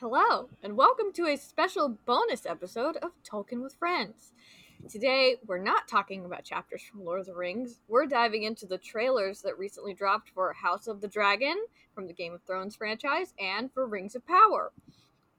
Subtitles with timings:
[0.00, 4.32] Hello, and welcome to a special bonus episode of Tolkien with Friends.
[4.88, 7.80] Today, we're not talking about chapters from Lord of the Rings.
[7.86, 12.14] We're diving into the trailers that recently dropped for House of the Dragon from the
[12.14, 14.72] Game of Thrones franchise and for Rings of Power.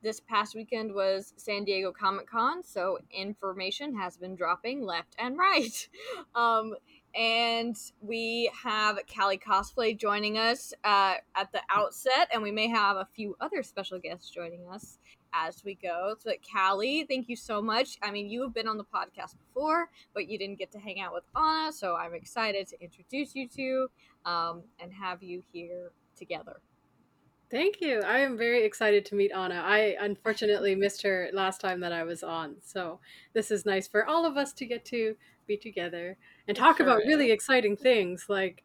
[0.04, 5.39] This past weekend was San Diego Comic Con, so information has been dropping left and
[5.39, 5.89] right.
[6.36, 6.75] Um,
[7.16, 12.98] and we have Kali Cosplay joining us uh, at the outset, and we may have
[12.98, 14.98] a few other special guests joining us
[15.34, 16.16] as we go.
[16.23, 17.98] But Kali, thank you so much.
[18.02, 20.99] I mean, you have been on the podcast before, but you didn't get to hang
[20.99, 23.88] out with Anna, so I'm excited to introduce you to
[24.26, 26.62] um, and have you here together.
[27.49, 28.02] Thank you.
[28.02, 29.62] I am very excited to meet Anna.
[29.66, 32.99] I unfortunately missed her last time that I was on, so
[33.34, 36.18] this is nice for all of us to get to be together
[36.52, 37.08] and talk sure about is.
[37.08, 38.26] really exciting things.
[38.28, 38.64] Like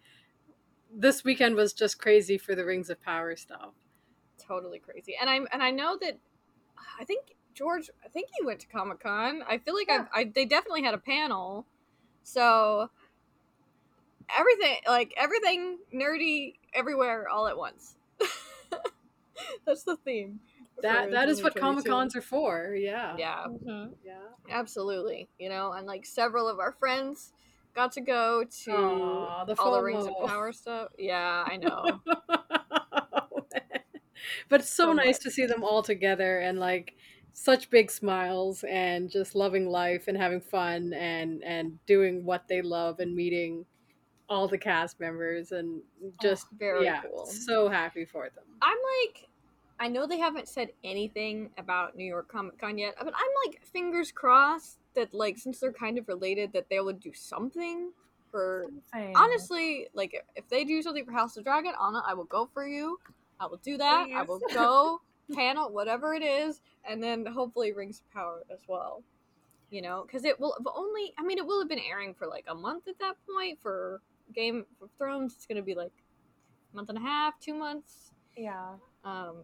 [0.93, 3.75] this weekend was just crazy for the Rings of Power stuff.
[4.45, 5.15] Totally crazy.
[5.21, 6.19] And I'm and I know that
[7.01, 9.43] I think George, I think he went to Comic Con.
[9.49, 10.07] I feel like yeah.
[10.13, 11.65] I, they definitely had a panel.
[12.25, 12.91] So
[14.37, 17.95] everything, like everything nerdy everywhere all at once.
[19.65, 20.41] That's the theme.
[20.83, 22.75] That that is what Comic Cons are for.
[22.77, 23.15] Yeah.
[23.17, 23.45] Yeah.
[23.47, 23.93] Mm-hmm.
[24.05, 24.15] Yeah.
[24.51, 25.29] Absolutely.
[25.39, 27.33] You know, and like several of our friends
[27.77, 30.89] got to go to Aww, the all the Rings of Power stuff.
[30.99, 32.01] Yeah, I know.
[34.49, 35.23] but it's so, so nice much.
[35.23, 36.95] to see them all together and like
[37.35, 42.63] such big smiles and just loving life and having fun and and doing what they
[42.63, 43.67] love and meeting
[44.29, 47.27] all the cast members and oh, just oh, very yeah, cool.
[47.27, 48.45] So happy for them.
[48.63, 49.29] I'm like
[49.79, 53.63] I know they haven't said anything about New York Comic Con yet, but I'm like
[53.63, 57.93] fingers crossed that like since they're kind of related that they would do something
[58.31, 59.17] for something.
[59.17, 62.67] honestly like if they do something for House of Dragon, Anna, I will go for
[62.67, 62.99] you.
[63.39, 64.07] I will do that.
[64.07, 64.15] Please.
[64.17, 65.01] I will go
[65.35, 69.03] panel whatever it is, and then hopefully Rings of Power as well.
[69.71, 71.13] You know, because it will only.
[71.19, 74.01] I mean, it will have been airing for like a month at that point for
[74.35, 75.35] Game of Thrones.
[75.35, 75.93] It's going to be like
[76.73, 78.13] a month and a half, two months.
[78.37, 78.75] Yeah.
[79.05, 79.37] Um,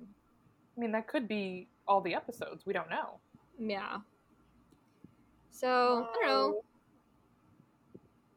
[0.76, 2.64] I mean, that could be all the episodes.
[2.64, 3.18] We don't know.
[3.58, 3.98] Yeah.
[5.52, 6.64] So, I don't know.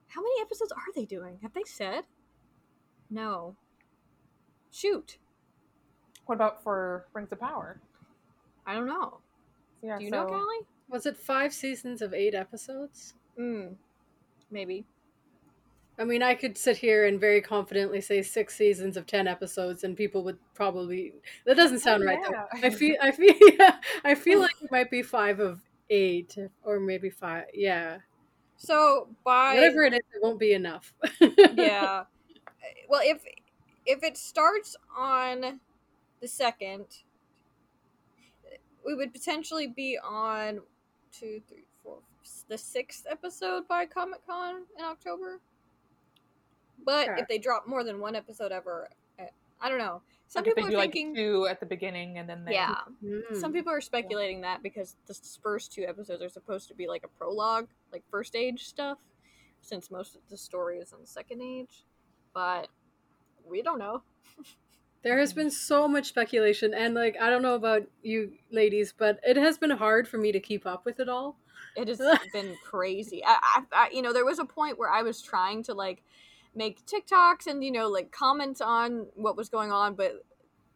[0.08, 1.40] How many episodes are they doing?
[1.42, 2.03] Have they said?
[3.09, 3.56] No.
[4.72, 5.18] Shoot.
[6.26, 7.80] What about for Rings of Power?
[8.68, 9.20] I don't know.
[9.81, 10.24] Yeah, Do you so...
[10.24, 10.58] know, Kali?
[10.90, 13.16] Was it five seasons of eight episodes?
[13.38, 13.70] Hmm.
[14.52, 14.86] Maybe.
[15.97, 19.84] I mean, I could sit here and very confidently say six seasons of ten episodes,
[19.84, 21.14] and people would probably.
[21.46, 22.44] That doesn't sound oh, right yeah.
[22.53, 22.68] though.
[22.68, 26.79] I feel, I feel, yeah, I feel like it might be five of eight, or
[26.79, 27.46] maybe five.
[27.53, 27.97] Yeah.
[28.57, 30.94] So by whatever it is, it won't be enough.
[31.56, 32.03] yeah.
[32.90, 33.23] Well, if
[33.85, 35.59] if it starts on
[36.22, 36.85] the second,
[38.85, 40.62] we would potentially be on
[41.12, 41.97] two, three, four,
[42.47, 45.40] the sixth episode by Comic Con in October.
[46.84, 49.28] But if they drop more than one episode ever, eh,
[49.59, 50.02] I don't know.
[50.28, 52.53] Some like people are thinking like two at the beginning and then they...
[52.53, 52.75] yeah.
[53.03, 53.36] Mm.
[53.36, 54.53] Some people are speculating yeah.
[54.53, 58.35] that because the first two episodes are supposed to be like a prologue, like first
[58.35, 58.97] age stuff,
[59.62, 61.85] since most of the story is in the second age.
[62.34, 62.69] But
[63.47, 64.02] we don't know.
[65.03, 69.19] there has been so much speculation, and like I don't know about you ladies, but
[69.24, 71.38] it has been hard for me to keep up with it all.
[71.75, 72.00] It has
[72.34, 73.24] been crazy.
[73.24, 76.02] I, I, I, you know, there was a point where I was trying to like
[76.55, 80.23] make TikToks and you know like comment on what was going on, but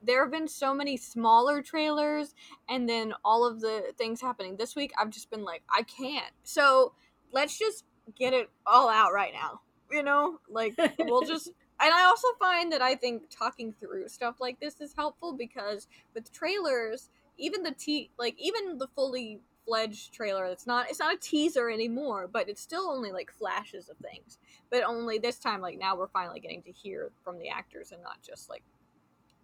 [0.02, 2.34] there have been so many smaller trailers
[2.70, 4.92] and then all of the things happening this week.
[4.98, 6.32] I've just been like, I can't.
[6.44, 6.94] So
[7.32, 7.84] let's just
[8.18, 9.62] get it all out right now.
[9.92, 11.52] You know, like we'll just.
[11.82, 15.88] And I also find that I think talking through stuff like this is helpful because
[16.14, 20.46] with trailers, even the t like even the fully fledged trailer.
[20.46, 24.40] It's not it's not a teaser anymore, but it's still only like flashes of things.
[24.72, 28.02] But only this time, like now we're finally getting to hear from the actors and
[28.02, 28.64] not just like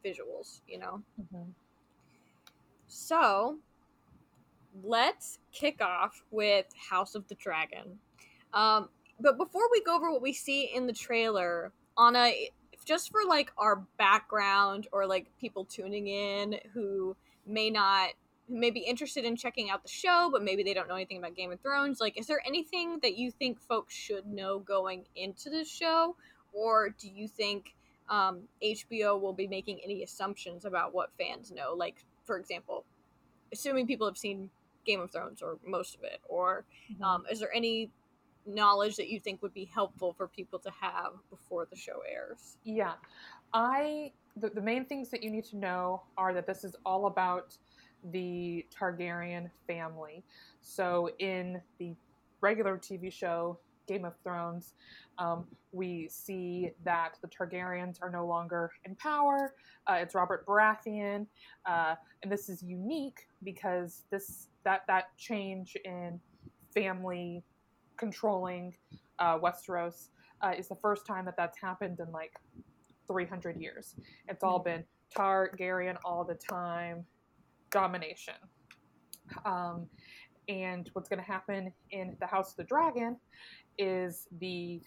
[0.04, 1.02] visuals, you know.
[1.22, 1.52] Mm-hmm.
[2.88, 3.58] So
[4.84, 8.00] let's kick off with House of the Dragon.
[8.54, 8.90] Um,
[9.20, 12.32] but before we go over what we see in the trailer, Anna,
[12.84, 17.16] just for like our background or like people tuning in who
[17.46, 18.10] may not
[18.48, 21.18] who may be interested in checking out the show, but maybe they don't know anything
[21.18, 25.06] about Game of Thrones, like, is there anything that you think folks should know going
[25.16, 26.16] into the show?
[26.54, 27.76] Or do you think
[28.10, 31.74] um, HBO will be making any assumptions about what fans know?
[31.74, 32.86] Like, for example,
[33.52, 34.50] assuming people have seen
[34.86, 37.04] Game of Thrones or most of it, or mm-hmm.
[37.04, 37.92] um, is there any
[38.46, 42.58] knowledge that you think would be helpful for people to have before the show airs?
[42.64, 42.94] Yeah.
[43.54, 47.08] I the, the main things that you need to know are that this is all
[47.08, 47.58] about
[48.12, 50.24] the Targaryen family.
[50.62, 51.96] So in the
[52.42, 54.74] regular TV show Game of Thrones,
[55.18, 59.54] um, we see that the Targaryens are no longer in power.
[59.88, 61.28] Uh, it's Robert Baratheon,
[61.66, 66.20] uh, and this is unique because this that that change in
[66.74, 67.44] family
[67.98, 68.76] controlling
[69.20, 70.10] uh, Westeros
[70.42, 72.34] uh, is the first time that that's happened in like
[73.08, 73.96] 300 years.
[74.28, 74.84] It's all been
[75.16, 77.06] Targaryen all the time,
[77.76, 78.36] domination.
[79.46, 79.88] Um,
[80.48, 83.18] and what's going to happen in the House of the Dragon
[83.78, 84.82] is the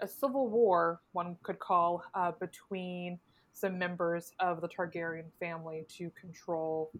[0.00, 3.18] a civil war, one could call, uh, between
[3.52, 6.90] some members of the Targaryen family to control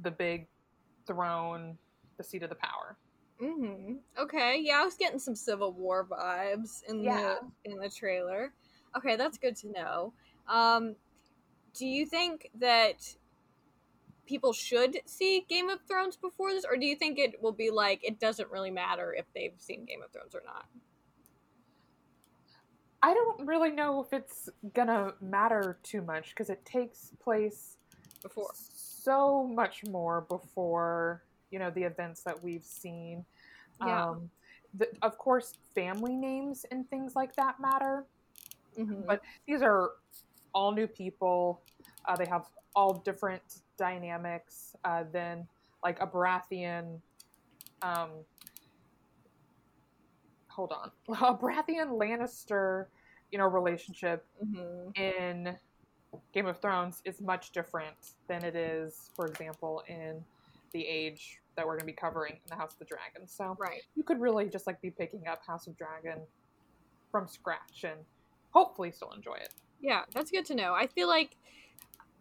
[0.00, 0.48] the big
[1.06, 1.76] throne,
[2.16, 2.96] the seat of the power.
[3.40, 3.96] Mm-hmm.
[4.18, 7.36] Okay, yeah, I was getting some Civil War vibes in Yeah.
[7.64, 8.54] the in the trailer.
[8.96, 10.14] Okay, that's good to know.
[10.48, 10.96] Um,
[11.74, 13.16] do you think that
[14.26, 17.70] people should see Game of Thrones before this, or do you think it will be
[17.70, 20.66] like it doesn't really matter if they've seen Game of Thrones or not?
[23.02, 27.76] I don't really know if it's gonna matter too much because it takes place
[28.22, 33.24] Before, so much more before you know the events that we've seen.
[33.80, 34.06] Yeah.
[34.10, 34.30] Um,
[34.72, 38.06] the, of course, family names and things like that matter,
[38.78, 39.06] Mhm.
[39.06, 39.92] but these are
[40.54, 41.60] all new people.
[42.06, 45.46] Uh, they have all different dynamics uh, than
[45.82, 46.98] like a Baratheon.
[47.82, 48.10] Um,
[50.48, 52.86] hold on, a Baratheon Lannister,
[53.30, 54.96] you know, relationship Mhm.
[54.96, 55.58] in
[56.32, 57.96] Game of Thrones is much different
[58.28, 60.24] than it is, for example, in
[60.72, 63.26] the age that we're going to be covering in the House of the Dragon.
[63.28, 63.82] So right.
[63.94, 66.20] you could really just like be picking up House of Dragon
[67.10, 67.98] from scratch and
[68.50, 69.50] hopefully still enjoy it.
[69.80, 70.74] Yeah, that's good to know.
[70.74, 71.36] I feel like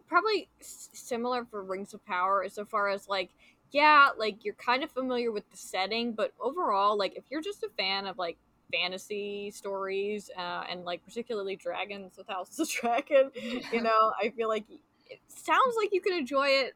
[0.08, 3.30] probably s- similar for Rings of Power as so far as like
[3.72, 7.64] yeah, like you're kind of familiar with the setting, but overall like if you're just
[7.64, 8.38] a fan of like
[8.72, 13.32] fantasy stories uh, and like particularly dragons with House of the Dragon,
[13.72, 14.66] you know, I feel like
[15.10, 16.74] it sounds like you can enjoy it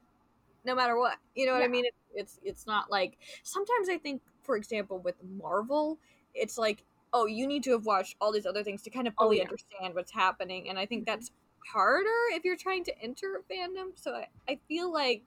[0.65, 1.18] no matter what.
[1.35, 1.85] You know what I mean?
[1.85, 5.97] It, it's it's not like sometimes I think for example with Marvel,
[6.33, 6.83] it's like
[7.13, 9.39] oh, you need to have watched all these other things to kind of Oh, fully
[9.39, 9.50] yeah.
[9.50, 10.68] understand what's happening.
[10.69, 11.06] And I think Mhm.
[11.06, 11.31] that's
[11.71, 13.91] harder if you're trying to enter a fandom.
[13.95, 15.23] So I, I feel like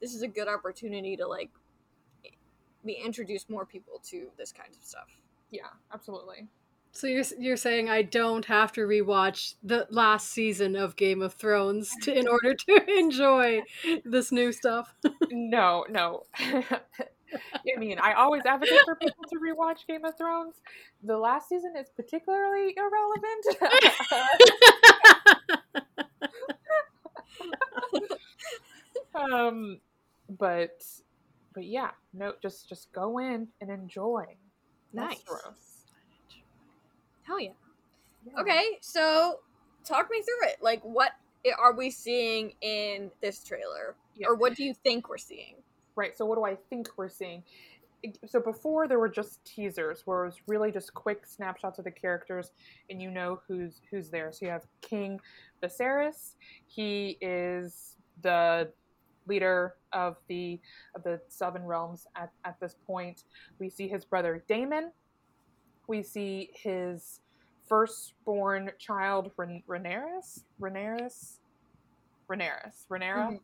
[0.00, 1.50] this is a good opportunity to like
[2.84, 5.08] be introduce more people to this kind of stuff.
[5.50, 6.48] Yeah, absolutely.
[6.92, 11.34] So you're you're saying I don't have to rewatch the last season of Game of
[11.34, 13.62] Thrones to, in order to enjoy
[14.04, 14.94] this new stuff?
[15.32, 16.26] No, no.
[16.38, 20.56] I mean, I always advocate for people to rewatch Game of Thrones.
[21.04, 23.46] The last season is particularly irrelevant.
[29.14, 29.80] Um,
[30.38, 30.82] but
[31.54, 34.24] but yeah, no, just just go in and enjoy.
[34.92, 35.22] Nice.
[37.22, 37.50] Hell yeah.
[38.26, 38.40] Yeah.
[38.40, 39.40] Okay, so
[39.84, 40.56] talk me through it.
[40.60, 41.12] Like, what
[41.58, 44.28] are we seeing in this trailer, Yeah.
[44.28, 45.56] or what do you think we're seeing?
[45.96, 46.16] Right.
[46.16, 47.42] So what do I think we're seeing?
[48.26, 51.90] So before there were just teasers where it was really just quick snapshots of the
[51.90, 52.52] characters
[52.88, 54.32] and you know who's who's there.
[54.32, 55.20] So you have King
[55.62, 56.34] Viserys.
[56.66, 58.70] He is the
[59.26, 60.60] leader of the
[60.94, 63.24] of the Seven Realms at, at this point.
[63.58, 64.90] We see his brother Daemon.
[65.86, 67.20] We see his
[67.68, 70.20] firstborn child Ren- Rhaenyra.
[70.60, 71.10] Rhaenyra.
[72.28, 72.72] Rhaenyra.
[72.90, 73.40] Rhaenyra Mhm.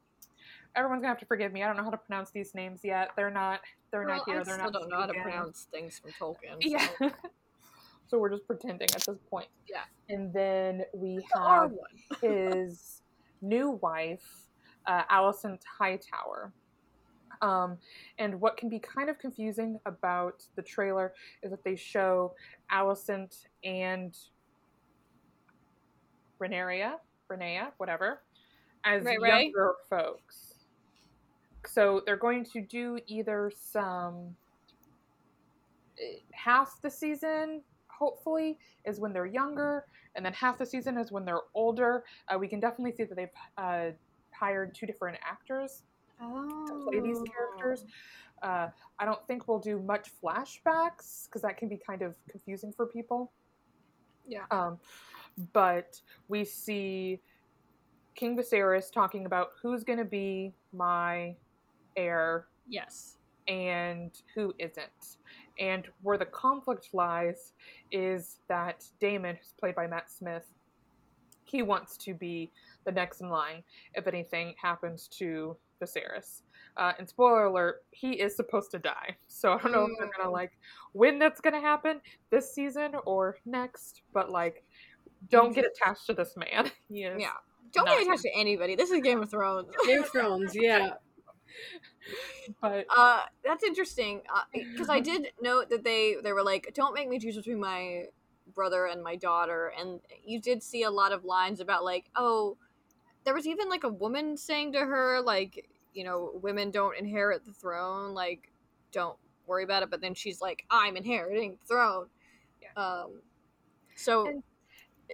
[0.74, 1.62] everyone's gonna have to forgive me.
[1.62, 3.10] I don't know how to pronounce these names yet.
[3.16, 3.60] They're not.
[3.90, 4.40] They're Well, not here.
[4.40, 4.72] I They're still not.
[4.72, 6.56] don't know how to pronounce things from Tolkien.
[6.60, 6.86] Yeah.
[6.98, 7.10] so-
[8.08, 9.48] so we're just pretending at this point.
[9.68, 9.82] Yeah.
[10.08, 11.72] And then we R have
[12.22, 13.02] his
[13.42, 14.24] new wife,
[14.86, 16.52] uh, Alicent Hightower.
[17.42, 17.76] Um,
[18.18, 22.34] and what can be kind of confusing about the trailer is that they show
[22.72, 24.16] Alicent and
[26.40, 26.94] Renaria,
[27.30, 28.22] Renea, whatever,
[28.84, 29.44] as Right, right.
[29.44, 30.54] younger folks.
[31.66, 34.36] So they're going to do either some
[36.00, 37.62] eh, half the season,
[37.98, 39.84] hopefully, is when they're younger,
[40.14, 42.04] and then half the season is when they're older.
[42.28, 43.90] Uh, we can definitely see that they've uh,
[44.32, 45.82] hired two different actors
[46.20, 47.84] to play these characters.
[48.42, 52.72] Uh, I don't think we'll do much flashbacks because that can be kind of confusing
[52.72, 53.32] for people.
[54.26, 54.44] Yeah.
[54.50, 54.78] Um,
[55.52, 57.20] but we see
[58.14, 61.34] King Viserys talking about who's going to be my
[61.96, 63.18] heir Yes.
[63.48, 65.16] and who isn't.
[65.58, 67.52] And where the conflict lies
[67.90, 70.44] is that Daemon, who's played by Matt Smith,
[71.44, 72.50] he wants to be
[72.84, 73.62] the next in line
[73.94, 76.42] if anything happens to Viserys.
[76.76, 79.16] Uh, and spoiler alert, he is supposed to die.
[79.28, 80.52] So I don't know if they're gonna like
[80.92, 84.64] when that's gonna happen this season or next, but like
[85.30, 86.70] don't get attached to this man.
[86.88, 87.30] He Yeah.
[87.72, 88.74] Don't not get attached to anybody.
[88.76, 89.68] This is Game of Thrones.
[89.86, 90.94] Game of Thrones, yeah.
[92.60, 94.22] but Uh, that's interesting
[94.52, 98.04] because I did note that they they were like, "Don't make me choose between my
[98.54, 102.56] brother and my daughter," and you did see a lot of lines about like, "Oh,
[103.24, 107.44] there was even like a woman saying to her like, you know, women don't inherit
[107.44, 108.52] the throne, like,
[108.92, 112.08] don't worry about it." But then she's like, "I'm inheriting the throne."
[112.62, 112.72] Yeah.
[112.82, 113.22] Um,
[113.96, 114.42] so And-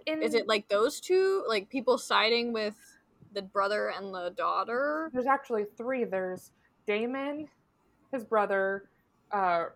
[0.07, 2.77] in, is it like those two, like people siding with
[3.35, 5.11] the brother and the daughter?
[5.13, 6.05] there's actually three.
[6.05, 6.53] There's
[6.87, 7.49] Daemon,
[8.13, 8.89] his brother,
[9.31, 9.67] uh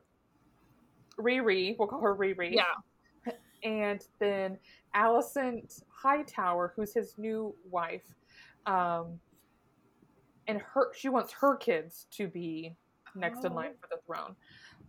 [1.18, 2.52] Riri, we'll call her Riri.
[2.54, 3.32] Yeah.
[3.62, 4.58] and then
[4.94, 8.04] Alicent Hightower, who's his new wife,
[8.66, 9.18] um,
[10.46, 12.74] and her she wants her kids to be
[13.14, 14.36] next in line for the throne.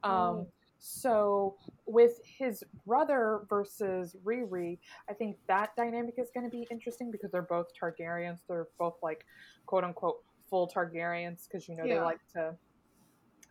[0.04, 0.48] Um, Oh.
[0.80, 1.56] So
[1.88, 4.80] with his brother versus Riri,
[5.10, 8.40] I think that dynamic is going to be interesting because they're both Targaryens.
[8.48, 9.26] They're both like
[9.66, 12.56] quote unquote full Targaryens because you know they like to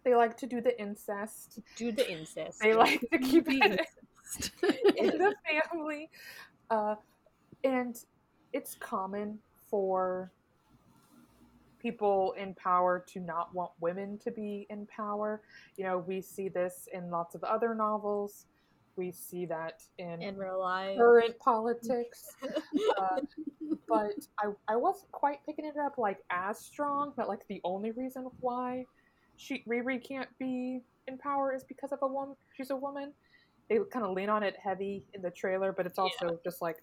[0.04, 1.58] they like to do the incest.
[1.74, 2.60] Do the incest.
[2.60, 3.80] They like to keep The
[4.32, 4.50] it
[4.96, 6.10] in the family.
[6.70, 6.94] Uh,
[7.64, 7.96] and
[8.52, 9.38] it's common
[9.68, 10.30] for
[11.78, 15.42] people in power to not want women to be in power.
[15.76, 18.46] You know, we see this in lots of other novels.
[18.96, 20.96] We see that in in real life.
[20.96, 22.34] current politics.
[22.98, 23.20] Uh,
[23.88, 27.92] but I, I wasn't quite picking it up like as strong, but like the only
[27.92, 28.84] reason why
[29.36, 32.36] she Riri can't be in power is because of a woman.
[32.56, 33.12] She's a woman.
[33.68, 36.78] They kind of lean on it heavy in the trailer, but it's also just like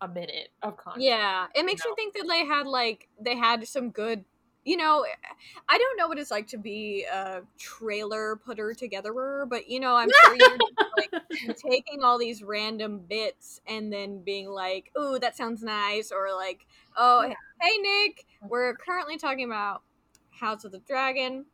[0.00, 1.04] a minute of content.
[1.04, 1.90] Yeah, it makes know?
[1.90, 4.24] me think that they had like they had some good.
[4.62, 5.06] You know,
[5.70, 9.96] I don't know what it's like to be a trailer putter togetherer, but you know,
[9.96, 11.12] I'm sure you're just, like
[11.56, 16.66] taking all these random bits and then being like, "Ooh, that sounds nice," or like,
[16.94, 17.34] "Oh, Yeah.
[17.62, 19.82] hey Nick, we're currently talking about
[20.30, 21.46] House of the Dragon."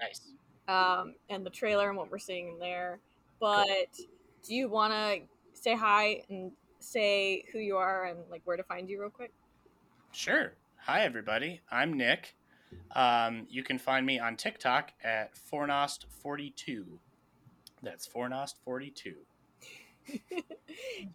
[0.00, 0.32] Nice.
[0.66, 3.00] um, and the trailer and what we're seeing in there.
[3.38, 3.94] But
[4.42, 5.20] do you want to
[5.60, 9.32] say hi and say who you are and like where to find you real quick?
[10.12, 10.52] Sure.
[10.84, 11.60] Hi, everybody.
[11.70, 12.34] I'm Nick.
[12.92, 16.84] Um, you can find me on TikTok at Fornost42.
[17.82, 19.14] That's Fornost42.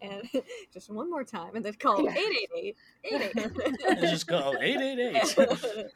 [0.00, 0.28] and
[0.72, 2.12] just one more time, and then call Yeah.
[2.12, 4.00] 888 888.
[4.00, 5.86] Just go 888.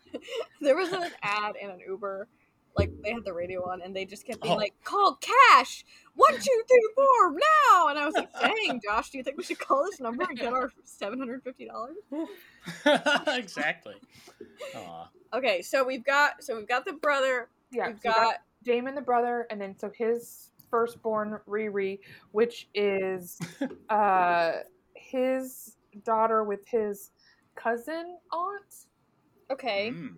[0.61, 2.29] there was an ad in an Uber,
[2.77, 4.59] like they had the radio on, and they just kept being Oh.
[4.59, 5.85] like, "Call cash,
[6.15, 9.45] one two three four now!" And I was like, "Dang, Josh, do you think we
[9.45, 11.97] should call this number and get our seven hundred fifty dollars?"
[13.27, 13.95] exactly.
[14.77, 15.09] Aw.
[15.35, 17.89] Okay, so we've got so we've got the brother, yeah.
[17.89, 18.35] we've so got got
[18.65, 21.99] Daemon the brother, and then so his firstborn Riri,
[22.33, 23.39] which is
[23.89, 24.53] uh
[24.95, 27.11] his daughter with his
[27.57, 28.87] cousin aunt.
[29.51, 30.15] okay, Mm.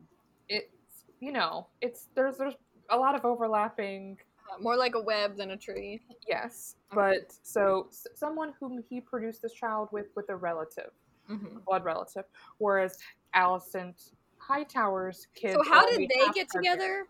[1.23, 2.57] You know, it's there's there's
[2.91, 4.19] a lot of overlapping
[4.53, 6.01] uh, more like a web than a tree.
[6.29, 10.91] Yes, but so s- someone whom he produced this child with with a relative,
[11.31, 11.59] Mm-hmm.
[11.59, 12.25] a blood relative,
[12.59, 12.99] whereas
[13.37, 15.55] Alicent Hightower's kids.
[15.55, 17.07] So how did they get together?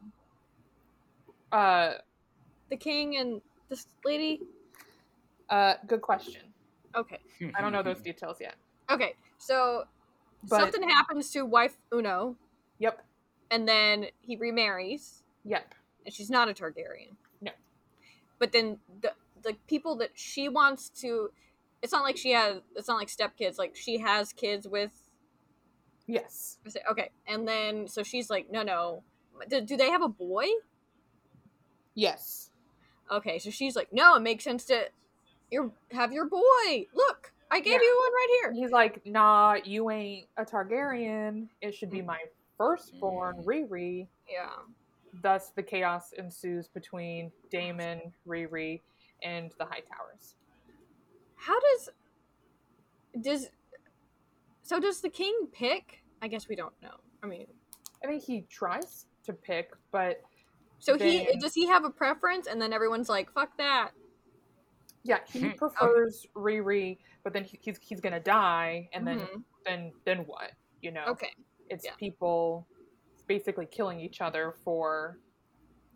[1.50, 1.94] Uh,
[2.68, 3.40] The king and
[3.70, 4.40] this lady.
[5.48, 6.52] uh, good question.
[6.94, 7.20] Okay,
[7.56, 8.56] I don't know those details yet.
[8.90, 9.14] okay.
[9.38, 9.84] So
[10.50, 12.36] But something happens to wife Uno,
[12.78, 13.04] yep,
[13.52, 17.14] and then he remarries, yep, and she's not a Targaryen.
[17.40, 17.52] No.
[18.40, 21.30] But then the the people that she wants to,
[21.82, 22.62] it's not like she has.
[22.74, 23.58] It's not like stepkids.
[23.58, 24.90] Like she has kids with.
[26.06, 26.58] yes,
[26.90, 29.04] Okay, and then so she's like, no, no.
[29.48, 30.46] Do, do they have a boy?
[31.94, 32.50] yes,
[33.10, 34.84] Okay, so she's like, no, it makes sense to
[35.50, 36.86] your have your boy.
[36.94, 37.78] Look, I gave Yeah.
[37.80, 38.52] you one right here.
[38.52, 41.48] he's like, nah, you ain't a Targaryen.
[41.60, 42.06] It should be Mm.
[42.06, 42.18] my
[42.62, 43.44] firstborn, Mm.
[43.46, 44.08] Riri.
[44.28, 44.50] Yeah.
[45.22, 48.80] Thus, the chaos ensues between Daemon, Riri,
[49.22, 50.34] and the Hightowers.
[51.36, 51.88] How does
[53.20, 53.48] does
[54.62, 56.02] so does the king pick?
[56.22, 56.96] I guess we don't know.
[57.22, 57.46] I mean,
[58.02, 60.22] I think he tries to pick, but
[60.78, 63.90] so he does he have a preference, and then everyone's like, "Fuck that."
[65.04, 65.50] yeah, he Hmm.
[65.58, 69.42] prefers Riri, but then he, he's he's gonna die, and then Mhm.
[69.66, 70.52] then then what?
[70.80, 71.32] You know, Okay.
[71.72, 71.92] It's yeah.
[71.98, 72.66] people
[73.26, 75.18] basically killing each other for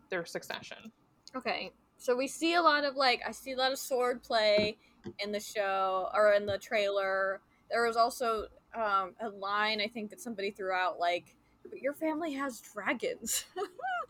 [0.09, 0.91] their succession.
[1.35, 1.71] Okay.
[1.97, 4.77] So we see a lot of like I see a lot of sword play
[5.19, 7.41] in the show or in the trailer.
[7.69, 11.35] There was also um, a line I think that somebody threw out like
[11.69, 13.45] but your family has dragons.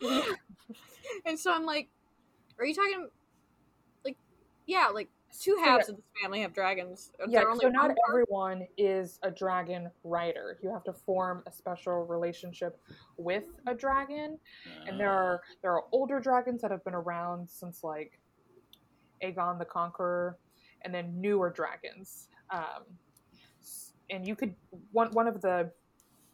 [1.26, 1.88] and so I'm like,
[2.58, 3.08] are you talking
[4.04, 4.16] like
[4.66, 7.12] yeah, like two So, halves of this family have dragons.
[7.28, 7.98] Yeah, only so not part?
[8.08, 10.58] everyone is a dragon rider.
[10.62, 12.80] You have to form a special relationship
[13.16, 14.38] with a dragon,
[14.86, 18.18] and there are there are older dragons that have been around since like
[19.22, 20.38] Aegon the Conqueror,
[20.82, 22.28] and then newer dragons.
[22.50, 22.84] Um,
[24.10, 24.54] and you could
[24.92, 25.70] one one of the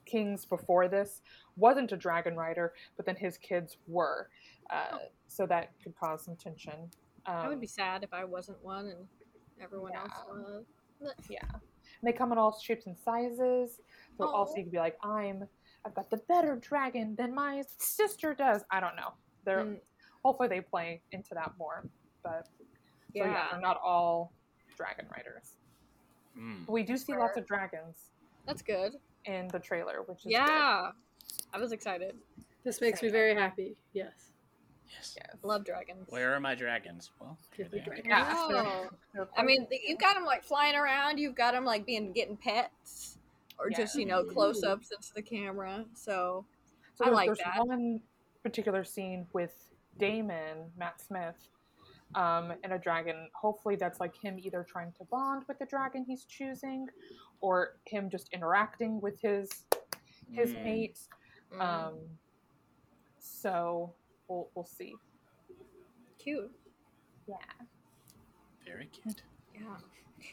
[0.06, 1.22] kings before this
[1.56, 4.28] wasn't a dragon rider, but then his kids were,
[4.70, 4.98] uh,
[5.28, 6.90] so that could cause some tension.
[7.26, 9.07] Um, I would be sad if I wasn't one and
[9.62, 10.64] everyone else was.
[11.28, 11.38] Yeah.
[11.52, 11.61] And
[12.02, 13.81] they come in all shapes and sizes.
[14.19, 15.45] So also you could be like, I'm
[15.87, 18.62] I've got the better dragon than my sister does.
[18.71, 19.12] I don't know.
[19.45, 19.81] They're Mm.
[20.25, 21.85] hopefully they play into that more.
[22.23, 22.64] But so
[23.14, 23.49] yeah, Yeah.
[23.52, 24.33] they're not all
[24.76, 25.57] dragon riders.
[26.38, 26.66] Mm.
[26.69, 28.11] We do see lots of dragons
[28.47, 28.95] That's good.
[29.26, 30.33] in the trailer, which is good.
[30.33, 30.90] Yeah.
[31.52, 32.16] I was excited.
[32.64, 33.76] This makes me very happy.
[33.93, 34.33] Yes.
[34.90, 35.16] Yes.
[35.16, 35.36] Yes.
[35.42, 36.06] Love dragons.
[36.10, 37.10] Where are my dragons?
[37.20, 37.84] Well, here they are.
[37.84, 38.06] dragons.
[38.08, 38.88] Yeah.
[39.18, 39.28] Oh.
[39.36, 39.90] I mean, quite th- cute.
[39.90, 41.18] you've got them like flying around.
[41.18, 43.18] You've got them like being getting pets,
[43.58, 43.76] or Yeah.
[43.78, 45.84] just you know close ups into the camera.
[45.94, 46.44] So
[46.94, 47.66] So I there's, like there's that.
[47.66, 48.00] one
[48.42, 49.52] particular scene with
[49.98, 51.36] Daemon, Matt Smith,
[52.14, 53.28] um, and a dragon.
[53.34, 56.88] Hopefully, that's like him either trying to bond with the dragon he's choosing,
[57.40, 59.50] or him just interacting with his
[60.30, 60.64] his Mm.
[60.64, 60.98] mate.
[61.52, 61.98] mm, Um,
[63.18, 63.92] so
[64.28, 64.95] we'll we'll see.
[66.19, 66.50] cute.
[67.28, 67.37] Yeah.
[68.64, 69.23] Very cute.
[69.54, 69.76] Yeah.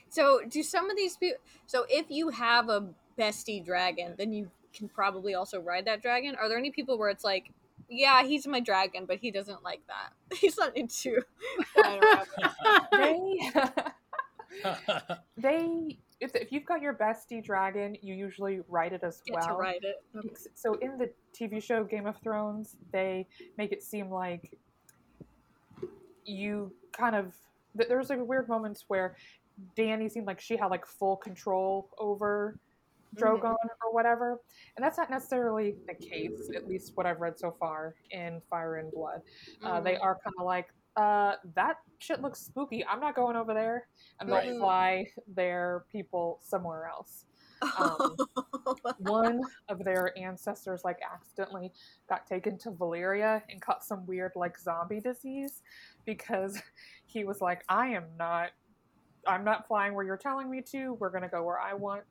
[0.09, 1.37] So do some of these people?
[1.65, 6.35] So if you have a bestie dragon, then you can probably also ride that dragon.
[6.35, 7.51] Are there any people where it's like,
[7.89, 10.13] yeah, he's my dragon, but he doesn't like that.
[10.37, 11.21] He's not into.
[12.91, 13.51] They
[15.37, 19.47] they if, if you've got your bestie dragon, you usually ride it as Get well.
[19.47, 19.97] to ride it.
[20.53, 24.51] so in the TV show Game of Thrones, they make it seem like
[26.25, 27.33] you kind of
[27.75, 29.15] th- there's like weird moments where
[29.75, 32.57] Danny seemed like she had like full control over
[33.15, 34.39] Drogon or whatever,
[34.77, 36.49] and that's not necessarily the case.
[36.55, 39.21] At least what I've read so far in Fire and Blood,
[39.63, 40.03] uh, they Mhm.
[40.03, 40.67] are kind of like.
[40.97, 42.85] Uh, that shit looks spooky.
[42.85, 43.87] I'm not going over there,
[44.19, 44.57] and they'll Right.
[44.59, 47.25] fly their people somewhere else
[47.77, 48.15] um,
[48.97, 51.71] one of their ancestors like accidentally
[52.09, 55.61] got taken to Valyria and caught some weird like zombie disease
[56.05, 56.61] because
[57.05, 58.51] he was like, I am not
[59.27, 62.03] I'm not flying where you're telling me to, we're gonna go where I want.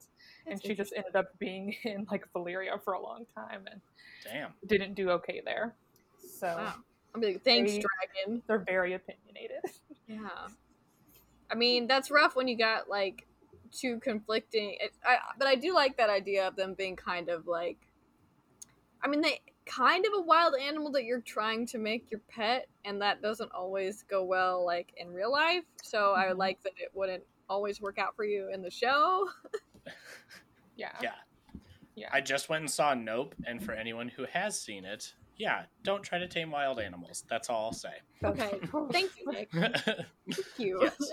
[0.47, 3.81] And she just ended up being in like Valyria for a long time and
[4.25, 4.53] Damn.
[4.67, 5.75] didn't do okay there.
[6.39, 6.75] So Wow.
[7.15, 7.83] I'm like, thanks, They-
[8.25, 8.43] dragon.
[8.47, 9.59] they're very opinionated.
[10.09, 10.29] Yeah.
[11.49, 13.27] I mean, that's rough when you got like
[13.71, 14.77] two conflicting.
[14.81, 17.79] It, I, but I do like that idea of them being kind of like.
[19.05, 22.67] I mean, they kind of a wild animal that you're trying to make your pet,
[22.85, 25.63] and that doesn't always go well, like in real life.
[25.81, 26.37] So I Mhm.
[26.39, 29.29] like that it wouldn't always work out for you in the show.
[30.77, 30.93] Yeah.
[31.03, 31.15] Yeah.
[31.95, 32.09] Yeah.
[32.13, 36.03] I just went and saw Nope, and for anyone who has seen it, yeah, don't
[36.03, 37.25] try to tame wild animals.
[37.29, 37.95] That's all I'll say.
[38.23, 38.61] Okay,
[38.93, 39.51] thank you, Nick.
[39.53, 40.79] Thank you.
[40.83, 41.11] Yes.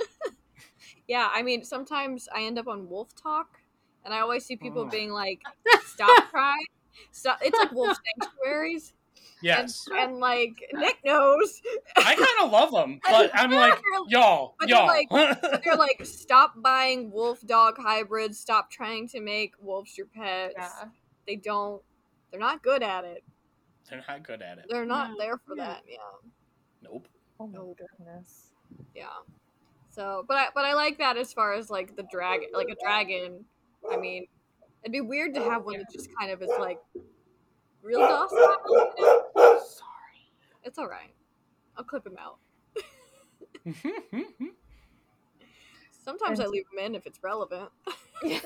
[1.07, 3.57] yeah, I mean, sometimes I end up on Wolf Talk,
[4.03, 4.89] and I always see people Oh.
[4.89, 5.41] being like,
[5.85, 6.65] "Stop crying."
[7.11, 7.39] Stop.
[7.41, 8.93] It's like wolf sanctuaries.
[9.41, 9.87] yes.
[9.91, 11.61] And, and like Nick knows.
[11.95, 14.87] I kind of love them, but I'm like, y'all, But they're y'all.
[14.87, 15.09] like-
[15.63, 18.39] They're like, stop buying wolf dog hybrids.
[18.39, 20.55] Stop trying to make wolves your pets.
[20.57, 20.85] Yeah.
[21.27, 21.81] They don't.
[22.31, 23.23] They're not good at it.
[23.89, 24.65] They're not good at it.
[24.69, 25.17] They're not No.
[25.17, 25.67] there for Yeah.
[25.67, 25.83] that.
[25.87, 25.97] Yeah.
[26.81, 27.07] Nope.
[27.39, 27.79] Oh my Nope.
[27.97, 28.51] goodness.
[28.95, 29.07] Yeah.
[29.91, 32.75] So, but I but I like that as far as like the dragon, like a
[32.83, 33.45] dragon.
[33.91, 34.27] I mean,
[34.83, 36.79] it'd be weird to have one that just kind of is like
[37.81, 38.57] real docile.
[39.35, 40.31] Sorry.
[40.63, 41.13] It's all right.
[41.77, 42.37] I'll clip him out.
[46.03, 47.69] Sometimes I leave him in if it's relevant.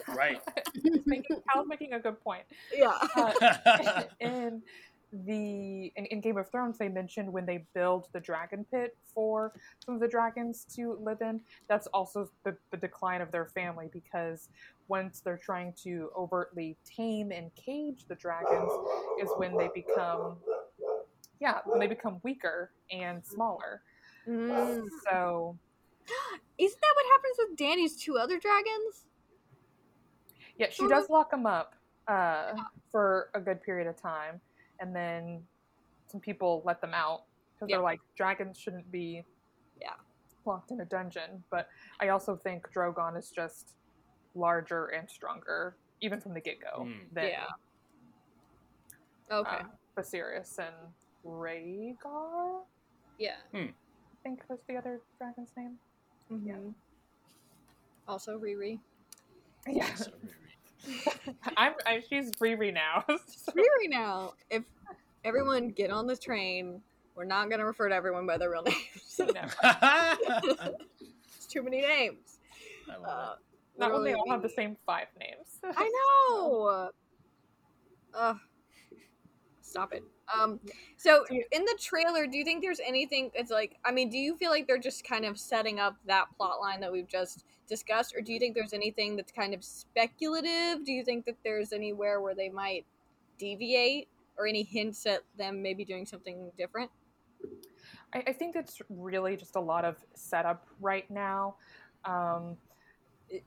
[0.08, 0.42] right.
[0.84, 2.44] He's making, Cal's making a good point.
[2.76, 2.98] Yeah.
[3.16, 4.62] Uh, in
[5.12, 9.54] the in, in Game of Thrones, they mentioned when they build the dragon pit for
[9.84, 11.42] some of the dragons to live in.
[11.68, 14.50] That's also the, the decline of their family because
[14.88, 18.72] once they're trying to overtly tame and cage the dragons,
[19.22, 20.38] is when they become
[21.40, 23.82] yeah when they become weaker and smaller.
[24.28, 24.88] Mm.
[25.10, 25.58] So
[26.58, 29.06] Isn't that what happens with Danny's two other dragons?
[30.58, 31.74] yeah, she does lock them up
[32.08, 32.54] uh,
[32.92, 34.40] for a good period of time,
[34.82, 35.42] and then
[36.08, 37.78] some people let them out because Yeah.
[37.78, 39.24] they're like dragons shouldn't be
[39.80, 39.94] Yeah.
[40.46, 41.44] locked in a dungeon.
[41.50, 41.70] But
[42.02, 43.76] I also think Drogon is just
[44.36, 46.82] larger and stronger, even from the get go.
[46.82, 47.14] Mm.
[47.14, 47.48] Than Yeah.
[49.30, 49.58] Okay.
[49.58, 49.64] uh,
[49.96, 50.76] Viserys and
[51.24, 52.66] Rhaegar.
[53.18, 53.38] yeah.
[53.54, 53.74] I
[54.24, 55.80] think was the other dragon's name.
[56.30, 56.74] Mhm.
[58.08, 58.80] Also, Riri.
[59.68, 60.12] Yeah, So,
[61.58, 63.04] I'm, I, she's Riri now.
[63.28, 64.34] so- Riri now.
[64.50, 64.64] If
[65.24, 66.82] everyone get on the train,
[67.16, 69.20] we're not gonna refer to everyone by their real names.
[69.20, 70.16] no.
[71.38, 72.40] It's too many names.
[72.88, 73.34] love Uh,
[73.78, 75.60] Not when they all have the same five names.
[75.64, 75.92] I
[76.40, 76.90] know.
[78.14, 78.34] Uh,
[79.62, 80.04] stop it.
[80.34, 80.60] Um,
[80.98, 83.32] so in the trailer, do you think there's anything?
[83.34, 86.26] It's like, I mean, do you feel like they're just kind of setting up that
[86.38, 89.64] plot line that we've just discussed, or do you think there's anything that's kind of
[89.64, 90.86] speculative?
[90.86, 92.86] Do you think that there's anywhere where they might
[93.40, 96.92] deviate, or any hints at them maybe doing something different?
[98.14, 101.56] I, I think it's really just a lot of setup right now.
[102.06, 102.58] Um,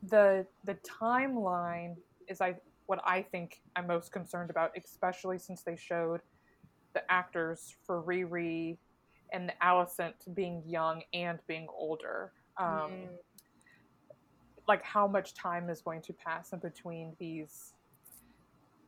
[0.09, 2.57] the the timeline is I
[2.87, 6.21] what I think I'm most concerned about, especially since they showed
[6.95, 8.79] the actors for Riri
[9.33, 12.33] and Alicent being young and being older.
[12.57, 13.09] Um, Mm.
[14.67, 17.75] Like how much time is going to pass in between these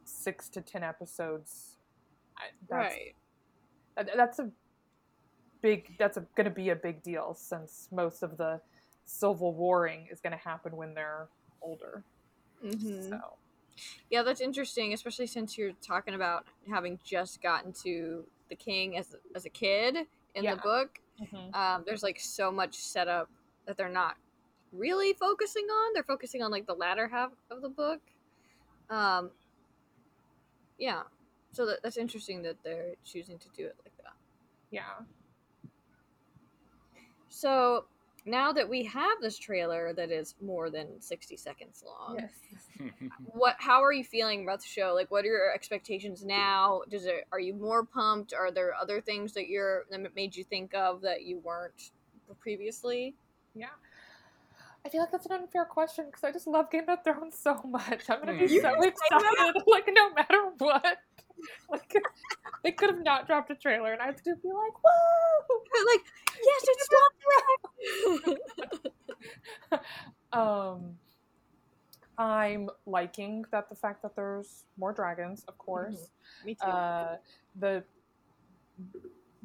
[0.04, 1.76] six to ten episodes?
[2.68, 3.14] That's, right.
[4.16, 4.50] That's a
[5.62, 5.96] big.
[5.98, 8.60] That's going to be a big deal since most of the
[9.04, 11.28] civil warring is going to happen when they're
[11.62, 12.02] older.
[12.62, 13.18] hmm So
[14.10, 19.16] Yeah, that's interesting, especially since you're talking about having just gotten to the king as
[19.34, 20.54] as a kid in Yeah.
[20.54, 21.00] the book.
[21.20, 21.54] mhm.
[21.54, 23.28] Um, there's like so much setup
[23.66, 24.16] that they're not
[24.72, 25.92] really focusing on.
[25.94, 28.00] They're focusing on like the latter half of the book.
[28.90, 29.30] Um,
[30.78, 31.02] yeah,
[31.52, 34.12] so that, that's interesting that they're choosing to do it like that.
[34.70, 34.82] yeah.
[37.28, 37.86] So
[38.24, 42.30] now that we have this trailer that is more than 60 seconds long, Yes.
[43.32, 47.06] what how are you feeling about the show like what are your expectations now does
[47.06, 50.74] it are you more pumped are there other things that you're that made you think
[50.74, 51.90] of that you weren't
[52.38, 53.14] previously
[53.54, 53.68] Yeah.
[54.86, 57.60] I feel like that's an unfair question because I just love Game of Thrones so
[57.66, 58.08] much.
[58.08, 58.52] I'm gonna be Hmm.
[58.54, 59.20] You so can say that.
[59.20, 60.98] excited, like no matter what.
[61.68, 61.92] Like
[62.64, 65.60] they could have not dropped a trailer, and I'd still be like, "Whoa!"
[65.92, 66.00] like
[66.46, 66.88] yes it's
[69.70, 69.82] dropped.
[70.32, 70.96] um,
[72.16, 76.08] I'm liking that the fact that there's more dragons, of course.
[76.44, 77.16] me too Uh,
[77.56, 77.84] the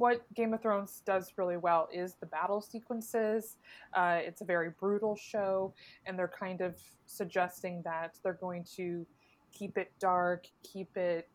[0.01, 3.57] what Game of Thrones does really well is the battle sequences.
[3.93, 5.75] Uh, it's a very brutal show,
[6.07, 9.05] and they're kind of suggesting that they're going to
[9.51, 11.29] keep it dark, keep it,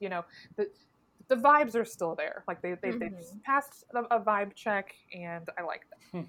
[0.00, 0.24] you know,
[0.56, 0.66] the
[1.28, 2.44] the vibes are still there.
[2.48, 3.42] Like they they they've Mhm.
[3.44, 6.24] passed a, a vibe check, and I like that.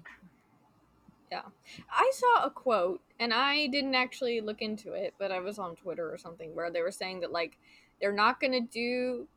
[1.32, 1.42] Yeah.
[1.90, 5.76] I saw a quote and i didn't actually look into it but i was on
[5.76, 7.56] twitter or something where they were saying that like
[8.00, 9.28] they're not gonna do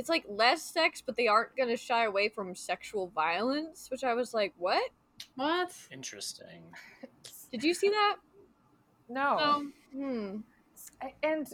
[0.00, 4.14] it's like less sex but they aren't gonna shy away from sexual violence which i
[4.14, 4.82] was like what
[5.36, 5.70] What?
[5.92, 6.62] Interesting.
[7.52, 8.16] did you see that
[9.08, 10.36] No, um hmm
[11.02, 11.46] I- and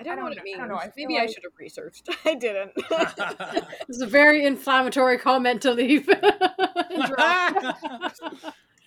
[0.00, 0.58] I don't, I know what don't it know- I means.
[0.58, 2.08] don't know, I feel Maybe I should have researched.
[2.24, 2.70] I didn't.
[3.88, 6.06] it's a very inflammatory comment to leave.
[6.06, 6.26] what do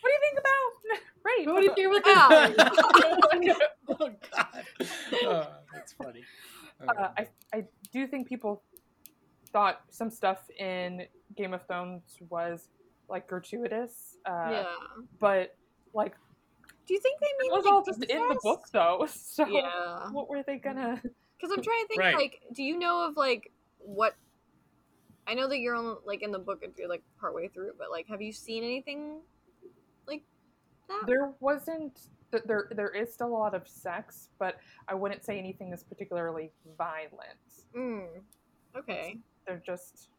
[0.09, 0.71] you think about
[1.23, 1.47] rape?
[1.47, 2.27] What do you think Ow.
[2.27, 3.61] about
[3.99, 4.65] oh God.
[5.25, 6.23] Oh, that's funny.
[6.87, 8.63] uh, I, I do you think people
[9.51, 12.69] thought some stuff in Game of Thrones was
[13.09, 14.65] like gratuitous, uh, yeah.
[15.19, 15.55] but
[15.93, 16.15] like
[16.87, 19.07] Do you think they mean it was like, all just in the book though.
[19.11, 20.09] So Yeah.
[20.11, 21.01] what were they gonna?
[21.41, 21.99] Because I'm trying to think.
[21.99, 22.15] Right.
[22.15, 24.15] Like, do you know of like what?
[25.25, 27.89] I know that you're on like in the book if you're like partway through, but
[27.89, 29.21] like, have you seen anything
[30.07, 30.21] like
[30.87, 31.01] that?
[31.07, 31.99] There wasn't.
[32.29, 36.51] There there is still a lot of sex, but I wouldn't say anything is particularly
[36.77, 37.39] violent.
[37.75, 38.07] Mm.
[38.75, 39.19] Okay.
[39.45, 40.09] They're just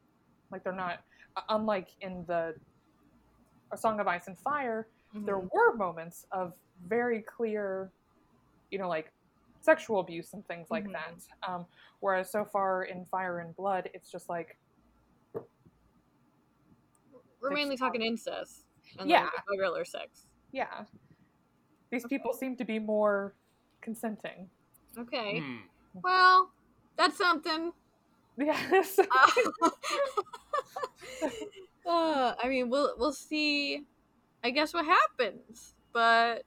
[0.50, 1.00] like they're not.
[1.48, 2.54] Unlike in the
[3.72, 5.50] A Song of Ice and Fire, there Mhm.
[5.52, 6.52] were moments of
[6.86, 7.90] very clear,
[8.70, 9.12] you know, like
[9.60, 10.92] sexual abuse and things like Mhm.
[10.92, 11.48] that.
[11.48, 11.66] Um,
[12.00, 14.58] whereas so far in Fire and Blood, it's just like,
[17.40, 18.66] We're mainly talking incest.
[18.98, 19.24] And Yeah.
[19.24, 20.26] Like, regular sex.
[20.52, 20.84] yeah,
[21.90, 23.34] these people seem to be more
[23.80, 24.50] consenting.
[24.98, 25.40] Okay.
[25.40, 25.58] Hmm.
[25.94, 26.52] Well,
[26.96, 27.72] that's something.
[28.37, 28.98] Yes.
[29.62, 29.70] Uh,
[31.88, 33.83] uh, I mean, we'll we'll see.
[34.44, 36.44] I guess what happens, but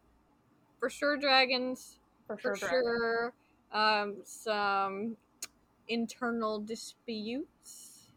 [0.79, 1.99] for sure, dragons.
[2.27, 2.69] for For sure.
[2.69, 3.33] sure,
[3.71, 5.17] um, some
[5.87, 8.09] internal disputes.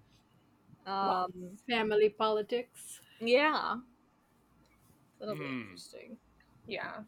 [0.86, 3.00] Um, Family politics.
[3.20, 3.76] yeah,
[5.18, 6.16] that'll be interesting.
[6.66, 7.00] Yeah.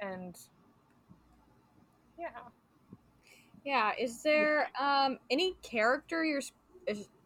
[0.00, 0.36] And
[2.18, 2.28] Yeah.
[3.98, 6.42] Is there um any character you're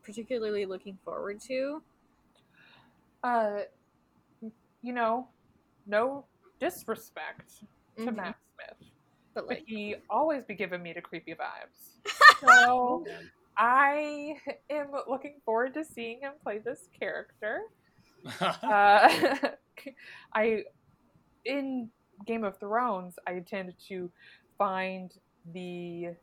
[0.03, 1.83] particularly looking forward to?
[3.23, 3.61] Uh,
[4.83, 5.29] you know,
[5.87, 6.27] no
[6.61, 7.65] disrespect
[7.99, 8.17] to Mhm.
[8.17, 8.91] Matt Smith,
[9.35, 11.99] But but he always be giving me the creepy vibes.
[12.41, 13.05] So
[13.57, 17.63] I am looking forward to seeing him play this character.
[18.41, 19.09] Uh,
[20.35, 20.65] I
[21.45, 21.91] in
[22.27, 24.11] Game of Thrones, I tend to
[24.59, 25.13] find
[25.53, 26.15] the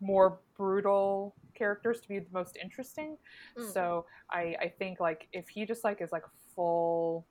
[0.00, 3.16] more brutal characters to be the most interesting.
[3.58, 3.72] Mm.
[3.72, 7.26] So I, I think like if he just like is like full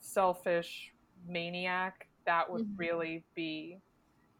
[0.00, 0.92] selfish
[1.26, 2.78] maniac, that would Mhm.
[2.78, 3.80] really be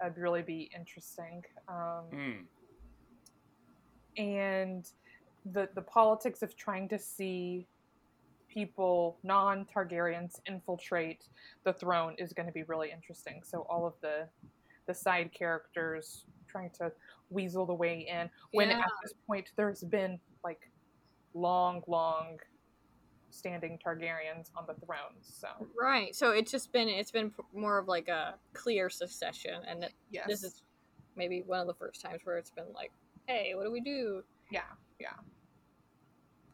[0.01, 1.45] that'd really be interesting.
[1.67, 2.47] Um, Hmm.
[4.17, 4.93] and
[5.53, 7.67] the the politics of trying to see
[8.49, 11.29] people non Targaryens infiltrate
[11.65, 13.43] the throne is going to be really interesting.
[13.43, 14.29] So all of the
[14.87, 16.93] the side characters trying to
[17.31, 18.79] weasel the way in when Yeah.
[18.81, 20.71] at this point there's been like
[21.35, 22.39] long long
[23.31, 25.15] standing Targaryens on the throne.
[25.23, 26.15] So right.
[26.15, 30.27] So it's just been it's been more of like a clear succession, and it, yes,
[30.27, 30.63] this is
[31.17, 32.91] maybe one of the first times where it's been like,
[33.27, 34.23] hey, what do we do?
[34.51, 34.63] yeah.
[34.99, 35.13] Yeah.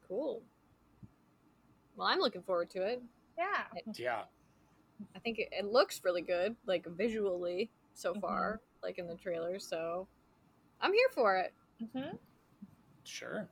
[0.09, 0.43] Cool.
[1.97, 3.03] Well, I'm looking forward to it.
[3.39, 3.81] Yeah.
[3.97, 4.23] yeah.
[5.15, 8.21] I think it, it looks really good, like visually so Mhm.
[8.21, 9.59] far, like in the trailer.
[9.59, 10.07] So
[10.85, 11.53] I'm here for it.
[11.93, 12.17] hmm
[13.05, 13.49] Sure.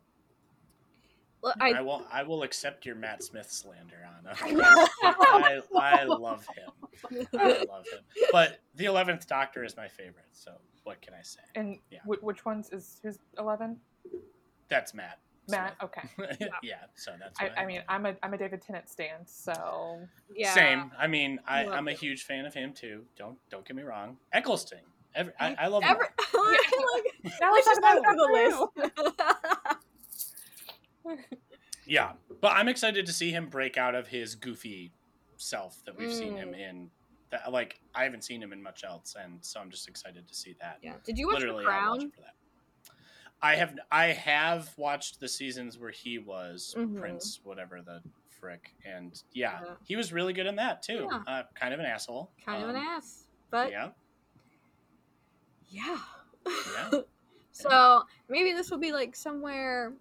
[1.42, 2.06] Well, I, I, will.
[2.12, 4.36] I will accept your Matt Smith slander, Anna.
[5.02, 7.18] I, I love him.
[7.36, 7.98] I love him.
[8.30, 10.26] But the Eleventh Doctor is my favorite.
[10.32, 10.52] So
[10.84, 11.40] what can I say?
[11.56, 11.98] And Yeah.
[12.06, 13.76] wh- which ones is who's eleven?
[14.68, 15.18] That's Matt.
[15.48, 15.74] Matt.
[15.82, 16.02] Okay.
[16.14, 16.38] Smith.
[16.62, 16.76] yeah.
[16.94, 17.40] So that's.
[17.40, 17.84] I, what I mean, love.
[17.88, 20.00] I'm a I'm a David Tennant stan, so
[20.32, 20.54] yeah.
[20.54, 20.92] Same.
[20.96, 23.02] I mean, I, I'm a huge fan of him too.
[23.16, 24.16] Don't don't get me wrong.
[24.32, 24.78] Eccleston.
[25.14, 25.90] Every, I, I- I love him.
[25.90, 29.76] Every, like, now let's let's just talk go about the list.
[31.84, 34.92] Yeah, but I'm excited to see him break out of his goofy
[35.36, 36.38] self that we've seen Mm.
[36.38, 36.90] him in.
[37.30, 40.34] That like I haven't seen him in much else, and so I'm just excited to
[40.34, 40.78] see that.
[40.82, 40.94] yeah.
[41.04, 42.10] Did you watch Literally, The I'll Crown?
[42.10, 42.34] for that.
[43.42, 47.00] I have I have watched the seasons where he was Mhm.
[47.00, 49.74] Prince, whatever the frick, and yeah, Yeah.
[49.82, 51.08] he was really good in that too.
[51.10, 51.22] Yeah.
[51.26, 52.30] Uh, kind of an asshole.
[52.46, 53.90] Kind of an Um, ass, but yeah,
[55.72, 55.98] yeah.
[56.46, 57.00] Yeah.
[57.52, 59.92] so maybe this will be like somewhere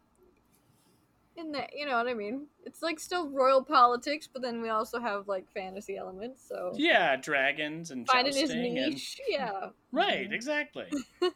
[1.38, 2.48] in the, you know what I mean?
[2.66, 6.44] It's like still royal politics, but then we also have like fantasy elements.
[6.48, 10.88] So yeah, dragons and finding his jousting and niche, yeah, right, exactly.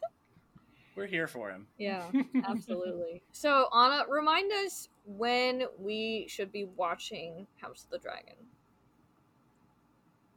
[0.96, 1.66] We're here for him.
[1.78, 2.04] yeah,
[2.46, 3.22] absolutely.
[3.32, 8.36] So Anna, remind us when we should be watching House of the Dragon.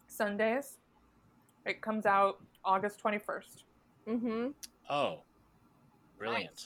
[0.07, 0.77] Sundays.
[1.65, 3.63] It comes out August 21st.
[4.09, 4.47] Mm-hmm.
[4.89, 5.21] Oh,
[6.17, 6.65] brilliant.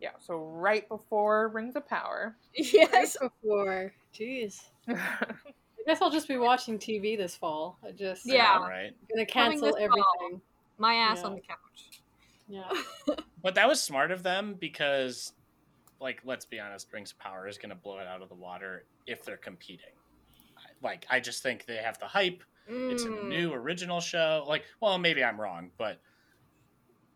[0.00, 2.36] Yeah, so right before Rings of Power.
[2.54, 3.16] Yes.
[3.20, 3.92] Right before.
[4.14, 4.60] Jeez.
[4.88, 4.96] I
[5.86, 7.78] guess I'll just be watching TV this fall.
[7.86, 8.58] I just Yeah.
[8.60, 8.92] All right.
[9.12, 9.82] gonna cancel this fall.
[9.84, 10.40] everything.
[10.78, 11.26] My ass Yeah.
[11.26, 12.00] on the couch.
[12.48, 13.16] Yeah.
[13.42, 15.34] But that was smart of them because,
[16.00, 18.34] like, let's be honest, Rings of Power is going to blow it out of the
[18.34, 19.92] water if they're competing.
[20.82, 22.42] Like, I just think they have the hype.
[22.66, 23.28] It's a Mm.
[23.28, 24.46] new original show.
[24.48, 26.00] Like, well, maybe I'm wrong, but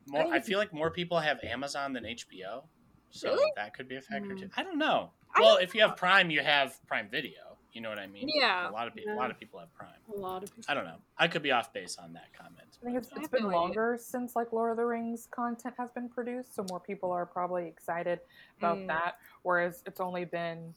[0.08, 2.64] more, I think- feel like more people have Amazon than HBO,
[3.10, 3.52] so Really?
[3.56, 4.40] that could be a factor Mm.
[4.40, 4.50] too.
[4.56, 5.12] I don't know.
[5.34, 7.56] I Well, if you have Prime, you have Prime Video.
[7.72, 8.28] You know what I mean?
[8.28, 8.68] Yeah.
[8.68, 9.12] A lot of people.
[9.12, 10.00] A lot of people have Prime.
[10.12, 10.64] A lot of people.
[10.68, 10.96] I don't know.
[11.18, 12.78] I could be off base on that comment.
[12.80, 15.74] I think it's, I it's have been longer since like Lord of the Rings content
[15.78, 18.20] has been produced, so more people are probably excited
[18.56, 18.86] about Mm.
[18.88, 19.18] that.
[19.42, 20.74] Whereas it's only been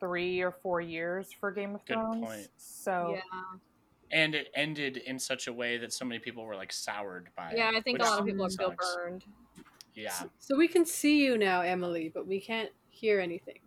[0.00, 2.26] three or four years for Game of Good Thrones.
[2.26, 2.48] point.
[2.56, 3.42] So Yeah.
[4.12, 7.50] And it ended in such a way that so many people were like soured by
[7.50, 7.58] it.
[7.58, 8.96] Yeah, I think a lot of people feel sucks.
[8.96, 9.24] burned.
[9.94, 10.14] Yeah.
[10.38, 13.58] So we can see you now, Emily, but we can't hear anything.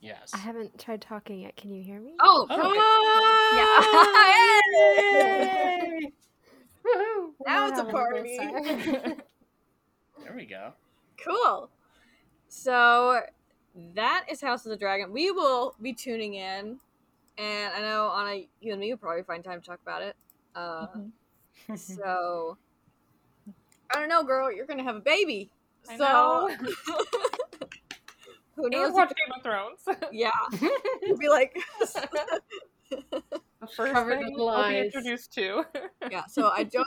[0.00, 0.30] Yes.
[0.34, 1.56] I haven't tried talking yet.
[1.56, 2.14] Can you hear me?
[2.20, 3.54] Oh, Oh.
[3.56, 5.90] Yeah.
[6.02, 6.06] Yay!
[6.86, 7.30] Woohoo!
[7.46, 8.36] Now it's a party.
[8.36, 9.16] having a good time.
[10.22, 10.72] There we go.
[11.22, 11.68] cool.
[12.48, 13.20] So
[13.94, 15.12] that is House of the Dragon.
[15.12, 16.78] We will be tuning in,
[17.38, 20.16] and I know Anna, you and me will probably find time to talk about it.
[20.54, 20.86] Uh,
[21.68, 21.78] Mhm.
[21.78, 22.56] so
[23.94, 24.52] I don't know, girl.
[24.52, 25.50] You're gonna have a baby,
[25.88, 26.48] I so know.
[28.56, 28.86] who knows?
[28.86, 29.80] and watch Game of Thrones.
[30.12, 30.30] yeah,
[31.02, 31.56] you'll be like,
[32.90, 35.64] the first Covered thing in we'll be introduced to.
[36.10, 36.24] yeah.
[36.26, 36.86] So I don't.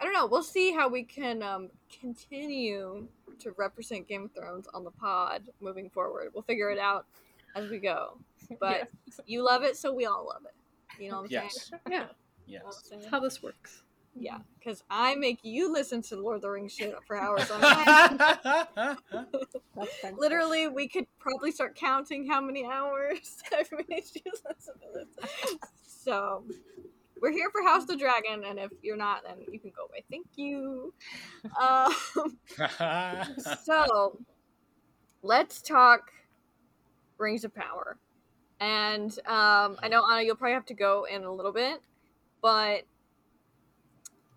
[0.00, 0.26] I don't know.
[0.26, 1.68] We'll see how we can um,
[2.00, 3.06] continue
[3.38, 6.30] to represent Game of Thrones on the pod moving forward.
[6.32, 7.04] We'll figure it out
[7.54, 8.18] as we go.
[8.58, 9.20] But Yes.
[9.26, 11.02] you love it, so we all love it.
[11.02, 11.70] You know what I'm yes.
[11.88, 12.06] Yeah,
[12.46, 12.62] Yes.
[12.90, 13.82] that's how this works.
[14.16, 17.64] Yeah, because I make you listen to Lord of the Rings shit for hours on
[17.64, 18.18] end.
[19.76, 20.16] That's fun.
[20.18, 25.56] Literally, we could probably start counting how many hours I've managed to listen to this.
[25.86, 26.44] So,
[27.22, 29.84] we're here for House of the Dragon, and if you're not, then you can go
[29.84, 30.02] away.
[30.10, 30.92] Thank you.
[31.60, 32.38] Um,
[33.64, 34.18] so,
[35.22, 36.10] let's talk
[37.20, 37.98] Rings of Power.
[38.58, 41.80] And um, I know Anna, you'll probably have to go in a little bit,
[42.42, 42.82] but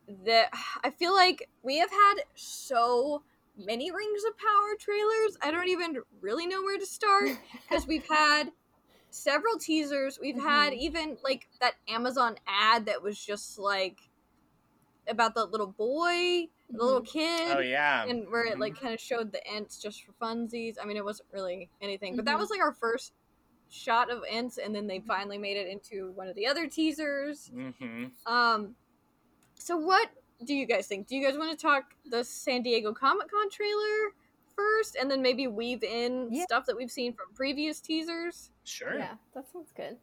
[0.07, 0.43] the
[0.83, 3.23] I feel like we have had so
[3.57, 5.37] many Rings of Power trailers.
[5.41, 7.29] I don't even really know where to start
[7.69, 8.51] because we've had
[9.09, 10.19] several teasers.
[10.21, 10.77] We've had Mhm.
[10.77, 13.99] even like that Amazon ad that was just like
[15.07, 18.03] about the little boy, the little kid oh yeah.
[18.05, 20.75] and where it like kind of showed the ants just for funsies.
[20.81, 22.39] I mean, it wasn't really anything, but that Mhm.
[22.39, 23.13] was like our first
[23.69, 27.47] shot of ants, and then they finally made it into one of the other teasers.
[27.47, 28.75] hmm Um,
[29.55, 30.09] so what
[30.43, 31.07] do you guys think?
[31.07, 34.13] Do you guys want to talk the San Diego Comic Con trailer
[34.55, 36.43] first, and then maybe weave in Yeah.
[36.43, 38.51] stuff that we've seen from previous teasers?
[38.63, 38.97] Sure.
[38.97, 39.97] Yeah, that sounds good.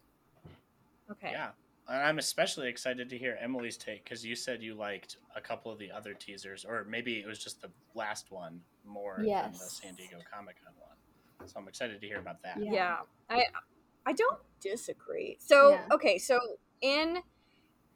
[1.10, 1.30] Okay.
[1.32, 1.50] Yeah.
[1.90, 5.72] And I'm especially excited to hear Emily's take because you said you liked a couple
[5.72, 9.58] of the other teasers, or maybe it was just the last one more than the
[9.58, 11.48] San Diego Comic Con one.
[11.48, 12.58] So I'm excited to hear about that.
[12.60, 12.72] Yeah.
[12.72, 12.96] Yeah,
[13.28, 13.44] I
[14.06, 15.36] I don't disagree.
[15.40, 15.86] So Yeah.
[15.92, 16.38] okay, so
[16.80, 17.18] in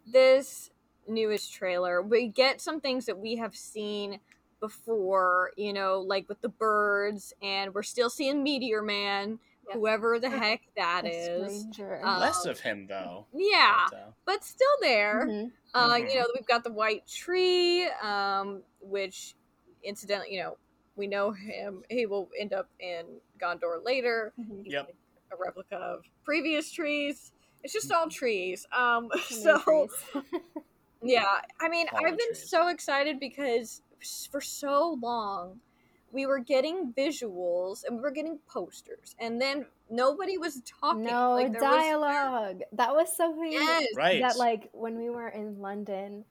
[0.06, 0.70] this
[1.06, 4.18] newest trailer, we get some things that we have seen
[4.58, 9.74] before, you know, like with the birds, and we're still seeing Meteor Man, Yeah.
[9.74, 11.60] whoever the heck that The is.
[11.60, 12.00] stranger.
[12.04, 13.26] Uh, Less of him though.
[13.32, 15.26] Yeah, But, uh, but still there.
[15.28, 15.52] Mhm.
[15.72, 16.08] Uh, Mhm.
[16.12, 19.34] you know, we've got the white tree, um, which
[19.82, 20.56] incidentally, you know,
[20.96, 21.82] we know him.
[21.90, 24.32] He will end up in Gondor later.
[24.38, 24.62] Mhm.
[24.64, 24.94] Yep.
[25.32, 27.32] a replica of previous trees.
[27.64, 28.66] It's just all trees.
[28.70, 29.90] Um, So trees.
[31.02, 32.48] yeah, I mean, All I've been trees.
[32.48, 33.82] so excited because
[34.30, 35.60] for so long
[36.14, 41.02] we were getting visuals and we were getting posters, and then nobody was talking.
[41.04, 42.62] no like, there was- dialogue.
[42.72, 44.22] that was something yes, Right.
[44.22, 46.24] that like when we were in London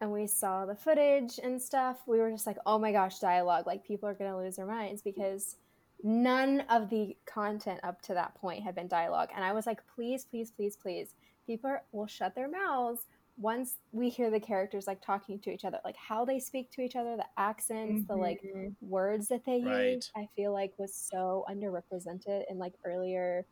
[0.00, 3.66] and we saw the footage and stuff, we were just like, "Oh my gosh, dialogue.
[3.66, 5.56] Like people are going to lose their minds because
[6.02, 9.80] none of the content up to that point had been dialogue." And I was like,
[9.94, 11.14] "Please, please, please, please.
[11.46, 15.64] People are, will shut their mouths once we hear the characters like talking to each
[15.64, 18.76] other, like how they speak to each other, the accents, the like Mhm.
[18.80, 19.94] words that they Right.
[19.94, 23.46] use i feel like was so underrepresented in like earlier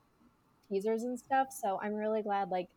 [0.68, 2.68] teasers and stuff so i'm really glad like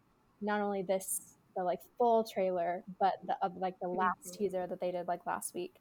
[0.41, 4.37] not only this the like full trailer but the of like the last Mhm.
[4.37, 5.79] teaser that they did like last week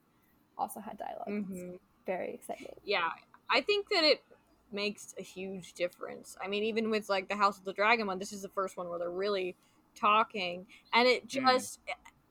[0.58, 1.78] also had dialog Mhm.
[2.06, 3.10] very exciting yeah
[3.50, 4.22] i think that it
[4.70, 8.18] makes a huge difference i mean even with like the house of the dragon one
[8.18, 9.54] this is the first one where they're really
[9.94, 11.28] talking and it Mm.
[11.28, 11.80] just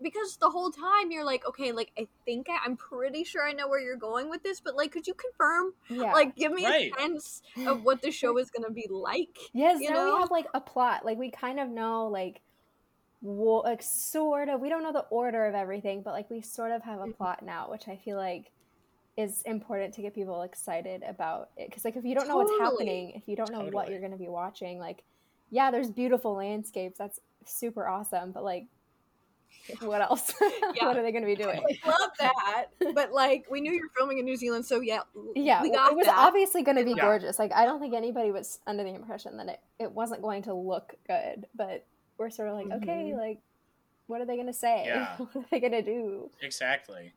[0.02, 3.52] because the whole time you're like okay like i think I, i'm pretty sure i
[3.52, 6.66] know where you're going with this but like could you confirm yeah like give me
[6.66, 6.92] Right.
[6.92, 10.16] a sense of what the show is going to be like yes you now know?
[10.16, 12.42] we have like a plot like we kind of know like
[13.22, 16.72] what like sort of we don't know the order of everything but like we sort
[16.72, 17.18] of have a Mhm.
[17.18, 18.52] plot now which i feel like
[19.18, 22.58] is important to get people excited about it because like if you don't know what's
[22.58, 25.04] happening if you don't know what you're going to be watching like
[25.52, 28.66] yeah there's beautiful landscapes that's super awesome but like
[29.82, 30.88] what else Yeah.
[30.88, 33.82] what are they going to be doing I love that but like we knew you
[33.82, 35.02] were filming in new zealand so yeah
[35.36, 36.18] yeah we got it was that.
[36.18, 37.02] obviously going to be Yeah.
[37.04, 40.42] gorgeous like i don't think anybody was under the impression that it, it wasn't going
[40.44, 41.86] to look good but
[42.18, 43.18] we're sort of like okay Mhm.
[43.18, 43.40] like
[44.08, 45.16] what are they going to say Yeah.
[45.18, 47.14] what are they going to do Exactly.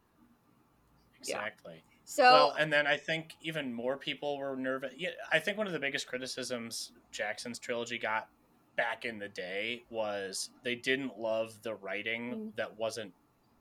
[1.25, 1.37] Yeah.
[1.37, 1.83] Exactly.
[2.05, 4.93] so well, and then I think even more people were nervous.
[4.99, 8.29] Yeah, I think one of the biggest criticisms Jackson's trilogy got
[8.77, 12.57] back in the day was they didn't love the writing Mm.
[12.57, 13.13] that wasn't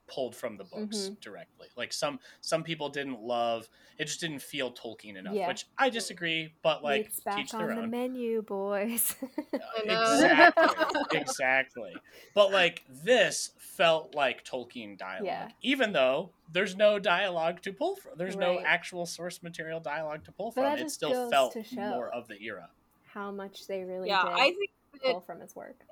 [0.06, 1.20] pulled from the books Mhm.
[1.22, 1.68] directly.
[1.78, 5.48] Like some some people didn't love it just didn't feel Tolkien enough, Yeah.
[5.48, 7.90] which I disagree, but like Meat's back teach on their the own.
[7.90, 9.16] menu boys
[9.86, 11.02] Exactly.
[11.20, 11.96] exactly.
[12.34, 15.26] But like this felt like Tolkien dialogue.
[15.26, 15.50] Yeah.
[15.62, 18.14] Even though there's no dialogue to pull from.
[18.18, 20.86] There's no actual source material dialogue to pull But from.
[20.86, 22.70] It still felt more of the era.
[23.06, 25.86] how much they really yeah did i think that pull from his work.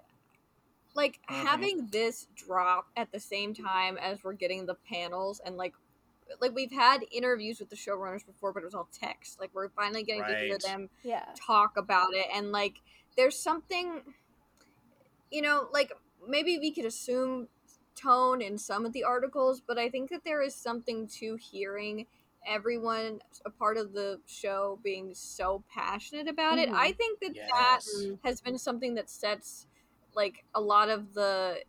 [0.93, 1.35] Like Mhm.
[1.35, 5.73] having this drop at the same time as we're getting the panels and like
[6.39, 9.39] like we've had interviews with the showrunners before but it was all text.
[9.39, 11.25] Like we're finally getting to hear them yeah.
[11.35, 12.27] talk about it.
[12.33, 12.81] And like
[13.15, 14.01] there's something
[15.31, 15.91] you know like
[16.27, 17.47] maybe we could assume
[17.95, 22.05] tone in some of the articles but i think that there is something to hearing
[22.45, 26.69] everyone a part of the show being so passionate about it.
[26.69, 26.75] Mhm.
[26.75, 27.79] i think that that
[28.23, 29.67] has been something that sets
[30.13, 31.61] like a lot of the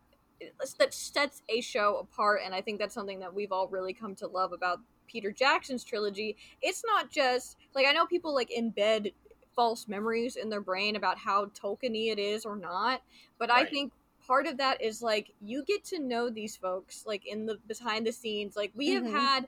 [0.79, 4.15] that sets a show apart and i think that's something that we've all really come
[4.15, 6.35] to love about peter jackson's trilogy.
[6.61, 9.13] It's not just like i know people like embed
[9.55, 13.01] false memories in their brain about how tolkien it is or not
[13.37, 13.93] but i think
[14.25, 18.07] part of that is like you get to know these folks like in the behind
[18.07, 18.55] the scenes.
[18.55, 19.03] Like we Mhm.
[19.03, 19.47] have had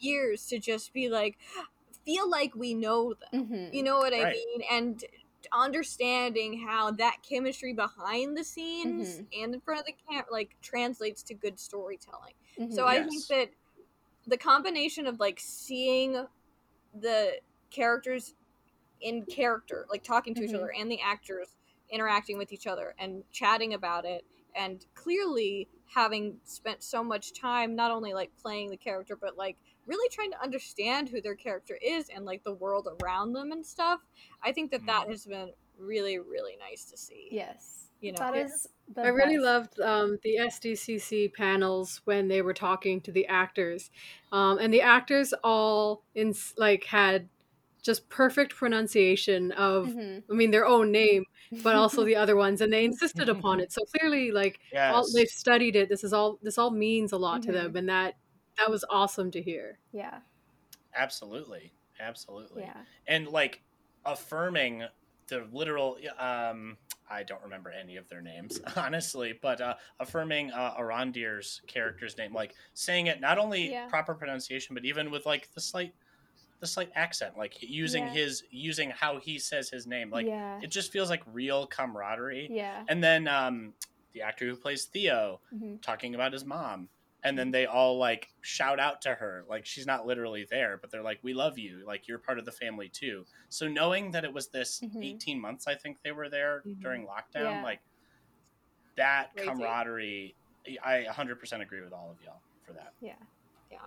[0.00, 1.38] years to just be like
[2.04, 3.74] feel like we know them Mhm.
[3.74, 4.62] you know what I mean?
[4.70, 5.04] And
[5.52, 9.42] understanding how that chemistry behind the scenes Mm-hmm.
[9.42, 12.34] and in front of the camera like translates to good storytelling.
[12.58, 12.72] Mhm.
[12.72, 13.50] So I think that
[14.26, 16.26] the combination of like seeing
[16.94, 17.40] the
[17.70, 18.34] characters
[19.00, 20.56] in character, like talking to each Mhm.
[20.56, 21.56] other, and the actors
[21.88, 24.24] interacting with each other and chatting about it,
[24.54, 29.56] and clearly having spent so much time not only like playing the character, but like
[29.90, 33.66] really trying to understand who their character is and like the world around them and
[33.66, 34.00] stuff.
[34.42, 35.10] I think that that Mhm.
[35.10, 37.28] has been really, really nice to see.
[37.32, 38.44] yes, You know, that Yeah.
[38.46, 38.68] is.
[38.94, 39.44] The I really best.
[39.44, 43.90] loved um, the SDCC panels when they were talking to the actors,
[44.32, 47.28] um, and the actors all in like had
[47.82, 50.22] just perfect pronunciation of, Mhm.
[50.30, 51.24] I mean, their own name,
[51.62, 53.72] but also the other ones, and they insisted upon it.
[53.72, 55.88] So clearly, like all, they've studied it.
[55.88, 56.38] This is all.
[56.42, 57.52] This all means a lot to Mhm.
[57.52, 58.16] them, and that
[58.58, 59.78] that was awesome to hear.
[59.92, 60.20] yeah,
[60.94, 61.72] Absolutely.
[61.98, 62.62] Absolutely.
[62.62, 62.82] yeah.
[63.06, 63.62] And like
[64.04, 64.84] affirming
[65.28, 66.78] the literal um
[67.08, 72.32] I don't remember any of their names, honestly, but uh, affirming uh, Arondir's character's name,
[72.32, 73.86] like saying it not only Yeah.
[73.88, 75.92] proper pronunciation, but even with like the slight,
[76.60, 78.10] the slight accent, like using Yeah.
[78.10, 82.48] his using how he says his name, like yeah, it just feels like real camaraderie.
[82.52, 82.84] yeah.
[82.88, 83.74] And then um,
[84.12, 86.88] the actor who plays Theo hmm talking about his mom,
[87.22, 90.90] and then they all like shout out to her, like she's not literally there, but
[90.90, 94.24] they're like, "We love you, like you're part of the family too." So knowing that
[94.24, 95.04] it was this Mhm.
[95.04, 96.80] 18 months, I think they were there Mhm.
[96.80, 97.62] during lockdown, Yeah.
[97.62, 97.80] like
[98.96, 99.48] that Crazy.
[99.48, 100.36] camaraderie.
[100.82, 102.94] I 100% agree with all of y'all for that.
[103.00, 103.14] Yeah
[103.70, 103.78] yeah.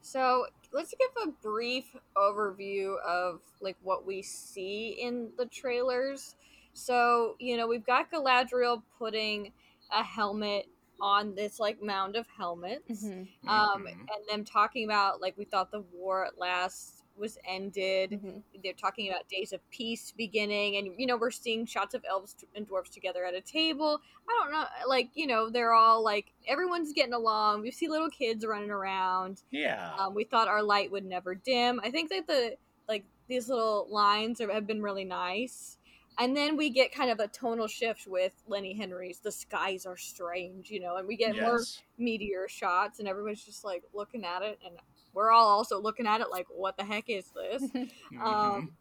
[0.00, 6.36] So let's give a brief overview of like what we see in the trailers.
[6.72, 9.52] So you know we've got Galadriel putting
[9.90, 10.68] a helmet
[11.00, 13.86] on this like mound of helmets, hmm um, Mhm.
[13.86, 18.20] and them talking about like we thought the war at last was ended.
[18.22, 22.04] hmm They're talking about days of peace beginning, and you know we're seeing shots of
[22.08, 24.00] elves and dwarves together at a table.
[24.28, 27.62] I don't know, like you know they're all like everyone's getting along.
[27.62, 29.42] We see little kids running around.
[29.50, 29.94] Yeah.
[29.98, 31.80] Um, we thought our light would never dim.
[31.82, 32.56] I think that the
[32.88, 35.77] like these little lines are, have been really nice.
[36.20, 39.96] And then we get kind of a tonal shift with Lenny Henry's "The skies are
[39.96, 41.60] strange," you know, and we get more
[41.96, 44.74] meteor shots, and everyone's just like looking at it, and
[45.14, 47.62] we're all also looking at it like, "What the heck is this?"
[48.12, 48.20] Mhm.
[48.20, 48.72] Um,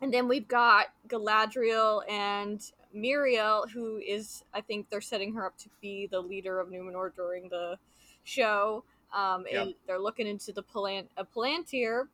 [0.00, 2.60] and then we've got Galadriel and
[2.94, 7.14] Miriel, who is, I think they're setting her up to be the leader of Numenor
[7.14, 7.78] during the
[8.24, 8.84] show.
[9.12, 9.62] Um, Yep.
[9.66, 12.08] and they're looking into the Palan- a Palantir,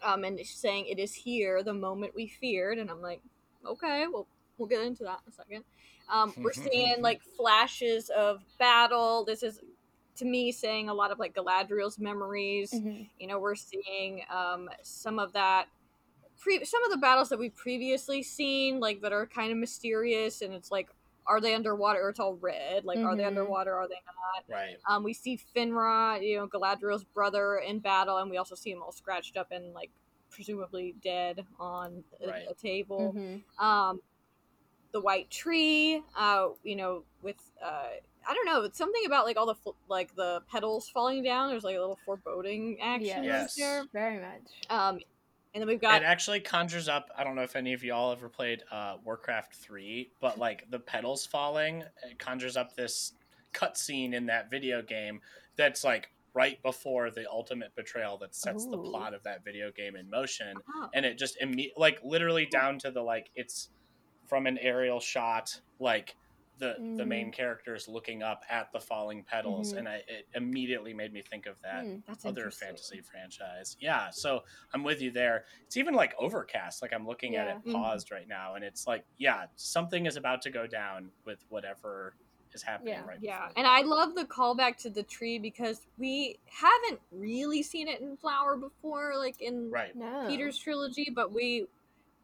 [0.00, 2.78] um, and saying it is here, the moment we feared.
[2.78, 3.20] And I'm like,
[3.66, 4.26] okay, well,
[4.58, 5.64] we'll get into that in a second.
[6.08, 9.24] Um, we're seeing like flashes of battle.
[9.24, 9.60] This is,
[10.16, 14.68] to me, saying a lot of like Galadriel's memories hmm you know we're seeing um,
[14.82, 15.66] some of that
[16.40, 20.42] pre- some of the battles that we've previously seen like that are kind of mysterious
[20.42, 20.88] and it's like
[21.26, 23.28] are they underwater or it's all red like are they Mhm.
[23.28, 24.76] underwater are they not Right.
[24.88, 28.82] um, we see Finrod you know galadriel's brother in battle and we also see him
[28.82, 29.90] all scratched up and like
[30.34, 32.46] presumably dead on a, Right.
[32.50, 34.00] a table hmm um,
[34.92, 37.88] the white tree uh, you know with uh,
[38.26, 38.62] I don't know.
[38.62, 41.50] It's something about like all the fl- like the petals falling down.
[41.50, 43.54] There's like a little foreboding action Yes.
[43.54, 43.84] there.
[43.92, 44.70] Very much.
[44.70, 44.98] Um,
[45.52, 47.10] and then we've got it actually conjures up.
[47.16, 50.78] I don't know if any of y'all ever played uh, Warcraft three, but like the
[50.78, 53.12] petals falling, it conjures up this
[53.52, 55.20] cutscene in that video game
[55.56, 59.96] that's like right before the ultimate betrayal that sets the plot of that video game
[59.96, 63.70] in motion, oh, and it just imme- like literally down to the like it's
[64.26, 66.16] from an aerial shot like.
[66.56, 67.08] The, the Mhm.
[67.08, 69.78] main character is looking up at the falling petals, Mhm.
[69.78, 72.24] and I, it immediately made me think of that Mm.
[72.24, 73.76] other fantasy franchise.
[73.80, 75.46] Yeah, so I'm with you there.
[75.66, 76.80] It's even like Overcast.
[76.80, 77.56] Like I'm looking at Yeah.
[77.56, 77.72] it Mhm.
[77.72, 82.14] paused right now, and it's like, yeah, something is about to go down with whatever
[82.54, 83.04] is happening Yeah.
[83.06, 83.18] right.
[83.20, 83.66] Yeah, before and.
[83.66, 88.56] I love the callback to the tree because we haven't really seen it in flower
[88.56, 89.94] before, like in right.
[89.94, 90.26] No.
[90.28, 91.66] Peter's trilogy, but we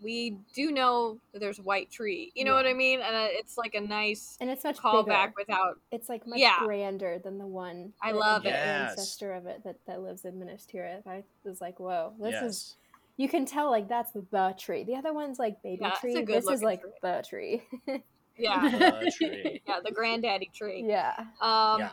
[0.03, 2.33] we do know that there's a white tree.
[2.35, 3.01] You know what I mean?
[3.03, 5.33] And uh, it's like a nice And it's much callback bigger.
[5.37, 5.79] without.
[5.93, 6.57] It's like much Yeah.
[6.65, 7.93] grander than the one.
[8.03, 8.53] I love the it.
[8.53, 8.91] Yes.
[8.93, 11.07] ancestor of it that, that lives in Minas Tirith.
[11.07, 12.43] I was like, whoa, this yes.
[12.45, 12.77] is.
[13.19, 14.85] You can tell like that's the tree.
[14.85, 16.15] The other one's like baby Yeah, it's a tree.
[16.23, 16.91] good This is like tree.
[17.03, 17.63] the tree.
[18.41, 18.71] Yeah.
[19.05, 19.63] The tree.
[19.67, 20.85] Yeah, the granddaddy tree.
[20.87, 21.15] Yeah.
[21.41, 21.91] Um, yeah.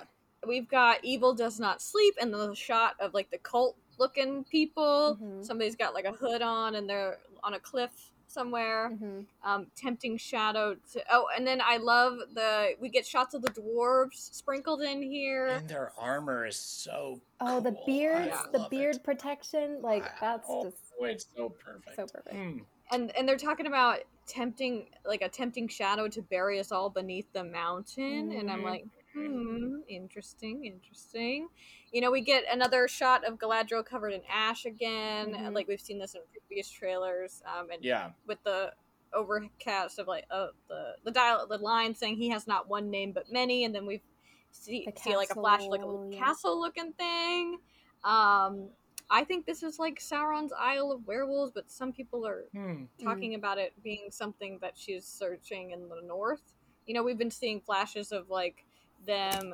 [0.47, 5.17] we've got evil does not sleep, and the shot of like the cult looking people.
[5.21, 5.45] Mhm.
[5.45, 7.91] Somebody's got like a hood on, and they're on a cliff
[8.29, 8.89] somewhere.
[8.89, 10.75] hmm Um, tempting shadow.
[10.93, 15.01] To, oh, and then I love the we get shots of the dwarves sprinkled in
[15.01, 15.47] here.
[15.47, 19.03] And their armor is so Oh, the beards, I the beard it.
[19.03, 21.95] protection, like that's oh, just it's so perfect.
[21.95, 22.35] so perfect.
[22.35, 22.61] Mm.
[22.91, 27.31] and and they're talking about tempting like a tempting shadow to bury us all beneath
[27.33, 28.63] the mountain and i'm Mhm.
[28.63, 31.47] like hmm interesting interesting
[31.91, 35.53] you know we get another shot of galadriel covered in ash again Mhm.
[35.53, 38.11] like we've seen this in previous trailers um and Yeah.
[38.27, 38.73] with the
[39.13, 43.13] overcast of like uh, the the dial the line saying he has not one name
[43.13, 44.01] but many and then we
[44.51, 46.19] see, see like a flash like a yeah.
[46.19, 47.57] castle looking thing
[48.03, 48.69] um
[49.09, 52.85] i think this is like sauron's isle of werewolves but some people are Hmm.
[53.03, 56.41] talking about it being something that she's searching in the north.
[56.87, 58.65] You know, we've been seeing flashes of like
[59.05, 59.53] them.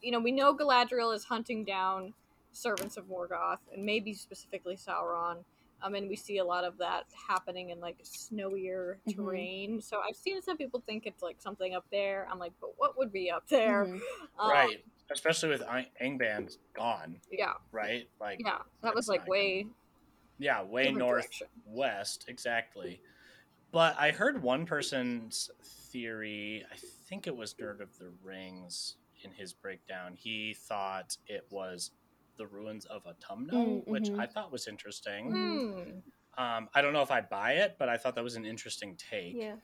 [0.00, 2.14] You know, we know Galadriel is hunting down
[2.52, 5.44] servants of Morgoth, and maybe specifically Sauron.
[5.82, 9.14] Um, and we see a lot of that happening in like snowier Mhm.
[9.14, 9.80] terrain.
[9.82, 12.26] So I've seen some people think it's like something up there.
[12.30, 13.84] I'm like, but what would be up there?
[13.84, 14.00] Mhm.
[14.38, 14.84] Um, right.
[15.10, 15.62] Especially with
[16.02, 17.54] Angband gone, Yeah.
[17.72, 18.08] right?
[18.20, 18.58] Like Yeah.
[18.82, 19.66] That was like way
[20.38, 21.46] yeah, way north direction.
[21.64, 23.00] west, exactly.
[23.72, 26.76] But I heard one person's theory, I
[27.08, 30.14] think it was Nerd of the Rings in his breakdown.
[30.14, 31.92] He thought it was
[32.36, 34.18] the ruins of Utumno, Mm, which mhm.
[34.20, 35.30] I thought was interesting.
[35.32, 36.00] Hmm.
[36.42, 38.94] Um, I don't know if I'd buy it, but I thought that was an interesting
[38.96, 39.34] take.
[39.34, 39.56] Yeah.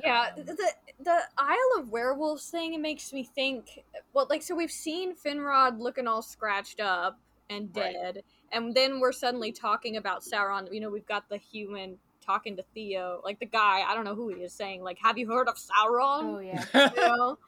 [0.00, 0.70] Yeah, the, the
[1.00, 3.84] the Isle of Werewolves thing makes me think.
[4.12, 7.18] Well, like so we've seen Finrod looking all scratched up
[7.50, 7.94] and Right.
[7.94, 8.22] dead,
[8.52, 10.72] and then we're suddenly talking about Sauron.
[10.72, 13.80] You know, we've got the human talking to Theo, like the guy.
[13.80, 14.82] I don't know who he is saying.
[14.82, 16.36] Like, have you heard of Sauron?
[16.36, 16.64] Oh yeah.
[16.94, 17.38] You know,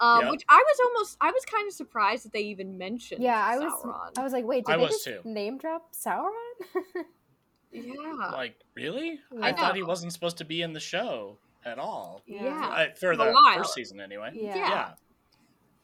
[0.00, 0.30] um, Yeah.
[0.30, 3.22] which I was almost, I was kind of surprised that they even mentioned.
[3.22, 3.72] Yeah, I was
[4.16, 5.20] I was like, wait, did I they was just too.
[5.24, 6.30] name drop Sauron?
[7.72, 9.18] yeah, like, really?
[9.42, 12.22] I I thought he wasn't supposed to be in the show at all.
[12.26, 12.54] yeah.
[12.72, 14.30] I, for the first season, anyway.
[14.34, 14.54] Yeah.
[14.56, 14.88] Yeah.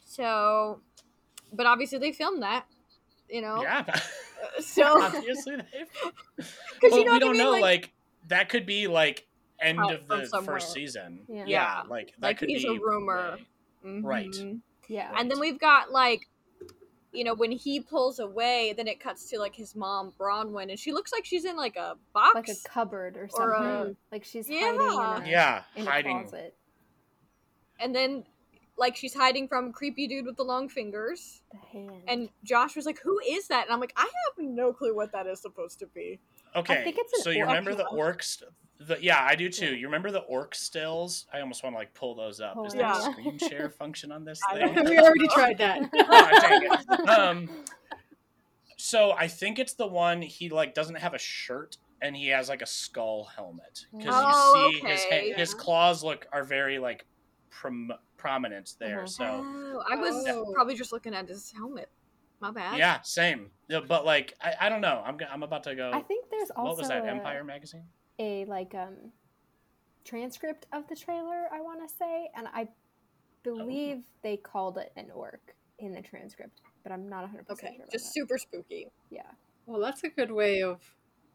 [0.05, 0.81] So,
[1.53, 2.67] but obviously they filmed that.
[3.29, 3.85] You know, Yeah.
[4.61, 5.65] so Obviously, they.
[6.37, 6.47] because
[6.91, 7.51] Well, you know we don't mean, know.
[7.53, 7.93] like, Like,
[8.29, 9.27] that could be like
[9.61, 10.57] end Cut of the somewhere.
[10.57, 11.21] first season.
[11.29, 11.45] Yeah.
[11.47, 11.83] Yeah.
[11.89, 13.37] like that Like, could he's be a rumor.
[13.85, 14.29] way- Right.
[14.31, 14.61] Mhm.
[14.89, 15.11] Yeah.
[15.17, 16.29] And then we've got like,
[17.13, 20.79] you know, when he pulls away, then it cuts to like his mom Bronwyn, and
[20.79, 22.35] she looks like she's in like a box.
[22.35, 23.93] like a cupboard or Or something.
[23.93, 24.61] a- like she's Yeah.
[24.73, 26.17] hiding in a, Yeah, in hiding.
[26.19, 26.57] a closet.
[27.81, 28.25] and then
[28.79, 31.43] like she's hiding from a creepy dude with the long fingers.
[31.53, 32.03] The hand.
[32.09, 35.13] And Josh was like, "Who is that?" And I'm like, "I have no clue what
[35.13, 36.21] that is supposed to be."
[36.57, 37.97] Okay, think it's an so you orc remember the though.
[37.97, 38.43] orcs?
[38.81, 39.67] The, yeah, I do too.
[39.67, 39.71] Yeah.
[39.73, 41.27] You remember the orc stills?
[41.33, 42.57] I almost want to like pull those up.
[42.67, 44.75] Is Oh, there a screen share function on this thing?
[44.85, 45.81] we already tried that.
[45.95, 47.09] oh, dang it.
[47.09, 47.49] Um,
[48.77, 52.49] so I think it's the one he like doesn't have a shirt and he has
[52.49, 55.31] like a skull helmet because Oh, you see his okay.
[55.33, 57.05] ha- his claws look are very like
[57.51, 57.93] prom-
[58.27, 59.03] prominent there.
[59.03, 59.09] Mhm.
[59.09, 60.53] So Oh, I was Oh.
[60.55, 61.91] probably just looking at his helmet.
[62.41, 62.79] My bad.
[62.79, 63.51] yeah, same.
[63.69, 65.03] Yeah, but like I, I don't know.
[65.05, 65.91] I'm I'm about to go.
[65.93, 67.05] I think there's also what was that?
[67.05, 67.85] a, Empire magazine.
[68.19, 69.13] a like um
[70.05, 71.49] transcript of the trailer.
[71.53, 72.69] I want to say, and I
[73.43, 74.05] believe Oh.
[74.23, 77.77] they called it an orc in the transcript, but I'm not 100 percent Okay.
[77.77, 77.83] sure.
[77.85, 78.13] About Just that.
[78.15, 78.91] super spooky.
[79.11, 79.31] yeah.
[79.67, 80.81] Well, that's a good way of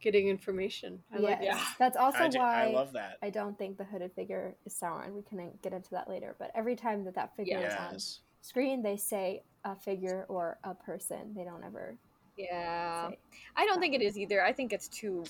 [0.02, 1.02] getting information.
[1.14, 1.58] I like yes.
[1.58, 1.76] that.
[1.80, 3.18] That's also I, do- why I love that.
[3.22, 5.14] I don't think the hooded figure is Sauron.
[5.14, 6.36] We can get into that later.
[6.40, 7.98] But every time that that figure is on
[8.42, 11.34] screen, they say a figure or a person.
[11.36, 11.96] They don't ever
[12.38, 13.10] Yeah.
[13.10, 13.18] say.
[13.56, 14.44] I don't think it is either.
[14.44, 15.24] I think it's too.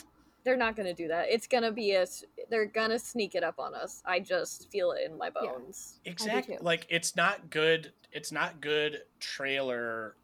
[0.44, 1.28] They're not gonna do that.
[1.30, 2.06] It's gonna be a.
[2.50, 4.02] They're gonna sneak it up on us.
[4.06, 5.52] I just feel it in my Yeah.
[5.52, 6.00] bones.
[6.06, 6.58] Exactly.
[6.62, 7.92] Like it's not good.
[8.12, 10.16] It's not good trailer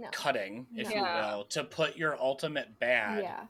[0.00, 0.08] No.
[0.12, 0.96] cutting, if No.
[0.96, 3.40] you will, to put your ultimate bad Yeah.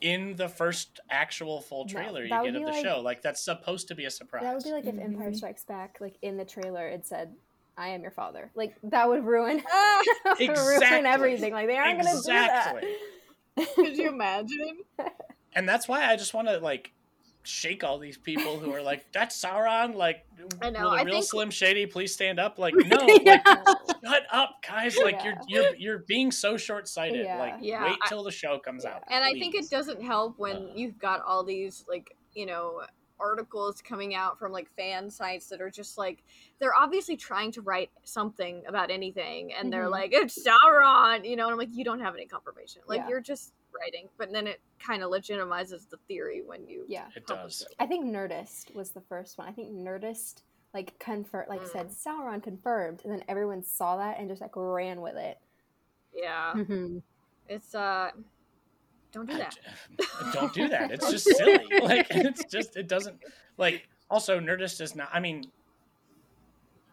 [0.00, 3.00] in the first actual full No, trailer you get of the like- show.
[3.00, 4.42] Like that's supposed to be a surprise.
[4.42, 5.34] That would be like if Empire.
[5.34, 7.34] Strikes Back, like in the trailer, it said,
[7.76, 11.52] "I am your father." Like that would ruin, Ah, that would ruin everything.
[11.52, 12.80] Like they aren't Exactly.
[12.80, 12.86] gonna
[13.56, 13.74] do that.
[13.74, 14.78] could you imagine?
[15.54, 16.92] and that's why I just want to like
[17.42, 20.26] shake all these people who are like, "That's Sauron." Like,
[20.60, 22.58] I know, will the I real think- Slim Shady please stand up?
[22.58, 23.40] Like, no, Yeah.
[23.44, 23.66] like,
[24.04, 24.96] shut up, guys!
[24.98, 25.24] Like, Yeah.
[25.48, 27.24] you're you're you're being so short sighted.
[27.24, 27.38] Yeah.
[27.38, 28.96] Like, Yeah, wait I- till the show comes Yeah.
[28.96, 29.04] out.
[29.08, 30.72] And I think it doesn't help when Uh.
[30.74, 32.82] you've got all these like you know
[33.20, 36.22] articles coming out from like fan sites that are just like
[36.60, 39.90] they're obviously trying to write something about anything and they're Mhm.
[39.90, 43.08] like it's Sauron you know and I'm like you don't have any confirmation like Yeah.
[43.08, 47.08] you're just writing, but then it kind of legitimizes the theory when you Yeah.
[47.16, 47.62] It does.
[47.62, 47.74] it.
[47.78, 49.48] I think Nerdist was the first one.
[49.48, 50.42] I think Nerdist
[50.74, 51.72] like confirm like Mm.
[51.72, 55.38] said Sauron confirmed, and then everyone saw that and just like ran with it.
[56.14, 57.02] Yeah, Mhm.
[57.48, 58.10] it's uh,
[59.12, 59.56] don't do that.
[60.32, 60.90] don't do that.
[60.90, 61.64] It's just silly.
[61.80, 63.18] Like it's just it doesn't
[63.56, 65.50] like also Nerdist is not I mean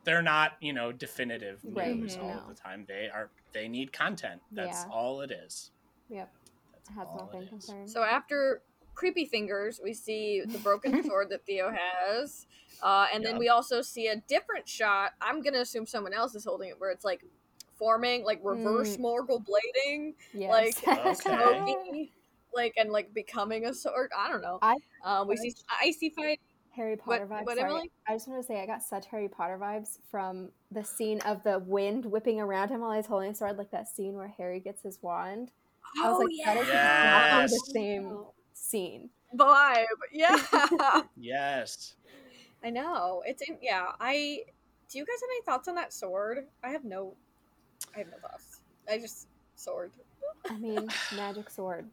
[0.06, 2.22] they're not, you know, definitive Right, news Mhm.
[2.24, 2.48] all no.
[2.48, 2.86] the time.
[2.88, 4.42] They are they need content.
[4.52, 4.92] That's Yeah.
[4.92, 5.72] all it is.
[6.10, 6.45] Yep, That's
[6.96, 7.90] has all not been confirmed.
[7.90, 8.62] So after
[8.94, 12.46] creepy fingers, we see the broken sword that Theo has,
[12.82, 15.12] uh, and then we also see a different shot.
[15.22, 17.24] I'm gonna assume someone else is holding it, where it's like
[17.78, 19.02] forming, like reverse Mm.
[19.02, 20.50] Morgul blading, yes.
[20.86, 21.14] like Okay.
[21.16, 22.10] smoking,
[22.54, 24.12] like and like becoming a sword.
[24.18, 24.60] I don't know.
[24.62, 26.40] I- uh, we see icy fight.
[26.76, 27.46] Harry Potter What- vibes.
[27.46, 27.70] what, sorry.
[27.70, 27.92] Emily?
[28.06, 31.42] I just want to say I got such Harry Potter vibes from the scene of
[31.44, 34.60] the wind whipping around him while he's holding a sword, like that scene where Harry
[34.60, 35.52] gets his wand.
[36.04, 38.24] I was Oh like, that is yeah, exactly the same
[38.54, 39.10] scene.
[39.36, 39.86] vibe.
[40.12, 41.96] Yeah, Yes.
[42.64, 43.22] I know.
[43.26, 43.58] It's in.
[43.62, 44.42] Yeah, I.
[44.90, 46.48] Do you guys have any thoughts on that sword?
[46.64, 47.16] I have no.
[47.96, 48.62] I have no thoughts.
[48.90, 49.92] I just sword.
[50.50, 51.90] I mean, magic sword,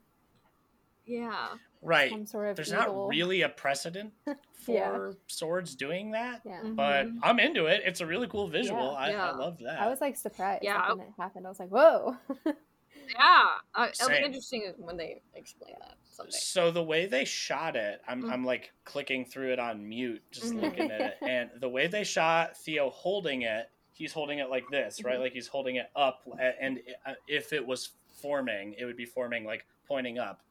[1.07, 1.49] Yeah.
[1.80, 2.11] Right.
[2.11, 3.07] some sort of There's evil.
[3.07, 5.12] not really a precedent for Yeah.
[5.26, 6.43] swords doing that.
[6.45, 7.18] Yeah, But Mhm.
[7.22, 7.82] I'm into it.
[7.84, 8.93] It's a really cool visual.
[8.93, 8.99] Yeah.
[8.99, 9.30] I, Yeah.
[9.30, 9.80] I love that.
[9.80, 11.47] I was like surprised Yeah, like, when it happened.
[11.47, 12.16] I was like, whoa.
[13.11, 13.44] Yeah,
[13.74, 16.38] uh, it'll be interesting when they explain that someday.
[16.38, 18.32] So the way they shot it, I'm, Mhm.
[18.32, 20.62] I'm like clicking through it on mute, just Mhm.
[20.62, 24.68] looking at it, and the way they shot Theo holding it, he's holding it like
[24.70, 25.18] this, right?
[25.18, 25.22] Mhm.
[25.22, 26.26] Like he's holding it up,
[26.61, 30.42] and uh, if it was forming, it would be forming like pointing up,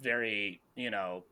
[0.00, 1.24] very you know,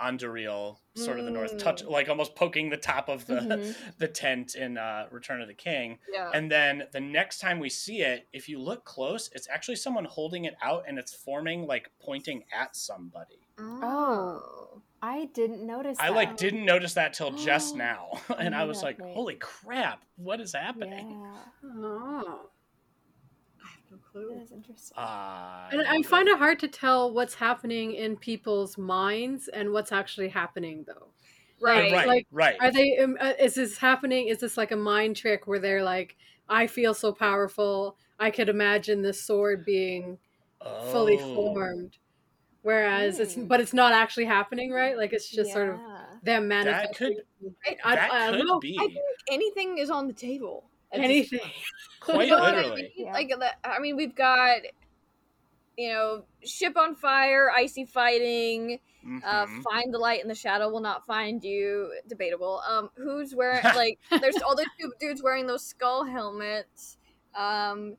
[0.00, 1.90] Anduril, sort of the north touch, Mm.
[1.90, 3.76] like almost poking the top of the Mhm.
[3.98, 5.98] the tent in uh, Return of the King.
[6.12, 6.30] Yeah.
[6.34, 10.04] And then the next time we see it, if you look close, it's actually someone
[10.04, 13.46] holding it out and it's forming like pointing at somebody.
[13.58, 14.82] Oh.
[15.04, 15.98] I didn't notice.
[16.00, 16.14] I that.
[16.14, 18.10] like didn't notice that till just now.
[18.38, 19.14] and I was like, wait.
[19.14, 21.10] holy crap, what is happening?
[21.10, 22.50] Yeah, Oh.
[23.92, 24.40] I no clue.
[24.42, 24.96] is interesting.
[24.96, 29.92] Uh, And I find it hard to tell what's happening in people's minds and what's
[29.92, 31.14] actually happening, though.
[31.60, 31.92] Right.
[31.92, 32.56] right, like, right.
[32.60, 32.98] Are they?
[32.98, 34.28] Um, uh, is this happening?
[34.28, 36.16] Is this like a mind trick where they're like,
[36.48, 37.96] "I feel so powerful.
[38.18, 40.18] I could imagine this sword being
[40.78, 41.34] fully Oh.
[41.34, 41.98] formed,"
[42.62, 43.46] whereas it's, Hmm.
[43.48, 44.96] but it's not actually happening, right?
[44.98, 46.18] Like it's just sort of Yeah.
[46.22, 46.94] them That manifesting.
[46.94, 47.24] could
[47.66, 48.60] I, that I don't could know.
[48.60, 50.71] be I think anything is on the table.
[50.92, 51.40] At this anything.
[52.00, 52.88] quite You know what I mean?
[52.96, 53.12] Yeah.
[53.12, 53.32] Like.
[53.64, 54.58] I mean, we've got,
[55.76, 58.78] you know, ship on fire, icy fighting.
[59.24, 59.62] Uh, Mhm.
[59.64, 61.92] find the light and the shadow will not find you.
[62.08, 62.62] Debatable.
[62.68, 63.98] Um, who's wearing like?
[64.20, 66.98] There's all those two dudes wearing those skull helmets.
[67.34, 67.96] Um,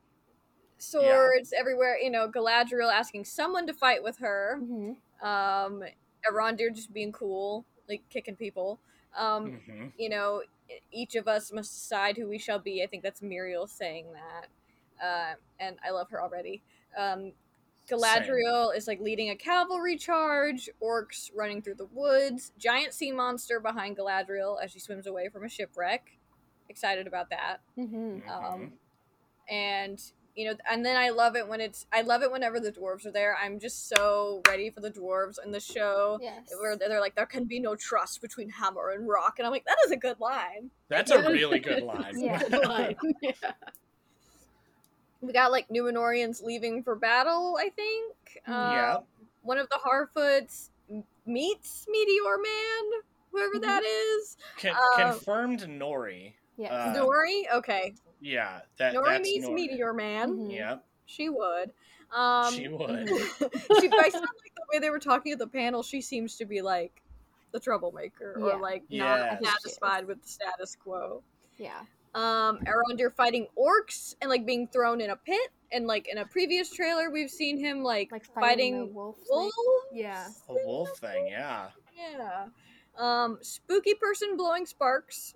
[0.78, 1.98] swords everywhere.
[1.98, 4.58] You know, Galadriel asking someone to fight with her.
[4.62, 4.96] Mhm.
[5.22, 5.82] Um,
[6.30, 8.80] Arondir just being cool, like kicking people.
[9.16, 9.92] Um, Mhm.
[9.98, 10.42] you know,
[10.90, 12.82] each of us must decide who we shall be.
[12.82, 16.62] I think that's Miriel saying that, uh, and I love her already.
[16.96, 17.32] Um,
[17.88, 20.70] Galadriel is like leading a cavalry charge.
[20.82, 22.52] Orcs running through the woods.
[22.58, 26.16] Giant sea monster behind Galadriel as she swims away from a shipwreck.
[26.70, 27.58] Excited about that.
[27.76, 28.22] Mhm.
[28.24, 28.28] Mhm.
[28.30, 28.72] Um,
[29.50, 30.02] and
[30.36, 31.86] you know, and then I love it when it's.
[31.92, 33.36] I love it whenever the dwarves are there.
[33.42, 36.18] I'm just so ready for the dwarves in the show.
[36.20, 36.52] Yes.
[36.60, 39.64] Where they're like, there can be no trust between hammer and rock, and I'm like,
[39.66, 40.70] that is a good line.
[40.88, 42.18] That's a really good line.
[42.20, 42.42] Yeah.
[42.66, 42.96] Line.
[43.22, 43.32] yeah.
[45.20, 47.56] We got like Numenorians leaving for battle.
[47.60, 48.14] I think.
[48.46, 48.96] Yeah.
[48.98, 49.04] Um,
[49.42, 50.70] One of the Harfoots
[51.26, 53.00] meets Meteor Man,
[53.32, 54.36] whoever that is.
[54.60, 56.32] Con- Uh, confirmed Nori.
[56.56, 56.70] Yes.
[56.72, 57.42] Uh, Nori.
[57.54, 59.54] Okay, Yeah, that Nori that's meets Nori.
[59.54, 60.36] Meteor Man.
[60.36, 60.52] Mhm.
[60.54, 61.72] Yeah, She would.
[62.14, 63.08] Um, she would.
[63.08, 66.44] she, I felt like the way they were talking at the panel, she seems to
[66.44, 67.02] be like
[67.52, 69.40] the troublemaker or like Yes.
[69.40, 71.22] not satisfied with the status quo.
[71.58, 71.80] Yeah.
[72.14, 76.24] Um, Arondir fighting orcs and like being thrown in a pit, and like in a
[76.24, 79.16] previous trailer, we've seen him like, Like fighting, fighting, the wolf.
[79.16, 79.26] thing.
[79.30, 79.54] wolves.
[79.92, 80.28] Yeah.
[80.48, 81.66] A wolf thing, yeah.
[81.96, 82.46] Yeah.
[82.96, 85.34] Um, spooky person blowing sparks,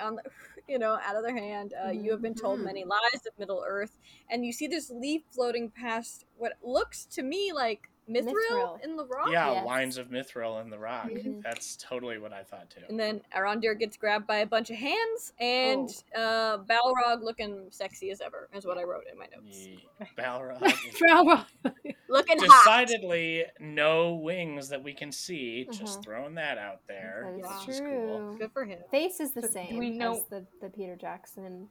[0.00, 0.22] on the,
[0.68, 1.74] you know, out of their hand.
[1.84, 2.64] Uh, You have been told Mhm.
[2.64, 3.98] many lies of Middle Earth,
[4.28, 8.84] and you see this leaf floating past what looks to me like Mithril, Mithril.
[8.84, 9.28] in the rock.
[9.32, 9.66] Yeah, Yes.
[9.66, 11.08] lines of mithril in the rock.
[11.08, 11.42] Mhm.
[11.42, 12.82] That's totally what I thought too.
[12.88, 18.10] And then Arondir gets grabbed by a bunch of hands, and uh, Balrog looking sexy
[18.12, 19.66] as ever, is what I wrote in my notes.
[19.66, 19.84] Ye-
[20.18, 20.60] Balrog.
[21.02, 21.46] Balrog.
[22.08, 22.64] Looking hot.
[22.86, 25.64] Decidedly no wings that we can see.
[25.72, 26.04] Just Mhm.
[26.04, 27.22] throwing that out there.
[27.26, 27.58] That is Yeah.
[27.60, 27.88] which is cool.
[27.88, 28.36] true.
[28.38, 28.78] Good for him.
[28.92, 31.68] Face is the So same we know- as the, the Peter Jackson.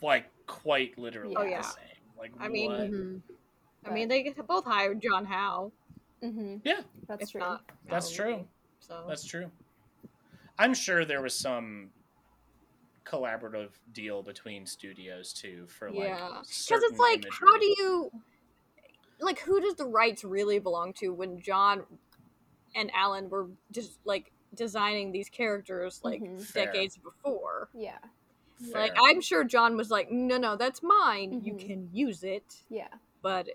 [0.00, 1.60] Like quite literally Oh, the yeah.
[1.60, 1.84] same.
[2.18, 3.38] Like I mean- what?
[3.84, 3.90] Mhm.
[3.90, 5.72] I mean, they both hired John Howe.
[6.22, 6.82] hmm Yeah.
[7.08, 7.40] that's if true.
[7.40, 8.34] not That's Galilee.
[8.36, 8.48] true.
[8.80, 9.50] So That's true.
[10.58, 11.90] I'm sure there was some
[13.06, 17.30] collaborative deal between studios too for like yeah, because it's like, imagery.
[17.40, 18.12] how do you,
[19.20, 21.84] like, who does the rights really belong to when John
[22.74, 26.42] and Alan were just like designing these characters like Mhm.
[26.44, 26.66] Fair.
[26.66, 27.68] decades before?
[27.72, 27.98] Yeah,
[28.74, 31.40] Like, I'm sure John was like, no, no, that's mine.
[31.42, 31.58] You Mhm.
[31.66, 32.88] can use it, yeah,
[33.22, 33.48] but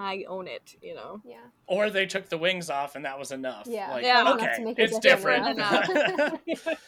[0.00, 0.76] I own it.
[0.82, 1.20] You know.
[1.24, 1.36] yeah.
[1.66, 3.66] or they took the wings off and that was enough.
[3.66, 3.90] Yeah.
[3.90, 4.32] Like, Yeah.
[4.32, 6.40] Okay, it's different different.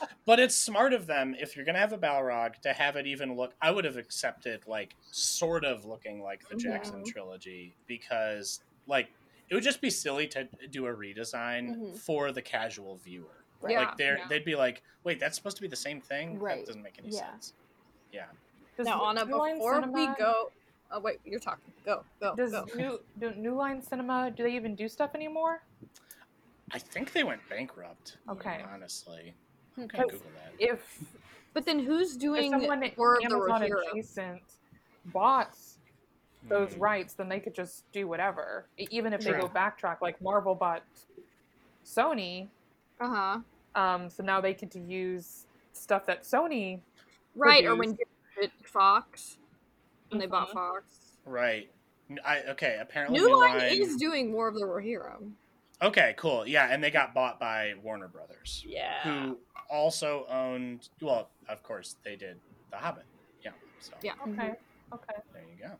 [0.26, 3.36] but it's smart of them if you're gonna have a Balrog to have it even
[3.36, 3.54] look.
[3.60, 7.06] I would have accepted like sort of looking like the Jackson Mhm.
[7.12, 9.08] trilogy because like
[9.48, 11.98] it would just be silly to do a redesign Mhm.
[11.98, 13.44] for the casual viewer.
[13.60, 13.72] Right.
[13.72, 13.80] Yeah.
[13.80, 14.28] Like they're Yeah.
[14.28, 16.38] they'd be like, wait, that's supposed to be the same thing.
[16.38, 16.60] Right.
[16.60, 17.30] That doesn't make any Yeah.
[17.32, 17.52] sense.
[18.12, 18.26] Yeah.
[18.76, 20.50] Does now, Anna, before we go,
[20.92, 21.72] oh wait, you're talking.
[21.84, 22.64] Go, go, Does go.
[22.76, 25.60] new do New Line Cinema do they even do stuff anymore?
[26.72, 28.16] I think they went bankrupt.
[28.30, 28.60] Okay.
[28.72, 29.34] Honestly,
[29.78, 30.02] Okay.
[30.02, 30.52] Google that.
[30.58, 30.80] If
[31.54, 33.92] But then who's doing if doing someone War of Amazon Rohirrim?
[33.92, 34.42] adjacent
[35.06, 35.56] bought
[36.48, 36.80] those Hmm.
[36.80, 38.68] rights, then they could just do whatever.
[38.78, 39.42] Even if they True.
[39.42, 40.82] go backtrack, like Marvel bought
[41.84, 42.48] Sony,
[43.00, 43.38] Uh huh.
[43.74, 46.80] um, so now they get to use stuff that Sony.
[47.34, 48.06] Right, or when produced.
[48.36, 49.38] you did Fox,
[50.12, 50.52] when they bought Mhm.
[50.52, 51.16] Fox.
[51.24, 51.70] Right.
[52.24, 52.78] I okay.
[52.80, 55.32] Apparently, New Line is doing more of the Rohirrim.
[55.80, 56.46] Okay, cool.
[56.46, 59.02] Yeah, and they got bought by Warner Brothers, Yeah.
[59.02, 59.38] who
[59.70, 60.90] also owned.
[61.00, 62.40] Well, of course, they did
[62.70, 63.04] The Hobbit.
[63.42, 63.52] Yeah.
[63.80, 64.14] So Yeah.
[64.28, 64.54] Okay,
[64.92, 65.78] okay, there you go.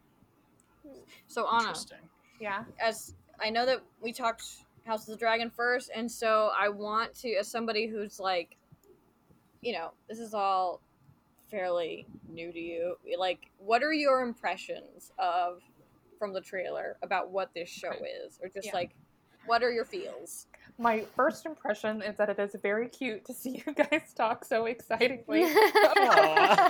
[1.29, 2.09] So Anna, Interesting.
[2.41, 2.65] yeah.
[2.81, 7.15] as I know that we talked House of the Dragon first, and so I want
[7.17, 8.57] to, as somebody who's like,
[9.61, 10.81] you know, this is all
[11.53, 12.97] fairly new to you.
[13.17, 15.61] Like, what are your impressions of
[16.19, 18.75] from the trailer about what this show is, or just Yeah.
[18.75, 18.91] like,
[19.47, 20.47] what are your feels?
[20.79, 24.65] My first impression is that it is very cute to see you guys talk so
[24.67, 25.43] excitingly.
[25.45, 26.69] Aw.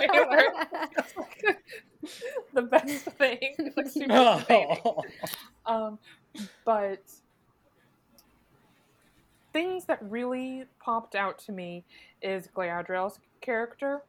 [0.97, 1.63] It's like
[2.53, 3.37] the best thing.
[3.41, 4.77] It's like super exciting.
[4.85, 5.01] Oh.
[5.65, 5.99] Um,
[6.65, 6.99] but
[9.53, 11.85] things that really popped out to me
[12.21, 14.01] is Galadriel's character.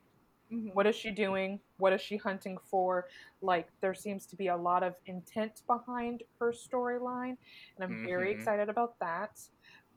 [0.51, 1.61] What is she doing?
[1.79, 3.09] What is she hunting for?
[3.41, 7.37] Like, there seems to be a lot of intent behind her storyline,
[7.77, 8.35] and I'm very Mhm.
[8.35, 9.41] excited about that.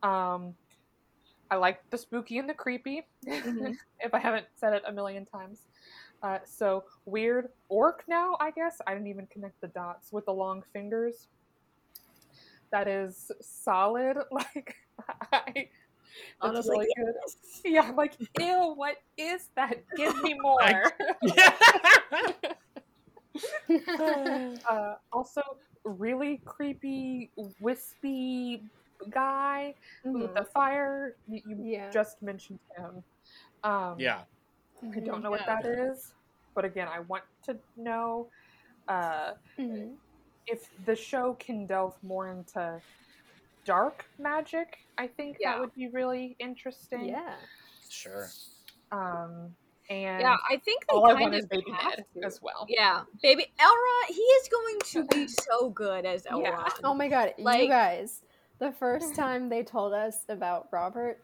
[0.03, 0.55] Um,
[1.49, 3.77] I like the spooky and the creepy, Mhm.
[3.99, 5.67] if I haven't said it a million times.
[6.23, 8.81] Uh, so, weird orc now, I guess.
[8.87, 11.27] I didn't even connect the dots with the long fingers.
[12.71, 14.17] That is solid.
[14.31, 14.75] Like,
[15.31, 15.69] I.
[16.41, 17.15] I was like, really good.
[17.65, 19.77] Yeah, I'm like, ew, what is that?
[19.95, 20.91] Give me more.
[23.99, 25.41] uh, also,
[25.83, 28.63] really creepy, wispy
[29.09, 29.73] guy
[30.13, 31.15] with the fire.
[31.27, 31.89] You, you Yeah.
[31.91, 33.03] just mentioned him.
[33.63, 34.21] Um, yeah.
[34.95, 36.13] I don't know what that is,
[36.55, 38.29] but again, I want to know
[38.87, 39.97] uh, Mhm.
[40.47, 42.81] if the show can delve more into
[43.67, 44.77] dark magic.
[44.97, 45.51] I think Yeah.
[45.53, 47.05] that would be really interesting.
[47.09, 47.35] Yeah.
[47.89, 48.27] Sure.
[48.91, 49.55] Um,
[49.89, 52.41] and Yeah, I think they all I kind want of is Baby have Ned as
[52.41, 52.65] well.
[52.69, 56.43] Yeah, baby Elrond, he is going to be so good as Elrond.
[56.43, 56.67] Yeah.
[56.83, 58.21] Oh my god, Like- you guys.
[58.59, 61.19] The first time they told us about Robert,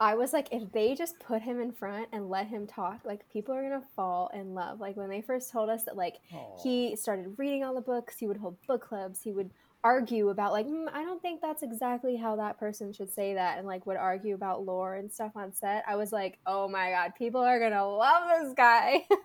[0.00, 3.28] I was like, if they just put him in front and let him talk, like
[3.30, 4.80] people are gonna fall in love.
[4.80, 6.62] Like when they first told us that, like Aw.
[6.62, 9.50] he started reading all the books, he would hold book clubs, he would
[9.84, 13.58] argue about like, mm, I don't think that's exactly how that person should say that,
[13.58, 15.84] and like would argue about lore and stuff on set.
[15.86, 19.06] I was like, oh my god, people are gonna love this guy.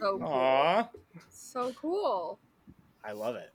[0.00, 0.28] So cool.
[0.28, 0.88] Aw.
[1.30, 2.38] So cool.
[3.04, 3.52] I love it.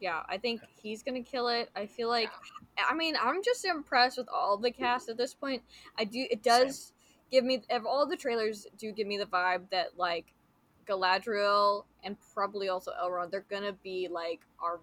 [0.00, 1.70] Yeah, I think he's gonna kill it.
[1.76, 2.30] I feel like,
[2.78, 5.62] I mean, I'm just impressed with all the cast at this point.
[5.98, 6.26] I do.
[6.30, 6.92] It does
[7.30, 7.62] give me.
[7.70, 10.32] Of all the trailers, do give me the vibe that like
[10.88, 14.80] Galadriel and probably also Elrond, they're gonna be like our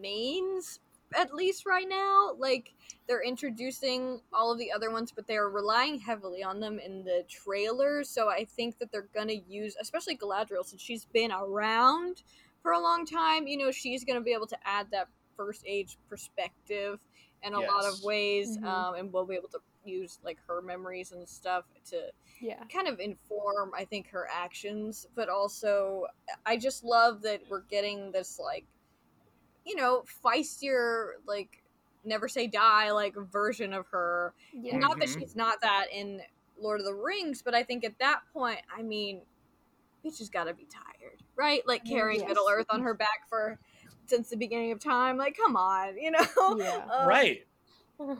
[0.00, 0.80] mains
[1.14, 2.32] at least right now.
[2.38, 2.74] Like
[3.06, 7.24] they're introducing all of the other ones, but they're relying heavily on them in the
[7.28, 8.08] trailers.
[8.10, 12.22] So I think that they're gonna use, especially Galadriel, since she's been around
[12.62, 13.46] for a long time.
[13.46, 16.98] You know, she's gonna be able to add that first age perspective
[17.42, 18.04] in a lot of Yes.
[18.04, 18.64] ways, Mhm.
[18.64, 22.62] um, and we'll be able to use like her memories and stuff to yeah.
[22.72, 26.06] kind of inform i think her actions but also
[26.44, 28.64] i just love that we're getting this like
[29.66, 31.62] you know feistier like
[32.04, 34.78] never say die like version of her Yeah.
[34.78, 35.18] not that Mhm.
[35.20, 36.22] she's not that in
[36.58, 39.22] lord of the rings but i think at that point i mean
[40.04, 41.66] bitch has got to be tired, right?
[41.66, 42.28] Like carrying Yes.
[42.28, 43.58] Middle Earth on her back for
[44.04, 45.16] since the beginning of time.
[45.16, 46.24] Like, come on, you know?
[46.56, 46.86] Yeah.
[46.92, 47.44] Um, right.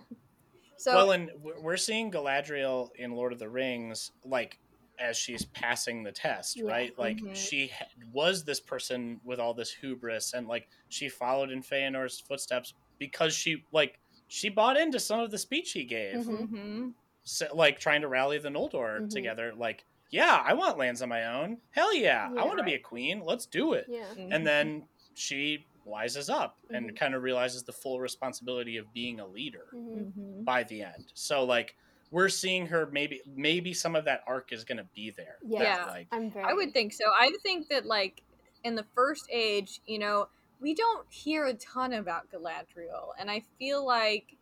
[0.79, 4.59] So well, and we're- we're seeing Galadriel in Lord of the Rings, like
[4.99, 6.63] as she's passing the test, Yeah.
[6.63, 6.71] Mm-hmm.
[6.71, 6.99] right?
[6.99, 7.37] Like Mhm.
[7.37, 7.71] she
[8.13, 13.35] was this person with all this hubris, and like she followed in Feanor's footsteps because
[13.35, 16.49] she like she bought into some of the speech he gave, Mhm.
[16.49, 16.95] Mhm.
[17.23, 19.11] so, like trying to rally the Noldor Mhm.
[19.11, 19.55] together.
[19.55, 21.61] Like, yeah, I want lands on my own.
[21.71, 22.41] Hell yeah, Yeah.
[22.41, 23.21] I want to be a queen.
[23.21, 23.87] Let's do it.
[23.89, 24.13] Yeah.
[24.19, 26.97] And then she wises up and Mhm.
[26.97, 30.13] kind of realizes the full responsibility of being a leader Mhm.
[30.13, 30.45] Mhm.
[30.45, 31.13] by the end.
[31.15, 31.77] So like
[32.11, 35.37] we're seeing her maybe maybe some of that arc is going to be there.
[35.47, 35.63] Yeah.
[35.79, 36.45] that, Like I'm very.
[36.45, 37.05] I would think so.
[37.19, 38.23] I think that like
[38.65, 40.29] in the first age, you know,
[40.61, 44.37] we don't hear a ton about Galadriel, and I feel like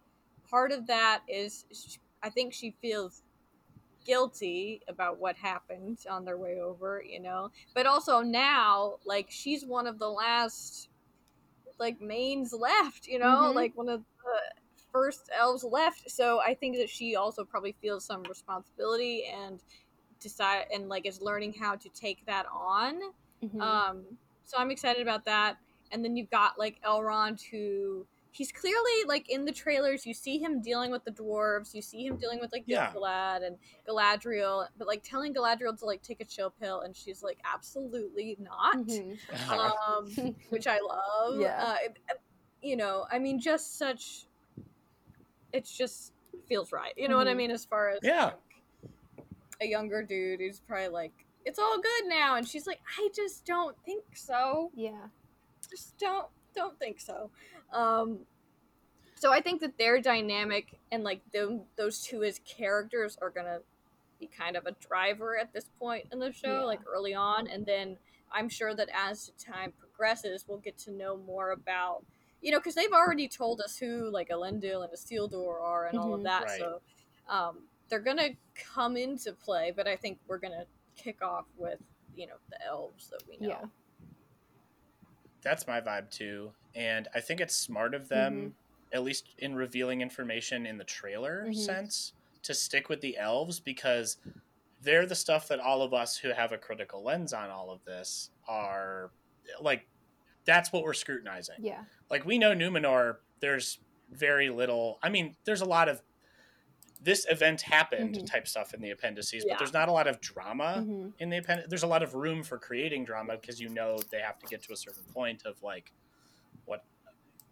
[0.48, 3.22] part of that is sh- I think she feels
[4.04, 7.50] guilty about what happened on their way over, you know.
[7.74, 10.88] But also now, like she's one of the last
[11.78, 13.54] like mains left, you know, Mhm.
[13.54, 14.40] like one of the
[14.94, 16.08] first elves left.
[16.08, 19.60] So I think that she also probably feels some responsibility and
[20.20, 23.00] decide and like is learning how to take that on.
[23.42, 23.60] Mhm.
[23.60, 24.04] Um,
[24.44, 25.56] so I'm excited about that.
[25.90, 30.06] And then you've got like Elrond, who he's clearly like in the trailers.
[30.06, 31.74] You see him dealing with the dwarves.
[31.74, 32.92] You see him dealing with like Yeah.
[32.92, 33.56] Gilgalad and
[33.88, 38.36] Galadriel, but like telling Galadriel to like take a chill pill, and she's like, absolutely
[38.40, 38.76] not.
[38.76, 39.18] Mhm.
[39.50, 41.36] Um, which I love.
[41.40, 41.64] Yeah.
[41.64, 42.20] Uh, it- it-
[42.62, 44.26] you know, I mean, just such.
[45.54, 46.12] It's just
[46.48, 46.92] feels right.
[46.96, 47.36] You know what I Mhm.
[47.36, 47.50] mean?
[47.52, 48.32] As far as Yeah.
[49.16, 49.26] like,
[49.60, 51.12] a younger dude who's probably like,
[51.44, 54.72] it's all good now, and she's like, I just don't think so.
[54.74, 55.08] Yeah.
[55.70, 57.32] Just don't don't think so.
[57.72, 58.26] Um,
[59.16, 63.60] so I think that their dynamic and like them, those two as characters are gonna
[64.20, 66.64] be kind of a driver at this point in the show, Yeah.
[66.64, 67.98] like early on, and then
[68.30, 72.04] I'm sure that as time progresses, we'll get to know more about.
[72.44, 76.12] You know, because they've already told us who like Elendil and Isildur are and all
[76.12, 76.24] of Mhm.
[76.24, 76.44] that.
[76.44, 76.58] Right.
[76.60, 76.82] So
[77.26, 81.80] um, they're gonna come into play, but I think we're gonna kick off with
[82.14, 83.48] you know the elves that we know.
[83.48, 83.64] Yeah.
[85.42, 86.52] That's my vibe too.
[86.74, 88.48] And I think it's smart of them, Mm-hmm.
[88.96, 91.56] at least in revealing information in the trailer Mhm.
[91.56, 94.18] sense, to stick with the elves because
[94.82, 97.82] they're the stuff that all of us who have a critical lens on all of
[97.84, 99.10] this are
[99.60, 99.86] like
[100.44, 101.56] that's what we're scrutinizing.
[101.58, 101.84] Yeah.
[102.10, 103.78] Like we know Numenor, there's
[104.10, 106.02] very little I mean, there's a lot of
[107.00, 108.26] this event happened Mhm.
[108.26, 109.54] type stuff in the appendices, Yeah.
[109.54, 112.14] but there's not a lot of drama hmm in the appendix there's a lot of
[112.14, 115.44] room for creating drama because you know they have to get to a certain point
[115.44, 115.92] of like
[116.64, 116.84] what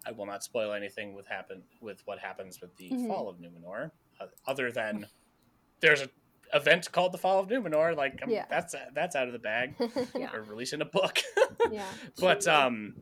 [0.07, 3.09] I will not spoil anything with happen with what happens with the Mhm.
[3.09, 3.91] fall of Numenor
[4.21, 5.07] uh, other than
[5.81, 6.09] there's a
[6.55, 8.45] event called the fall of Numenor like um, Yeah.
[8.51, 9.75] that's that's out of the bag
[10.15, 10.33] Yeah.
[10.35, 11.19] or releasing a book
[11.71, 11.87] yeah.
[12.21, 12.95] but um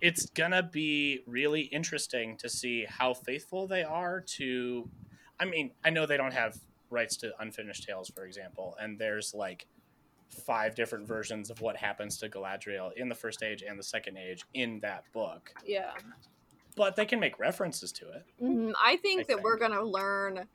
[0.00, 4.88] it's gonna be really interesting to see how faithful they are to
[5.40, 6.56] i mean i know they don't have
[6.90, 9.66] rights to unfinished tales for example and there's like
[10.44, 14.16] five different versions of what happens to galadriel in the first age and the second
[14.16, 15.92] age in that book Yeah.
[16.76, 18.72] but they can make references to it Mhm.
[18.82, 19.42] I think I that think.
[19.44, 20.46] we're gonna learn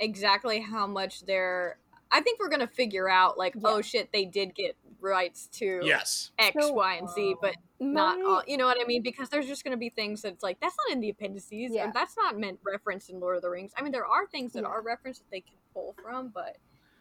[0.00, 1.76] exactly how much they're.
[2.12, 3.74] I think we're gonna figure out like, oh, Yeah.
[3.76, 7.56] oh shit, they did get rights to yes X, So- Y, and Z, uh, but
[7.80, 8.42] not My- all.
[8.46, 9.02] You know what I mean?
[9.02, 11.88] Because there's just gonna be things that's like that's not in the appendices, Yeah.
[11.88, 13.72] or that's not meant referenced in Lord of the Rings.
[13.76, 14.68] I mean, there are things that Yeah.
[14.68, 16.58] are referenced that they can pull from, but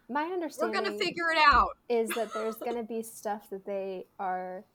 [0.09, 1.77] My understanding we're gonna figure it out.
[1.89, 4.65] is that there's going to be stuff that they are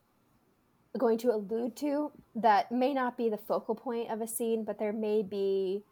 [0.96, 4.78] going to allude to that may not be the focal point of a scene, but
[4.78, 5.84] there may be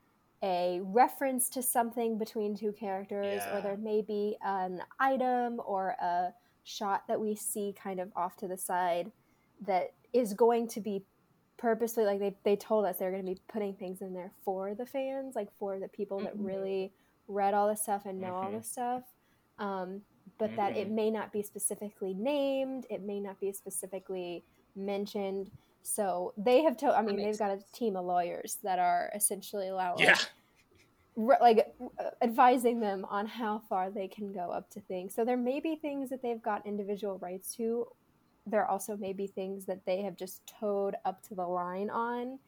[0.45, 3.57] a reference to something between two characters, Yeah.
[3.57, 6.35] or there may be an item or a
[6.65, 9.11] shot that we see kind of off to the side
[9.63, 11.03] that is going to be
[11.57, 14.75] purposely like they, they told us they're going to be putting things in there for
[14.75, 16.47] the fans like for the people that Mhm.
[16.47, 16.93] really
[17.27, 18.59] read all the stuff and know all Mhm.
[18.59, 19.03] the stuff
[19.59, 20.03] um,
[20.37, 25.51] but that it may not be specifically named it may not be specifically mentioned
[25.87, 29.69] so they have told i mean they've got a team of lawyers that are essentially
[29.69, 30.17] allowing yeah
[31.17, 35.15] re- like uh, advising them on how far they can go up to things.
[35.15, 37.87] So there may be things that they've got individual rights to.
[38.47, 42.39] There also may be things that they have just towed up to the line on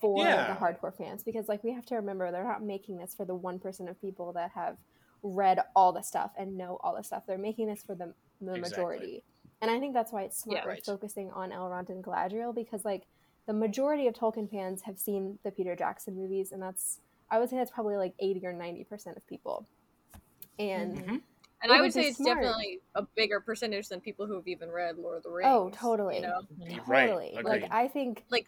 [0.00, 0.52] for Yeah.
[0.52, 3.36] the hardcore fans because like we have to remember they're not making this for the
[3.36, 4.76] 1% of people that have
[5.22, 7.22] read all the stuff and know all the stuff.
[7.26, 8.60] They're making this for the, the Exactly.
[8.60, 9.24] majority.
[9.60, 10.68] And I think that's why it's smart Yeah.
[10.68, 10.84] Right.
[10.84, 13.06] focusing on Elrond and Galadriel because like
[13.46, 17.00] the majority of Tolkien fans have seen the Peter Jackson movies and that's
[17.30, 19.66] I would say that's probably like 80 or 90% of people.
[20.58, 21.22] And Mhm.
[21.60, 22.38] And I would would say it's smart.
[22.38, 25.48] definitely a bigger percentage than people who've even read Lord of the Rings.
[25.50, 26.16] Oh, totally.
[26.16, 26.40] You know,
[26.86, 27.30] Right, Totally.
[27.36, 27.44] agreed.
[27.62, 28.46] Like I think Like-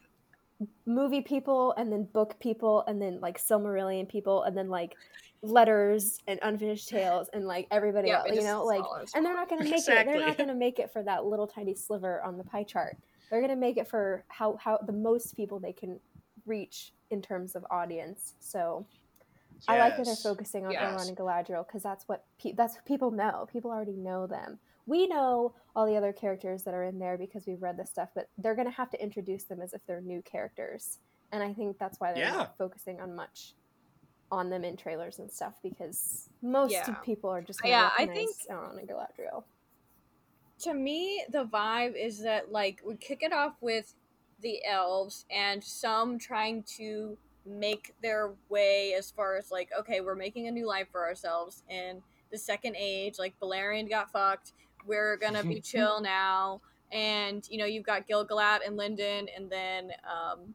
[0.87, 4.95] movie people and then book people and then like Silmarillion people and then like
[5.43, 8.85] letters and unfinished tales and like everybody Yeah, else, you know, like
[9.15, 10.07] and they're not going to make it.
[10.07, 12.97] They're not going to make it for that little tiny sliver on the pie chart.
[13.31, 15.99] They're going to make it for how how the most people they can
[16.47, 18.35] reach in terms of audience.
[18.41, 18.87] So
[19.69, 20.83] I like that they're focusing on Yes.
[20.83, 23.47] Elrond and Galadriel because that's what pe- that's what people know.
[23.53, 24.59] People already know them.
[24.87, 28.09] We know all the other characters that are in there because we've read this stuff,
[28.15, 30.99] but they're going to have to introduce them as if they're new characters,
[31.33, 32.31] and I think that's why they're Yeah.
[32.33, 33.55] not focusing on much
[34.31, 36.95] on them in trailers and stuff because most Yeah.
[37.05, 39.45] people are just Yeah, I think- Elrond and Galadriel.
[40.61, 43.95] to me, the vibe is that like we kick it off with
[44.41, 47.17] the elves and some trying to
[47.47, 51.63] make their way as far as like, okay, we're making a new life for ourselves
[51.69, 53.19] in the second age.
[53.19, 54.53] Like Beleriand got fucked.
[54.87, 56.61] We're gonna be chill now.
[56.93, 60.55] And you know, you've got Gilgalad and Lindon, and then um,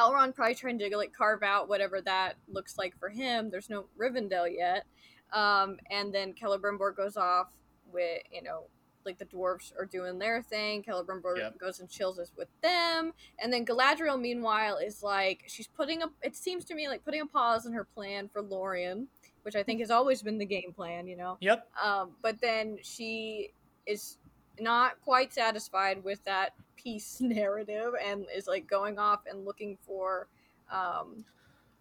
[0.00, 3.50] Elrond probably trying to like carve out whatever that looks like for him.
[3.50, 4.84] There's no Rivendell yet.
[5.32, 7.48] Um, and then Celebrimbor goes off
[7.92, 8.64] with you know
[9.06, 10.82] like the dwarves are doing their thing.
[10.82, 11.58] Celebrimbor Yep.
[11.58, 16.06] goes and chills us with them, and then Galadriel meanwhile is like she's putting a.
[16.22, 19.06] It seems to me like putting a pause in her plan for Lorien,
[19.42, 21.06] which I think has always been the game plan.
[21.06, 21.68] You know, Yep.
[21.82, 23.52] um, but then she
[23.86, 24.18] is
[24.58, 30.28] not quite satisfied with that peace narrative and is like going off and looking for
[30.70, 31.24] um,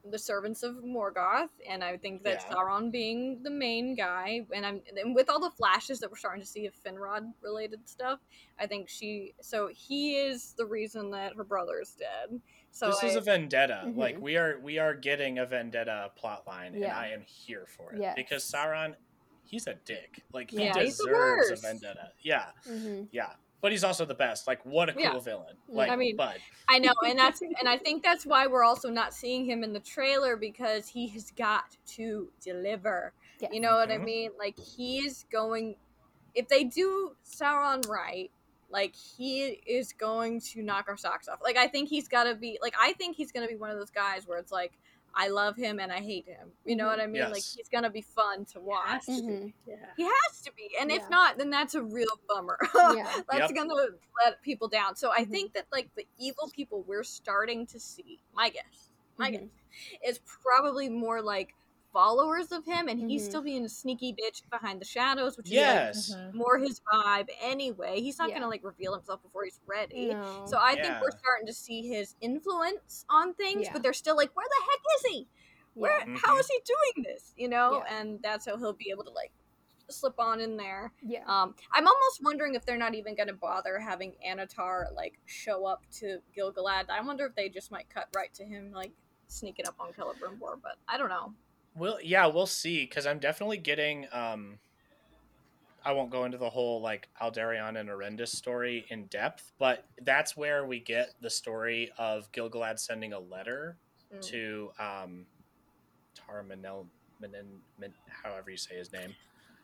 [0.10, 1.50] the servants of Morgoth.
[1.68, 2.56] And I think that Yeah.
[2.56, 6.42] Sauron being the main guy, and I'm and with all the flashes that we're starting
[6.42, 8.20] to see of Finrod related stuff,
[8.60, 9.34] I think she.
[9.42, 12.40] So he is the reason that her brother is dead.
[12.72, 13.84] So this is a vendetta.
[13.88, 13.98] Mhm.
[13.98, 17.94] Like we are we are getting a vendetta plot line and I am here for
[17.94, 18.00] it.
[18.02, 18.16] Yes.
[18.16, 18.96] Because Sauron
[19.50, 20.24] he's a dick.
[20.32, 22.12] Like he Yeah, deserves a vendetta.
[22.22, 22.46] Yeah.
[22.66, 23.34] hmm Yeah.
[23.62, 24.48] But he's also the best.
[24.48, 25.20] Like what a cool Yeah.
[25.20, 25.58] villain.
[25.68, 26.38] Like I mean, but
[26.70, 29.74] I know, and that's and I think that's why we're also not seeing him in
[29.74, 33.14] the trailer because he has got to deliver.
[33.40, 33.52] Yes.
[33.54, 34.06] You know what I Mhm.
[34.06, 34.32] mean?
[34.38, 35.76] Like he is going
[36.36, 38.32] if they do Sauron right,
[38.70, 41.40] like he is going to knock our socks off.
[41.44, 43.72] Like I think he's got to be like I think he's going to be one
[43.72, 44.74] of those guys where it's like
[45.16, 46.52] I love him and I hate him.
[46.66, 47.24] You know what I mean?
[47.32, 48.88] Like he's going to be fun to watch.
[48.88, 49.46] Has to Mhm.
[49.46, 49.54] be.
[49.68, 49.76] Yeah.
[49.98, 50.70] He has to be.
[50.80, 50.98] And Yeah.
[50.98, 52.58] if not, then that's a real bummer.
[52.96, 53.22] Yeah.
[53.30, 53.56] that's Yep.
[53.56, 53.74] gonna
[54.24, 54.96] let people down.
[54.96, 55.32] So I Mhm.
[55.32, 59.34] think that like the evil people we're starting to see, my guess, my Mhm.
[59.34, 59.50] guess,
[60.06, 61.54] is probably more like
[62.00, 63.30] followers of him, and he's Mhm.
[63.30, 65.98] still being a sneaky bitch behind the shadows, which yes.
[65.98, 68.00] is like more his vibe anyway.
[68.00, 68.36] He's not Yeah.
[68.36, 70.08] gonna like reveal himself before he's ready.
[70.14, 70.46] No.
[70.48, 73.74] So I think we're starting to see his influence on things, Yeah.
[73.74, 75.28] but they're still like, where the heck is he?
[75.74, 76.00] Where?
[76.08, 76.18] yeah.
[76.24, 77.34] How is he doing this?
[77.36, 78.00] You know, Yeah.
[78.00, 79.34] and that's how he'll be able to like
[79.90, 80.94] slip on in there.
[81.02, 81.26] yeah.
[81.26, 85.66] Um, I'm almost wondering if they're not even going to bother having Annatar like show
[85.66, 86.90] up to Gilgalad.
[86.90, 88.94] I wonder if they just might cut right to him like
[89.28, 91.34] sneaking up on Celebrimbor, but I don't know.
[91.76, 94.08] We'll yeah, we'll see because I'm definitely getting.
[94.12, 94.60] um
[95.86, 100.36] I won't go into the whole like Aldarion and Erendis story in depth, but that's
[100.36, 103.78] where we get the story of Gilgalad sending a letter
[104.14, 104.22] Mm.
[104.30, 105.26] to um
[106.18, 106.88] Tarmanel,
[107.22, 107.94] Menen, Min,
[108.24, 109.16] however you say his name.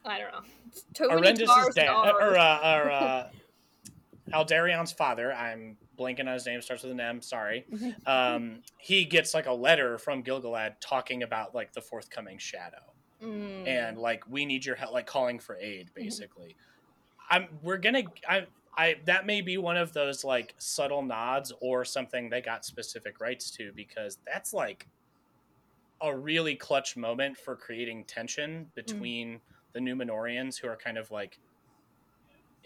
[0.06, 0.41] I don't know.
[0.68, 3.30] It's Too Erendis' dad, and or uh, or uh,
[4.34, 5.34] Aldarion's father.
[5.34, 6.62] I'm blanking on his name.
[6.62, 7.22] Starts with an M.
[7.22, 7.66] Sorry.
[8.06, 12.78] Um, he gets like a letter from Gilgalad talking about like the forthcoming shadow
[13.24, 13.66] Mm.
[13.66, 16.58] and like we need your help like calling for aid basically
[17.30, 18.46] i'm we're gonna i
[18.78, 23.22] i that may be one of those like subtle nods or something they got specific
[23.22, 24.86] rights to because that's like
[26.02, 29.39] a really clutch moment for creating tension between
[29.72, 31.39] the numenorians who are kind of like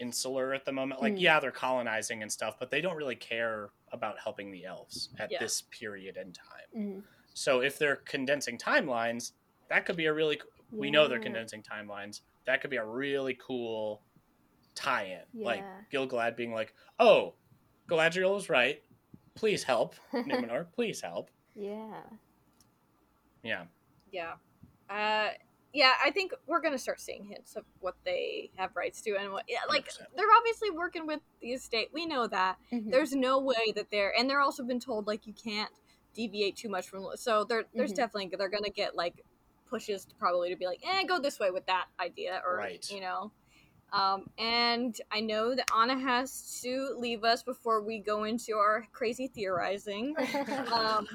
[0.00, 1.20] insular at the moment like Mm.
[1.20, 5.30] yeah they're colonizing and stuff but they don't really care about helping the elves at
[5.30, 5.38] Yeah.
[5.40, 7.04] this period in time Mhm.
[7.34, 9.32] so if they're condensing timelines,
[9.68, 10.40] that could be a really
[10.72, 12.20] we know they're condensing timelines.
[12.44, 14.02] That could be a really cool
[14.76, 15.24] tie-in.
[15.34, 15.80] Like Yeah.
[15.92, 17.34] Gilgalad being like, "Oh,
[17.88, 18.82] Galadriel was right.
[19.34, 20.70] Please help, Numenor.
[20.72, 22.02] please help." Yeah.
[23.42, 23.66] Yeah.
[24.12, 24.36] Yeah.
[24.88, 25.30] Uh,
[25.72, 29.32] yeah, I think we're gonna start seeing hints of what they have rights to and
[29.32, 29.44] what.
[29.48, 30.16] Yeah, like 100%.
[30.16, 31.90] they're obviously working with the estate.
[31.92, 32.58] We know that.
[32.72, 32.90] Mhm.
[32.90, 35.70] There's no way that they're, and they're also been told like you can't
[36.14, 37.06] deviate too much from.
[37.16, 37.96] So there, there's Mhm.
[37.96, 39.24] definitely they're gonna get like
[39.68, 42.90] pushes to probably to be like, eh, go this way with that idea, or Right.
[42.90, 43.30] you know.
[43.92, 48.86] Um, and I know that Anna has to leave us before we go into our
[48.92, 50.14] crazy theorizing.
[50.72, 51.08] Um,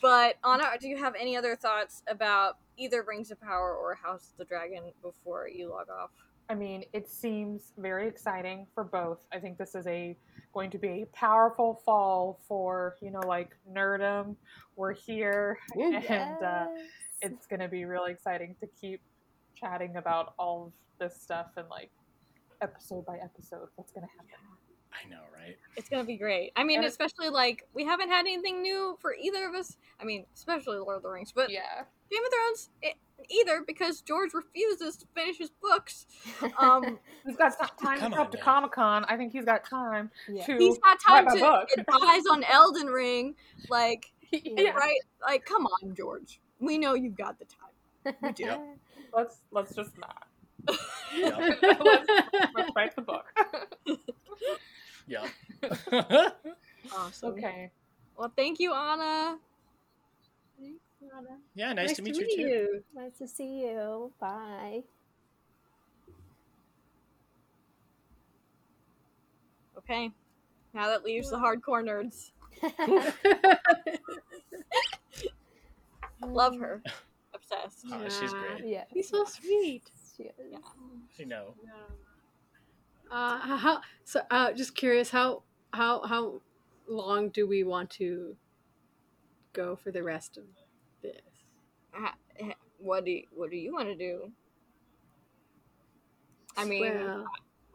[0.00, 4.30] but Anna, do you have any other thoughts about either Rings of Power or House
[4.32, 6.10] of the Dragon before you log off?
[6.48, 9.18] I mean, it seems very exciting for both.
[9.32, 10.16] I think this is a
[10.54, 14.36] going to be a powerful fall for you know like nerdum.
[14.76, 16.66] We're here, Ooh, and uh,
[17.20, 19.00] it's going to be really exciting to keep
[19.54, 21.90] chatting about all of this stuff and like
[22.62, 24.55] episode by episode what's going to happen.
[25.04, 25.56] I know, right?
[25.76, 26.52] It's gonna be great.
[26.56, 29.76] I mean, And especially like we haven't had anything new for either of us.
[30.00, 32.94] I mean, especially Lord of the Rings, but Yeah, Game of Thrones it,
[33.28, 36.06] either because George refuses to finish his books.
[36.58, 38.38] Um, he's got time Come to go on up to.
[38.38, 39.04] Comic Con.
[39.08, 40.44] I think he's got time Yeah.
[40.46, 40.56] to.
[40.58, 41.68] he's got time to book.
[41.76, 43.34] advise on Elden Ring.
[43.68, 44.70] Like, yeah.
[44.70, 45.00] right?
[45.22, 46.40] Like, come on, George.
[46.60, 48.14] We know you've got the time.
[48.22, 48.44] We do.
[48.44, 48.60] Yep.
[49.14, 50.26] Let's let's just not.
[51.16, 51.38] Yep.
[51.62, 52.10] let's,
[52.54, 53.24] let's write the book.
[55.06, 55.26] Yep.
[56.96, 57.32] Awesome.
[57.32, 57.72] okay.
[58.16, 59.38] Well, thank you, Anna.
[61.56, 62.82] yeah, nice, to meet, you too.
[62.94, 64.12] nice to see you.
[64.20, 64.84] Bye.
[69.78, 70.10] Okay.
[70.74, 72.30] Now that leaves the hardcore nerds.
[76.26, 76.82] Love her.
[77.34, 77.84] Obsessed.
[77.92, 78.64] Oh, she's great.
[78.64, 78.84] Yeah.
[78.92, 79.82] He's so sweet.
[80.16, 80.32] She is.
[80.50, 80.58] Yeah.
[81.20, 81.54] I know.
[83.10, 84.20] Uh, how so?
[84.30, 85.42] Uh, just curious how
[85.72, 86.40] how how
[86.88, 88.36] long do we want to
[89.52, 90.44] go for the rest of
[91.02, 91.44] this?
[91.94, 92.10] Uh,
[92.78, 94.32] What do you, What do you want to do?
[96.56, 97.30] I mean, Well,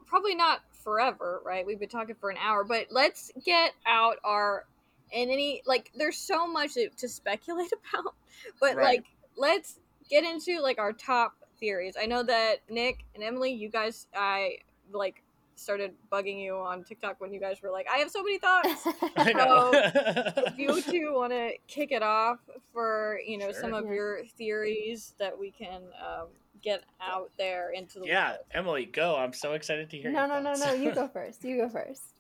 [0.08, 1.66] probably not forever, right?
[1.66, 4.66] We've been talking for an hour, but let's get out our
[5.14, 5.92] and any like.
[5.96, 8.16] There's so much to, to speculate about,
[8.60, 8.82] but Right.
[8.82, 9.06] like,
[9.38, 9.80] let's
[10.10, 11.96] get into like our top theories.
[12.00, 14.58] I know that Nick and Emily, you guys, I
[14.94, 15.24] like
[15.56, 18.88] started bugging you on TikTok when you guys were like, "I have so many thoughts."
[19.18, 19.72] I know.
[19.74, 22.40] if you two want to kick it off
[22.74, 23.62] for you know Sure.
[23.62, 23.94] some of Yeah.
[23.94, 26.28] your theories that we can um,
[26.62, 28.40] get out there into the yeah, world.
[28.52, 29.16] Emily, go.
[29.16, 30.12] I'm so excited to hear.
[30.12, 30.74] no, your no, no, no.
[30.74, 31.44] You go first.
[31.44, 32.14] You go first.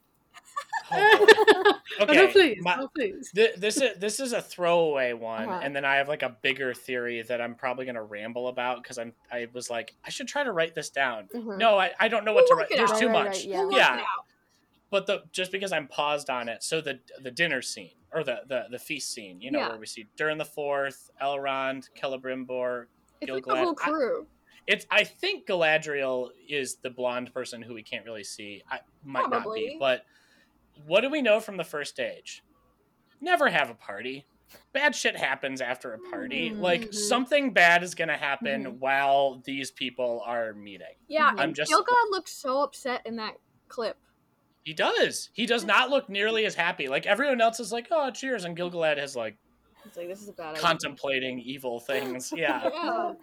[1.99, 3.31] Okay, no, please, my- no, please.
[3.35, 5.59] Th- this is this is a throwaway one, Uh-huh.
[5.61, 8.97] and then I have like a bigger theory that I'm probably gonna ramble about because
[8.97, 11.27] I'm I was like I should try to write this down.
[11.35, 11.57] Mhm.
[11.57, 12.69] No, I, I don't know what We'll to write.
[12.75, 12.99] There's out.
[12.99, 13.35] too Right, much.
[13.37, 13.63] right, yeah.
[13.65, 14.01] We'll Yeah.
[14.89, 18.41] But the just because I'm paused on it, so the the dinner scene or the
[18.47, 19.69] the, the feast scene, you know, Yeah.
[19.69, 22.85] where we see during the fourth, Elrond, Celebrimbor.
[23.21, 23.47] It's like Gilgalad.
[23.47, 24.27] the whole I- crew.
[24.67, 28.63] It's I think Galadriel is the blonde person who we can't really see.
[28.71, 30.05] I might not be, but
[30.85, 32.43] what do we know from the first age?
[33.19, 34.25] Never have a party.
[34.73, 36.49] Bad shit happens after a party.
[36.49, 36.93] Like Mhm.
[36.95, 38.79] something bad is gonna happen Mhm.
[38.79, 40.95] while these people are meeting.
[41.07, 41.39] Yeah, Mhm.
[41.39, 43.35] I'm just- Gilgalad looks so upset in that
[43.69, 43.97] clip.
[44.63, 45.29] He does.
[45.33, 46.87] He does not look nearly as happy.
[46.87, 49.37] Like everyone else is like, "Oh, cheers," and Gilgalad is like
[49.83, 52.31] He's like, "This is a bad idea." contemplating evil things.
[52.37, 53.13] Yeah.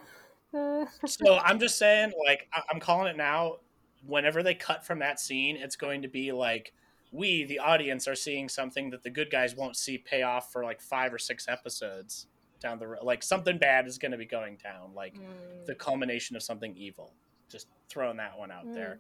[0.52, 0.86] Yeah.
[1.06, 3.58] So I'm just saying, like, I- I'm calling it now.
[4.06, 6.72] Whenever they cut from that scene, it's going to be like
[7.12, 10.64] we, the audience, are seeing something that the good guys won't see pay off for
[10.64, 12.26] like five or six episodes
[12.60, 13.02] down the road.
[13.02, 14.94] Like something bad is going to be going down.
[14.94, 15.66] Like Mm.
[15.66, 17.12] the culmination of something evil.
[17.48, 18.74] Just throwing that one out Mm.
[18.74, 18.98] there.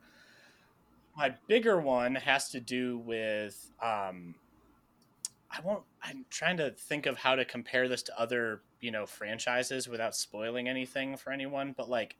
[1.16, 4.34] My bigger one has to do with um
[5.50, 9.06] I won't I'm trying to think of how to compare this to other, you know,
[9.06, 12.16] franchises without spoiling anything for anyone, but like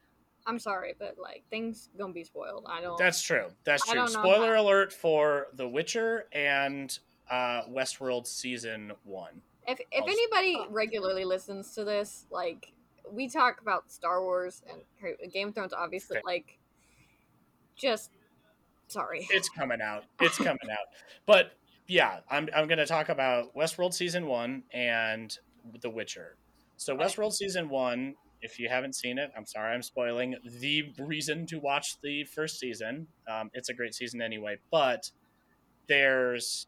[0.49, 2.67] I'm sorry, but like things gonna be spoiled.
[2.69, 2.99] I don't.
[2.99, 3.47] that's true.
[3.65, 4.09] That's true.
[4.09, 6.99] Spoiler how- alert for The Witcher and
[7.31, 9.43] uh Westworld season 1.
[9.69, 12.73] if if I'll- anybody regularly listens to this, like
[13.11, 16.25] we talk about Star Wars and Game of Thrones, obviously, Okay.
[16.27, 16.59] like
[17.77, 18.11] just
[18.89, 19.27] sorry.
[19.31, 20.05] It's coming out.
[20.21, 20.89] It's coming out.
[21.27, 21.53] But
[21.87, 25.37] yeah, I'm I'm to talk about Westworld season 1 and
[25.83, 26.37] The Witcher.
[26.77, 31.47] So Westworld season 1, if you haven't seen it, I'm sorry I'm spoiling the reason
[31.47, 33.09] to watch the first season.
[33.29, 35.03] Um, it's a great season anyway, but
[35.89, 36.67] there's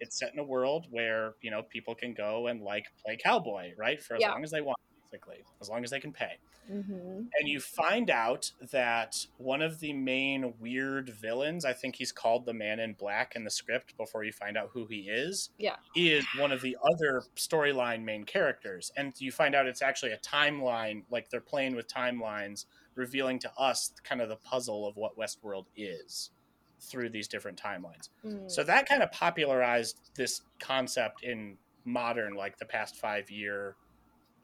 [0.00, 3.72] it's set in a world where, you know, people can go and like play cowboy,
[3.78, 4.02] right?
[4.02, 4.32] For as Yeah.
[4.32, 4.78] long as they want,
[5.16, 6.36] basically, as long as they can pay
[6.72, 7.20] Mm-hmm.
[7.38, 12.44] and you find out that one of the main weird villains, I think he's called
[12.44, 15.76] the Man in Black in the script before you find out who he is, Yeah.
[15.94, 18.90] is one of the other storyline main characters.
[18.96, 22.66] And you find out it's actually a timeline, like they're playing with timelines,
[22.96, 26.30] revealing to us kind of the puzzle of what Westworld is
[26.80, 28.08] through these different timelines.
[28.24, 28.50] Mm.
[28.50, 33.76] So that kind of popularized this concept in modern, like the past five year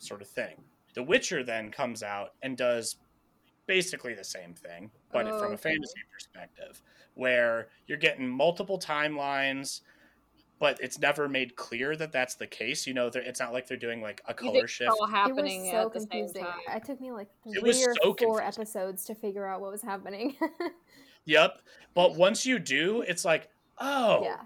[0.03, 0.57] sort of thing.
[0.95, 2.97] The Witcher then comes out and does
[3.67, 5.39] basically the same thing, but Okay.
[5.39, 6.83] from a oh, fantasy perspective,
[7.15, 9.81] where you're getting multiple timelines,
[10.59, 12.87] but it's never made clear that that's the case.
[12.87, 14.91] You know, it's not like they're doing like a color think it's shift.
[14.91, 16.45] all happening it was so at the same confusing.
[16.45, 16.77] time.
[16.77, 18.47] It took me like It three was or so four confusing.
[18.47, 20.37] episodes to figure out what was happening.
[21.25, 21.61] Yep.
[21.95, 23.49] But once you do, it's like,
[23.79, 24.41] oh, yeah,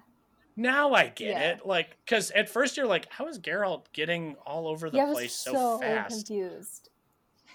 [0.57, 1.51] now I get Yeah.
[1.51, 1.67] it.
[1.67, 5.35] Like, because at first you're like, how is Geralt getting all over the yeah, place
[5.35, 6.27] so, so fast?
[6.27, 6.91] confused.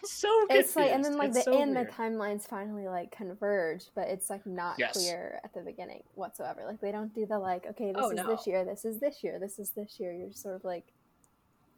[0.03, 0.68] So confused.
[0.68, 4.07] It's like, and then like It's the so end, the timelines finally like converge, but
[4.07, 4.94] it's like not Yes.
[4.94, 6.64] clear at the beginning whatsoever.
[6.65, 8.23] Like they don't do the like, okay, this Oh, is no.
[8.36, 10.11] this year, this is this year, this is this year.
[10.14, 10.86] You're sort of like,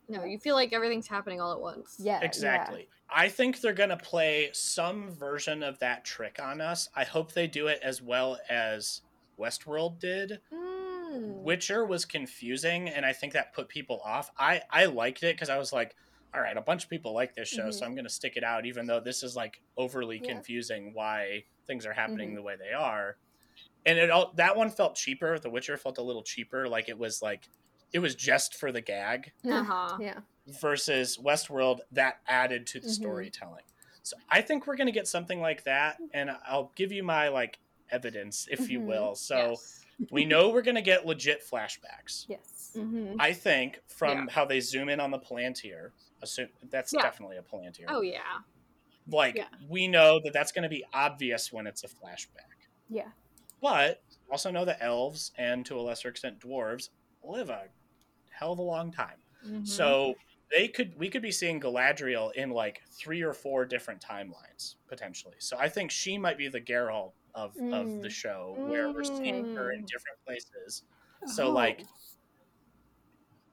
[0.07, 1.95] No, you feel like everything's happening all at once.
[1.99, 2.25] yeah, yeah.
[2.25, 2.87] Exactly.
[3.09, 6.89] I think they're going to play some version of that trick on us.
[6.95, 9.01] I hope they do it as well as
[9.39, 10.39] Westworld did.
[10.51, 10.82] Mm.
[11.13, 14.29] Witcher was confusing, and I think that put people off.
[14.37, 15.95] I I liked it because I was like,
[16.33, 18.43] all right, a bunch of people like this show, so I'm going to stick it
[18.43, 20.25] out, even though this is like overly Mm-hmm.
[20.25, 20.33] Yeah.
[20.35, 22.35] confusing why things are happening Mhm.
[22.35, 23.17] the way they are.
[23.85, 25.37] And it all that one felt cheaper.
[25.39, 27.49] The Witcher felt a little cheaper, like it was like
[27.93, 29.97] it was just for the gag Uh-huh.
[30.01, 30.21] yeah.
[30.47, 32.91] versus Westworld that added to the Mhm.
[32.91, 33.63] storytelling.
[34.03, 37.29] So I think we're going to get something like that, and I'll give you my
[37.29, 37.59] like
[37.91, 38.85] evidence, if you Mhm.
[38.87, 39.15] will.
[39.15, 39.82] So Yes.
[40.11, 42.25] We know we're going to get legit flashbacks.
[42.27, 42.71] Yes.
[42.75, 43.15] Mhm.
[43.19, 44.33] I think from Yeah.
[44.33, 47.01] how they zoom in on the Palantir, assume that's Yeah.
[47.01, 47.85] definitely a Palantir.
[47.87, 48.21] Oh yeah.
[49.07, 49.49] like yeah.
[49.67, 52.67] we know that that's going to be obvious when it's a flashback.
[52.89, 53.11] Yeah.
[53.61, 54.01] But
[54.31, 56.89] also know that elves and to a lesser extent dwarves
[57.21, 57.67] live a
[58.31, 59.21] hell of a long time.
[59.45, 59.67] Mhm.
[59.67, 60.15] So
[60.51, 65.35] they could we could be seeing Galadriel in like three or four different timelines potentially.
[65.39, 68.11] So I think she might be the Geralt of, of the Mm.
[68.11, 69.87] show where we're seeing her in Mm.
[69.87, 70.83] different places.
[71.25, 71.51] So Oh.
[71.51, 71.81] like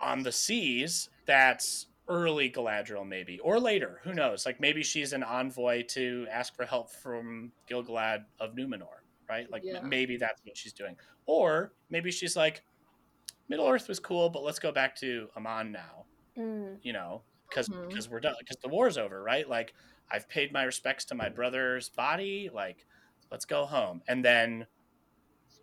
[0.01, 4.45] on the seas, that's early Galadriel maybe or later, who knows?
[4.47, 9.49] Like maybe she's an envoy to ask for help from Gilgalad of Numenor, right?
[9.51, 9.81] Like m- Yeah.
[9.83, 10.97] maybe that's what she's doing.
[11.27, 12.65] Or maybe she's like
[13.49, 16.79] Middle Earth was cool, but let's go back to Aman now Mm.
[16.83, 17.89] you know, because Mhm.
[17.89, 19.49] because we're done because the war's over, right?
[19.49, 19.75] Like
[20.11, 22.49] I've paid my respects to my brother's body.
[22.53, 22.87] Like
[23.31, 24.67] let's go home, and then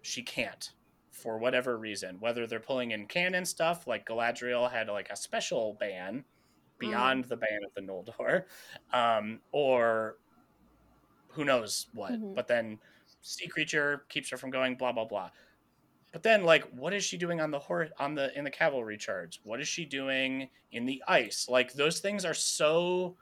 [0.02, 0.74] she can't
[1.12, 2.20] for whatever reason.
[2.20, 6.26] Whether they're pulling in canon stuff, like Galadriel had like a special ban
[6.80, 8.46] beyond the ban of the Noldor,
[8.94, 10.20] um, or
[11.30, 12.12] who knows what.
[12.14, 12.36] Mhm.
[12.36, 12.80] But then
[13.22, 14.76] sea creature keeps her from going.
[14.76, 15.32] Blah blah blah.
[16.12, 18.98] But then, like, what is she doing on the horse on the in the cavalry
[18.98, 19.40] charge?
[19.44, 21.48] What is she doing in the ice?
[21.50, 23.18] Like, those things are so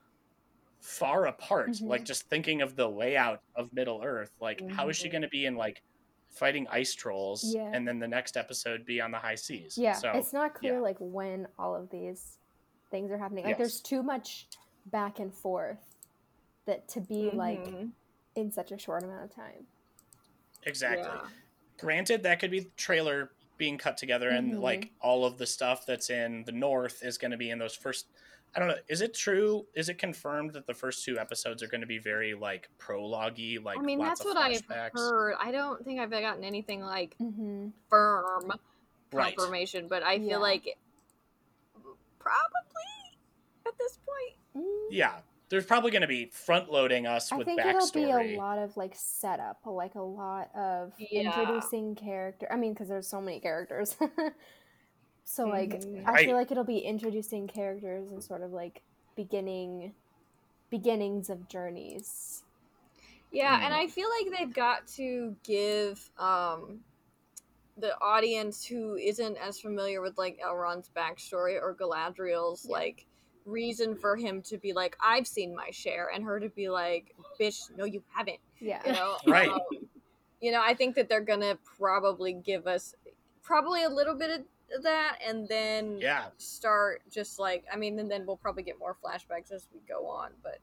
[0.80, 1.70] far apart.
[1.72, 1.88] Mhm.
[1.88, 4.32] Like, just thinking of the layout of Middle Earth.
[4.40, 5.82] Like, how is she going to be in like
[6.30, 7.72] fighting ice trolls, Yeah.
[7.74, 9.78] and then the next episode be on the high seas?
[9.78, 10.80] Yeah, so it's not clear yeah.
[10.80, 12.38] like when all of these
[12.92, 13.46] things are happening.
[13.46, 13.58] Like Yes.
[13.58, 14.48] there's too much
[14.88, 15.96] back and forth
[16.66, 17.92] that to be like Mhm.
[18.36, 19.66] in such a short amount of time.
[20.64, 21.04] exactly.
[21.08, 21.30] Yeah.
[21.78, 24.62] Granted, that could be the trailer being cut together, and Mhm.
[24.62, 27.76] like all of the stuff that's in the North is going to be in those
[27.76, 28.08] first.
[28.56, 28.76] I don't know.
[28.88, 29.66] Is it true?
[29.76, 33.58] Is it confirmed that the first two episodes are going to be very like prologue-y,
[33.62, 34.62] like I mean, lots that's of what I've
[34.94, 35.36] heard.
[35.42, 37.68] I don't think I've gotten anything like Mm-hmm.
[37.90, 38.54] firm
[39.12, 39.36] Right.
[39.36, 40.30] confirmation, but I Yeah.
[40.30, 40.78] feel like
[42.20, 43.18] probably
[43.68, 44.66] at this point.
[44.90, 45.20] Yeah,
[45.50, 48.78] there's probably going to be front-loading us I with think it'll be a lot of
[48.78, 51.24] like setup, like a lot of Yeah.
[51.24, 52.48] introducing character.
[52.50, 53.98] I mean, because there's so many characters.
[55.26, 56.08] so like, Mhm.
[56.08, 58.82] I feel like it'll be introducing characters and sort of like
[59.16, 59.94] beginning,
[60.70, 62.44] beginnings of journeys.
[63.32, 63.78] Yeah, and Mm.
[63.78, 66.84] I feel like they've got to give um
[67.78, 72.72] the audience who isn't as familiar with like Elrond's backstory or Galadriel's Yeah.
[72.72, 73.06] like
[73.46, 77.14] reason for him to be like, I've seen my share, and her to be like,
[77.40, 78.40] bitch, no, you haven't.
[78.60, 78.82] Yeah.
[78.86, 79.50] You know, Right.
[79.50, 79.60] Um,
[80.42, 82.96] you know, I think that they're gonna probably give us
[83.44, 84.46] probably a little bit of
[84.84, 88.96] that, and then yeah, start just like I mean, and then we'll probably get more
[89.04, 90.60] flashbacks as we go on, but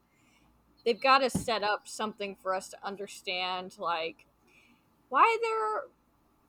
[0.84, 4.26] they've got to set up something for us to understand like
[5.08, 5.90] why there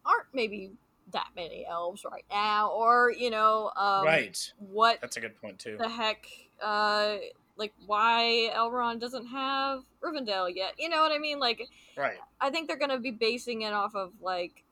[0.06, 0.72] aren't maybe
[1.12, 4.54] that many elves right now, or you know, um, right.
[4.60, 5.78] what That's a good point too.
[5.78, 6.26] the heck,
[6.62, 7.18] uh,
[7.58, 10.74] like why Elrond doesn't have Rivendell yet.
[10.78, 11.40] You know what I mean?
[11.40, 12.18] Like, Right.
[12.40, 14.64] I think they're gonna be basing it off of like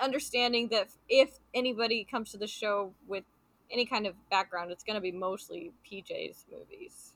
[0.00, 3.24] understanding that if anybody comes to the show with
[3.70, 7.12] any kind of background, it's gonna be mostly PJ's movies.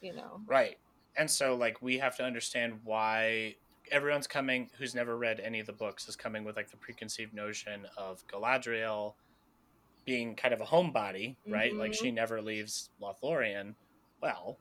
[0.00, 0.40] You know.
[0.46, 0.78] Right.
[1.16, 3.56] And so like we have to understand why
[3.90, 7.34] everyone's coming who's never read any of the books is coming with like the preconceived
[7.34, 9.14] notion of Galadriel
[10.04, 11.74] being kind of a homebody, right?
[11.74, 12.00] Like Mhm.
[12.00, 13.74] she never leaves Lothlorien.
[14.20, 14.58] Well,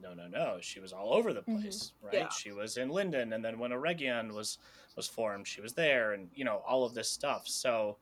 [0.00, 0.58] no, no, no.
[0.60, 1.62] She was all over the Mhm.
[1.62, 2.14] place, right?
[2.14, 2.28] Yeah.
[2.28, 4.58] She was in Lindon, and then when Eregion was
[4.96, 7.46] was formed, she was there, and you know all of this stuff.
[7.46, 7.98] So,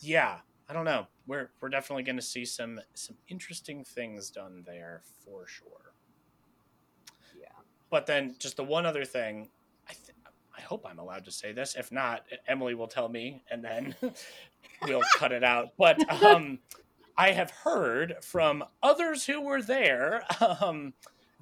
[0.00, 1.06] yeah, I don't know.
[1.26, 5.92] We're we're definitely going to see some some interesting things done there for sure.
[7.38, 7.46] Yeah.
[7.90, 9.48] But then, just the one other thing,
[9.88, 10.16] I th-
[10.56, 11.76] I hope I'm allowed to say this.
[11.76, 13.94] If not, Emily will tell me, and then
[14.86, 15.68] we'll cut it out.
[15.78, 16.58] But um,
[17.16, 20.94] I have heard from others who were there um,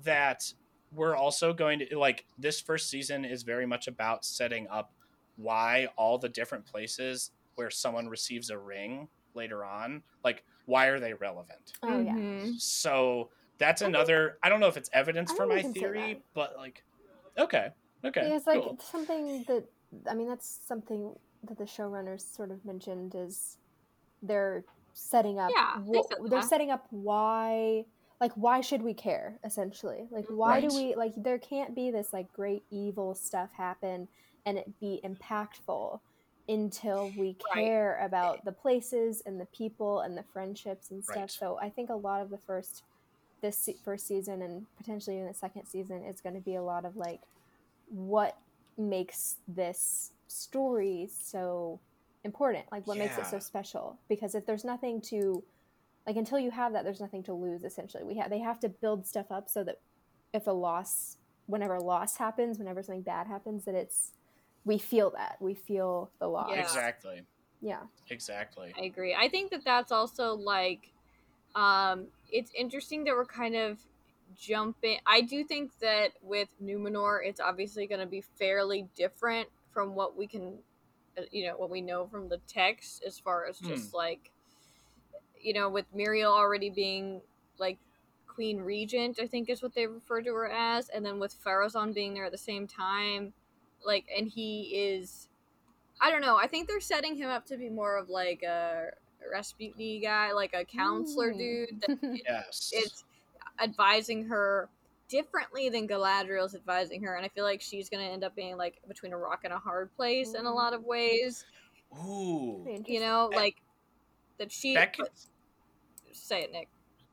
[0.04, 0.52] that
[0.92, 4.92] we're also going to like this first season is very much about setting up
[5.36, 10.98] why all the different places where someone receives a ring later on, like why are
[10.98, 11.72] they relevant?
[11.82, 12.14] Oh yeah.
[12.14, 12.58] Mhm.
[12.60, 14.38] So that's I think- another.
[14.42, 16.84] I don't know if it's evidence for my we can say theory, but like,
[17.38, 17.68] okay,
[18.04, 18.78] okay, Yeah, it's like cool.
[18.82, 19.64] something that
[20.10, 21.14] I mean that's something
[21.44, 23.58] that the showrunners sort of mentioned is
[24.22, 24.64] they're
[24.94, 27.84] setting up Yeah, they wh- said they're setting up why
[28.20, 30.08] like why should we care essentially?
[30.10, 34.08] Like why do we like there can't be this like great evil stuff happen
[34.44, 36.00] and it be impactful
[36.48, 37.64] until we Right.
[37.64, 41.16] care about the places and the people and the friendships and stuff.
[41.16, 41.30] Right.
[41.30, 42.84] so i think a lot of the first
[43.42, 46.84] this first season and potentially even the second season is going to be a lot
[46.84, 47.20] of like
[47.88, 48.36] what
[48.78, 51.80] makes this story so
[52.24, 52.66] important?
[52.70, 53.98] Like what makes it so special?
[54.08, 55.42] Because if there's nothing to
[56.06, 58.68] like until you have that there's nothing to lose essentially we have they have to
[58.68, 59.76] build stuff up so that
[60.32, 61.16] if a loss
[61.46, 64.12] whenever a loss happens whenever something bad happens that it's
[64.64, 66.60] we feel that we feel the loss Yeah.
[66.60, 67.22] exactly,
[67.60, 68.72] yeah exactly.
[68.78, 69.14] I agree.
[69.14, 70.92] I think that that's also like,
[71.54, 73.78] um, it's interesting that we're kind of
[74.36, 74.98] jumping.
[75.06, 80.16] I do think that with Numenor, it's obviously going to be fairly different from what
[80.16, 80.58] we can,
[81.16, 84.30] uh, you know, what we know from the text as far as just like,
[85.42, 87.20] you know, with Miriel already being
[87.58, 87.78] like
[88.26, 91.94] Queen Regent, I think is what they refer to her as, and then with Pharazôn
[91.94, 93.32] being there at the same time,
[93.84, 95.28] like, and he is
[96.00, 96.36] I don't know.
[96.36, 98.90] I think they're setting him up to be more of like a
[99.32, 101.38] Rasputin guy, like a counselor Mm.
[101.38, 101.90] dude that
[102.28, 103.04] Yes, is
[103.62, 104.68] advising her
[105.08, 108.80] differently than Galadriel's advising her, and I feel like she's gonna end up being like
[108.88, 111.46] between a rock and a hard place in a lot of ways.
[111.94, 113.56] ooh, You know, like
[114.38, 114.74] that she.
[114.74, 115.28] that gets,
[116.12, 116.68] say it, Nick.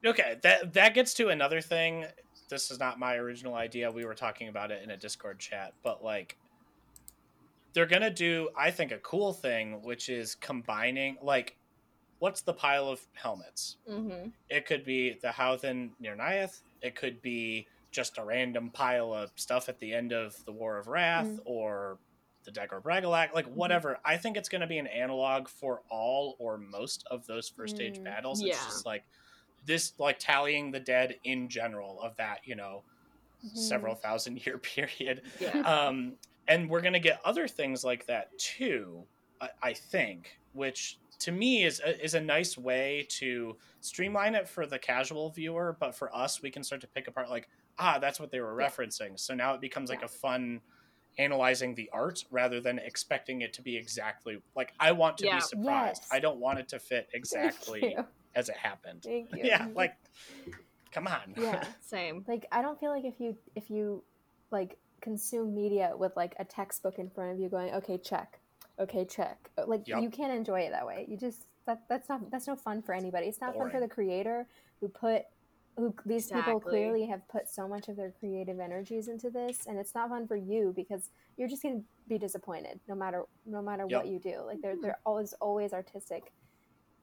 [0.06, 0.38] okay.
[0.44, 2.06] That that gets to another thing.
[2.50, 3.90] This is not my original idea.
[3.90, 6.38] We were talking about it in a Discord chat, but like
[7.74, 11.58] they're gonna do, I think, a cool thing, which is combining like
[12.20, 13.78] what's the pile of helmets?
[13.90, 14.30] Mm-hmm.
[14.50, 16.62] It could be the Haudh-en-Nirnaeth.
[16.82, 20.78] It could be just a random pile of stuff at the end of the War
[20.78, 21.40] of Wrath Mm.
[21.46, 21.98] or
[22.44, 24.00] the Dagor Bragollach, like whatever.
[24.06, 27.80] I think it's going to be an analog for all or most of those first
[27.80, 28.04] age Mm.
[28.06, 28.42] battles.
[28.42, 28.54] Yeah.
[28.54, 29.04] It's just like
[29.66, 32.84] this, like tallying the dead in general of that, you know,
[33.46, 33.58] Mhm.
[33.58, 35.60] several thousand year period Yeah.
[35.60, 36.14] um,
[36.48, 39.04] and we're going to get other things like that too
[39.42, 44.48] I, I think which to me is a, is a nice way to streamline it
[44.48, 47.50] for the casual viewer but for us we can start to pick apart like
[47.80, 50.06] ah that's what they were referencing so now it becomes like Yeah.
[50.06, 50.62] a fun
[51.18, 55.36] analyzing the art rather than expecting it to be exactly like i want to Yeah.
[55.36, 56.10] be surprised Yes.
[56.12, 57.96] i don't want it to fit exactly
[58.36, 59.42] as it happened Thank you.
[59.44, 59.94] yeah like
[60.92, 62.24] come on yeah Same.
[62.28, 64.04] like i don't feel like if you if you
[64.52, 68.40] like consume media with like a textbook in front of you going okay check
[68.80, 70.02] okay check Uh, like Yup.
[70.02, 72.94] you can't enjoy it that way you just that that's not that's no fun for
[72.94, 74.48] anybody it's not fun for the creator
[74.80, 75.24] who put
[75.76, 79.78] who these people clearly have put so much of their creative energies into this and
[79.78, 83.62] it's not fun for you because you're just going to be disappointed no matter no
[83.62, 84.04] matter Yup.
[84.04, 85.10] what you do like there there mm-hmm.
[85.10, 86.32] always always artistic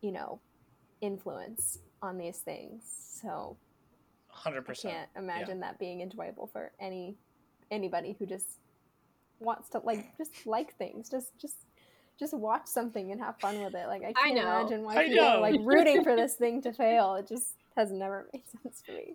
[0.03, 0.41] you know
[1.01, 2.83] influence on these things
[3.21, 3.57] so
[4.35, 7.17] 100% I can't imagine that being enjoyable for any
[7.71, 8.59] anybody who just
[9.39, 11.57] wants to like just like things, just just
[12.19, 13.87] just watch something and have fun with it.
[13.87, 14.43] Like I I can't know.
[14.43, 17.15] imagine why I people are like rooting for this thing to fail.
[17.17, 19.15] It just has never made sense to me.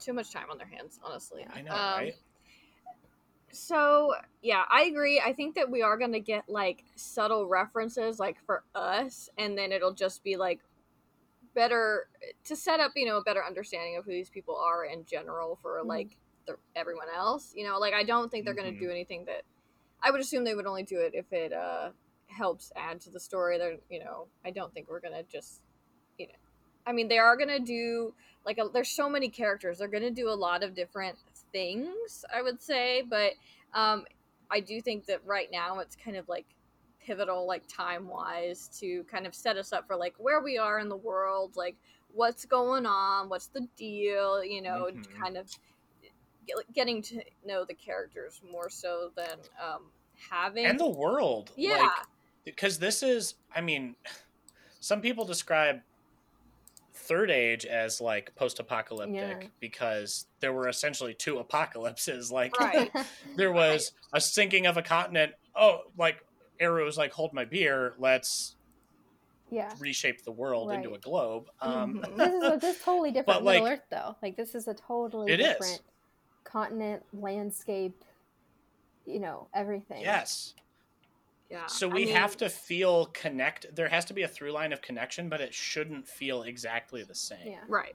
[0.00, 1.46] Too much time on their hands, honestly.
[1.54, 2.14] i know Um, right
[3.52, 5.20] So yeah, I agree.
[5.20, 9.72] I think that we are gonna get like subtle references, like for us, and then
[9.72, 10.60] it'll just be like
[11.54, 12.08] better
[12.44, 15.56] to set up, you know, a better understanding of who these people are in general
[15.62, 15.86] for Mhm.
[15.86, 16.16] like
[16.46, 17.52] the, everyone else.
[17.54, 18.78] You know, like I don't think they're gonna Mhm.
[18.80, 19.42] do anything that
[20.02, 21.90] I would assume they would only do it if it uh
[22.26, 23.58] helps add to the story.
[23.58, 25.61] They're you know, I don't think we're gonna just you know,
[26.86, 28.14] I mean, they are gonna do
[28.44, 29.78] like a, there's so many characters.
[29.78, 31.16] They're gonna do a lot of different
[31.52, 33.32] things, I would say, but
[33.74, 34.04] um,
[34.50, 36.46] I do think that right now it's kind of like
[37.04, 40.78] pivotal, like time wise, to kind of set us up for like where we are
[40.78, 41.76] in the world, like
[42.12, 45.20] what's going on, what's the deal, you know, Mhm.
[45.20, 45.48] kind of
[46.46, 49.90] get- getting to know the characters more so than um,
[50.30, 51.52] having and the world.
[51.56, 51.90] yeah,
[52.44, 53.96] because this is, I mean,
[54.80, 55.82] some people describe
[56.94, 59.48] Third Age as like post-apocalyptic Yeah.
[59.60, 62.30] because there were essentially two apocalypses.
[62.30, 62.90] Like Right.
[63.36, 65.32] there was a sinking of a continent.
[65.56, 66.24] Oh, like
[66.60, 67.94] Eru's like, "Hold my beer.
[67.98, 68.56] Let's
[69.50, 69.72] yeah.
[69.78, 72.16] reshape the world into a globe." Um, Mhm.
[72.16, 74.16] This is a this totally different But, like- Earth though.
[74.22, 75.46] Like this is a totally It is.
[75.48, 75.80] different
[76.44, 78.04] continent, landscape,
[79.06, 80.02] you know, everything.
[80.02, 80.54] yes.
[81.52, 81.66] Yeah.
[81.66, 83.74] So I we mean, have to feel connect.
[83.76, 87.14] There has to be a through line of connection, but it shouldn't feel exactly the
[87.14, 87.46] same.
[87.46, 87.60] Yeah.
[87.68, 87.94] right.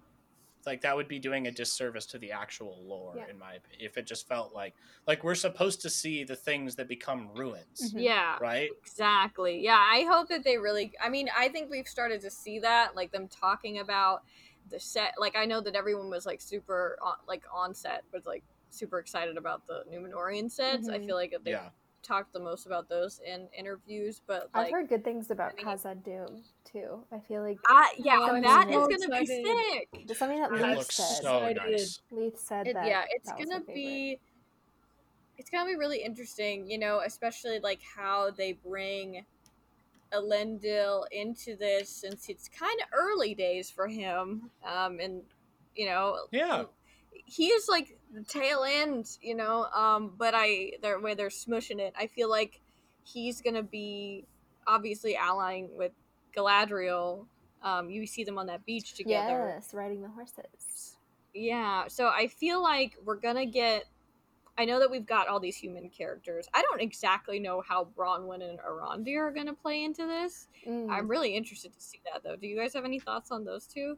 [0.65, 3.29] like that would be doing a disservice to the actual lore Yeah.
[3.29, 4.73] in my opinion if it just felt like
[5.07, 8.01] like we're supposed to see the things that become ruins Mhm.
[8.03, 8.37] Yeah.
[8.41, 9.61] right Exactly.
[9.63, 10.91] Yeah, I hope that they really.
[11.01, 14.23] I mean, I think we've started to see that, like them talking about
[14.69, 15.13] the set.
[15.17, 18.99] Like, I know that everyone was like super, on, like on set, was like super
[18.99, 20.89] excited about the Numenorian sets.
[20.89, 21.05] I Mhm.
[21.05, 21.69] feel like they yeah
[22.03, 25.65] talked the most about those in interviews, but I've heard good things about I mean-
[25.65, 27.03] Khazad-dûm too.
[27.11, 30.03] I feel like I, yeah, Oh, I'm that is gonna be sick.
[30.05, 31.21] there's something that That that Leith looks said.
[31.23, 32.87] so nice Leith said It- that.
[32.87, 34.19] yeah, it's that gonna be.
[35.37, 39.23] It's gonna be really interesting, you know, especially like how they bring
[40.11, 45.21] Elendil into this, since it's kind of early days for him, um, and
[45.75, 46.63] you know, yeah
[47.27, 49.65] he is like the tail end, you know.
[49.65, 52.61] Um, but I, the way they're smushing it, I feel like
[53.03, 54.25] he's gonna be
[54.65, 55.91] obviously allying with
[56.35, 57.25] Galadriel.
[57.61, 59.53] Um, you see them on that beach together.
[59.55, 60.97] Yes, riding the horses.
[61.33, 63.83] Yeah, so I feel like we're gonna get.
[64.59, 66.47] I know that we've got all these human characters.
[66.53, 70.47] I don't exactly know how Bronwyn and Arondir are gonna play into this.
[70.65, 70.89] Mm.
[70.89, 72.37] I'm really interested to see that, though.
[72.37, 73.97] Do you guys have any thoughts on those two?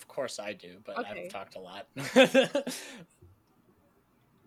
[0.00, 1.24] Of course i do but Okay.
[1.26, 1.86] i've talked a lot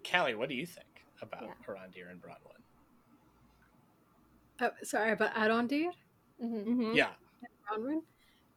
[0.04, 1.54] Kali what do you think about Yeah.
[1.68, 2.62] Arondir and Bronwyn?
[4.60, 5.92] Uh, sorry, about Arondir,
[6.44, 6.66] Mhm.
[6.66, 6.94] Mm-hmm.
[6.96, 7.12] yeah
[7.72, 8.02] Bronwyn.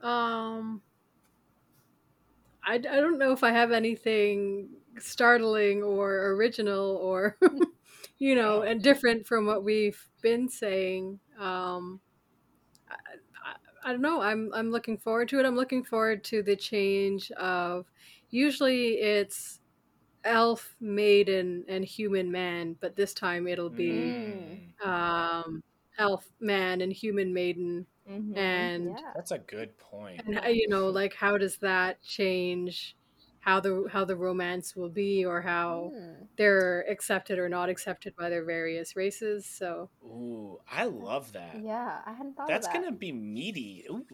[0.00, 0.82] Um,
[2.64, 4.68] I, I don't know if I have anything
[4.98, 7.36] startling or original or
[8.18, 8.62] you know Oh.
[8.62, 11.20] and different from what we've been saying.
[11.38, 12.05] Um, I,
[13.86, 14.20] I, I don't know.
[14.20, 15.46] I'm I'm looking forward to it.
[15.46, 17.86] I'm looking forward to the change of.
[18.30, 19.60] Usually it's
[20.24, 24.74] elf, maiden, and human man, but this time it'll be Mm.
[24.84, 25.62] um,
[25.98, 28.68] elf man and human maiden, Mm-hmm.
[28.74, 29.14] and Yeah.
[29.14, 32.96] that's a good point and uh, you know like how does that change
[33.46, 36.26] how the how the romance will be or how Mm.
[36.36, 42.00] they're accepted or not accepted by their various races so ooh i love that Yeah,
[42.04, 42.78] I hadn't thought that's of that.
[42.80, 44.04] That's gonna be meaty ooh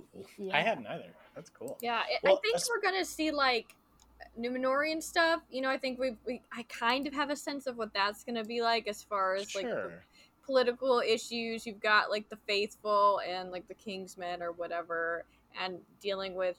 [0.53, 3.75] i hadn't either that's cool Yeah, I- Well, I think that's- we're gonna see like
[4.39, 5.43] Numenorian stuff.
[5.51, 8.23] You know, I think we we I kind of have a sense of what that's
[8.25, 9.67] gonna be like as far as like
[10.45, 11.67] political issues.
[11.67, 15.25] You've got like the faithful and like the Kingsmen or whatever,
[15.61, 16.57] and dealing with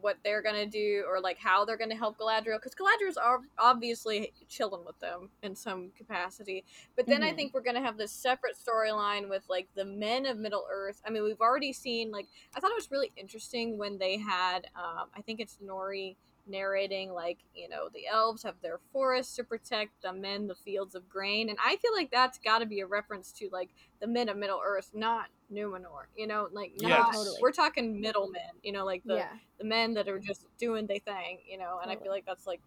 [0.00, 4.32] what they're gonna do or like how they're gonna help Galadriel because Galadriel's are obviously
[4.48, 6.64] chilling with them in some capacity.
[6.96, 7.36] But then I Mhm.
[7.36, 11.00] think we're gonna have this separate storyline with like the men of Middle Earth.
[11.06, 14.70] I mean, we've already seen like I thought it was really interesting when they had
[14.74, 16.16] um, I think it's Nori
[16.46, 20.94] narrating like you know the elves have their forests to protect the men the fields
[20.94, 21.48] of grain.
[21.48, 23.70] And i feel like that's got to be a reference to like
[24.00, 26.48] the men of middle earth not numenor you know?
[26.52, 27.38] Like Yeah, not totally.
[27.40, 28.84] we're talking middlemen you know?
[28.84, 29.32] Like the yeah.
[29.58, 31.78] the men that are just doing their thing you know?
[31.82, 32.60] And i feel like that's like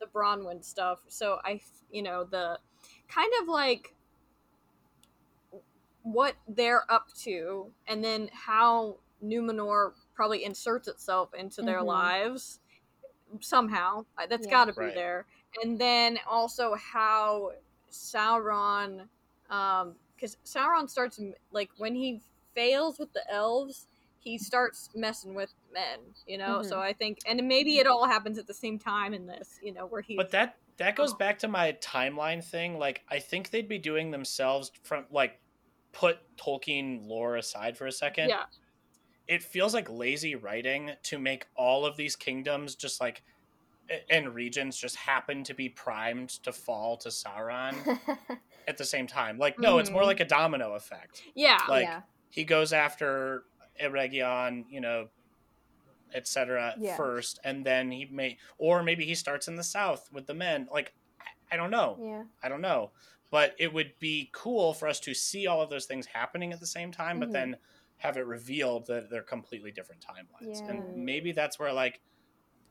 [0.00, 1.00] the bronwyn stuff.
[1.08, 2.58] So i you know the
[3.08, 3.94] kind of like
[6.02, 11.86] what they're up to and then how numenor probably inserts itself into their Mhm.
[11.86, 12.60] lives
[13.40, 14.52] somehow Uh, that's Yeah.
[14.52, 14.94] got to be Right.
[14.94, 15.26] there
[15.62, 17.52] and then also how
[17.90, 19.08] sauron
[19.50, 21.20] um because sauron starts
[21.52, 22.20] like when he
[22.54, 23.86] fails with the elves
[24.20, 28.38] he starts messing with men you know so i think and maybe it all happens
[28.38, 31.16] at the same time in this you know where he But that that goes Oh.
[31.16, 32.78] back to my timeline thing.
[32.78, 35.38] Like I think they'd be doing themselves from like
[35.92, 38.28] put Tolkien lore aside for a second.
[38.30, 38.44] yeah
[39.26, 43.22] It feels like lazy writing to make all of these kingdoms just like
[44.08, 47.74] and regions just happen to be primed to fall to Sauron
[48.68, 49.36] at the same time.
[49.38, 50.06] Like no, it's more Mhm.
[50.06, 51.22] like a domino effect.
[51.34, 52.00] yeah Like yeah.
[52.30, 53.44] he goes after
[53.82, 55.08] Eregion, you know,
[56.14, 56.74] etc.
[56.78, 56.96] Yeah.
[56.96, 60.68] first, and then he may, or maybe he starts in the south with the men.
[60.72, 60.94] Like,
[61.50, 61.98] I- don't know.
[62.00, 62.24] Yeah.
[62.42, 62.90] I don't know.
[63.30, 66.60] But it would be cool for us to see all of those things happening at
[66.60, 67.32] the same time, but Mhm.
[67.32, 67.56] then
[68.04, 70.60] have it revealed that they're completely different timelines.
[70.60, 70.72] Yeah.
[70.72, 72.00] And maybe that's where like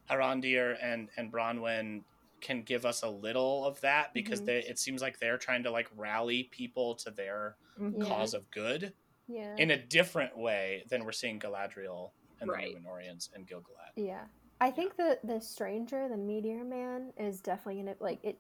[0.10, 2.04] Arondir and and Bronwyn
[2.40, 4.46] can give us a little of that because Mhm.
[4.46, 8.06] they it seems like they're trying to like rally people to their Yeah.
[8.06, 8.94] cause of good
[9.28, 9.56] Yeah.
[9.58, 12.76] in a different way than we're seeing Galadriel and Right.
[12.76, 13.94] the Numenorians and Gilgalad.
[13.96, 14.26] Yeah.
[14.62, 18.38] I think the the stranger, the meteor man, is definitely gonna like it.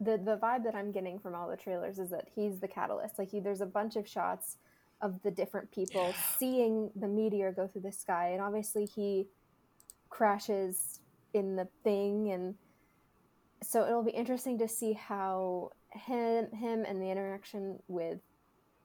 [0.00, 3.18] The the vibe that I'm getting from all the trailers is that he's the catalyst.
[3.18, 4.58] Like he, there's a bunch of shots
[5.00, 6.22] of the different people Yeah.
[6.38, 9.28] seeing the meteor go through the sky, and obviously he
[10.08, 11.00] crashes
[11.32, 12.56] in the thing, and
[13.62, 18.20] so it'll be interesting to see how him him and the interaction with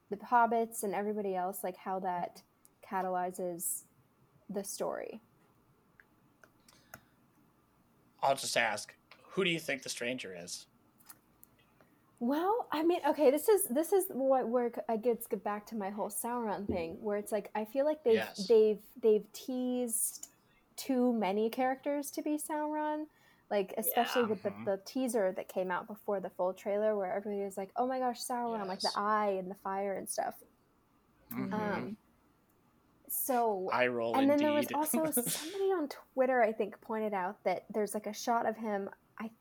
[0.10, 2.42] the hobbits and everybody else, like how that
[2.82, 3.84] catalyzes
[4.50, 5.22] the story.
[8.22, 8.94] I'll just ask,
[9.30, 10.66] who do you think the stranger is?
[12.20, 15.76] Well, I mean, okay, this is this is what where I gets get back to
[15.76, 18.46] my whole Sauron thing, where it's like I feel like they've Yes.
[18.48, 20.28] they've they've teased
[20.76, 23.06] too many characters to be Sauron,
[23.50, 27.42] like especially with the, the teaser that came out before the full trailer, where everybody
[27.44, 30.36] was like, "Oh my gosh, Sauron!" Like the eye and the fire and stuff.
[31.32, 31.54] Mhm.
[31.54, 31.98] Um,
[33.08, 37.44] so I roll and then there was also somebody on Twitter, I think, pointed out
[37.46, 38.90] that there's like a shot of him.
[39.20, 39.32] I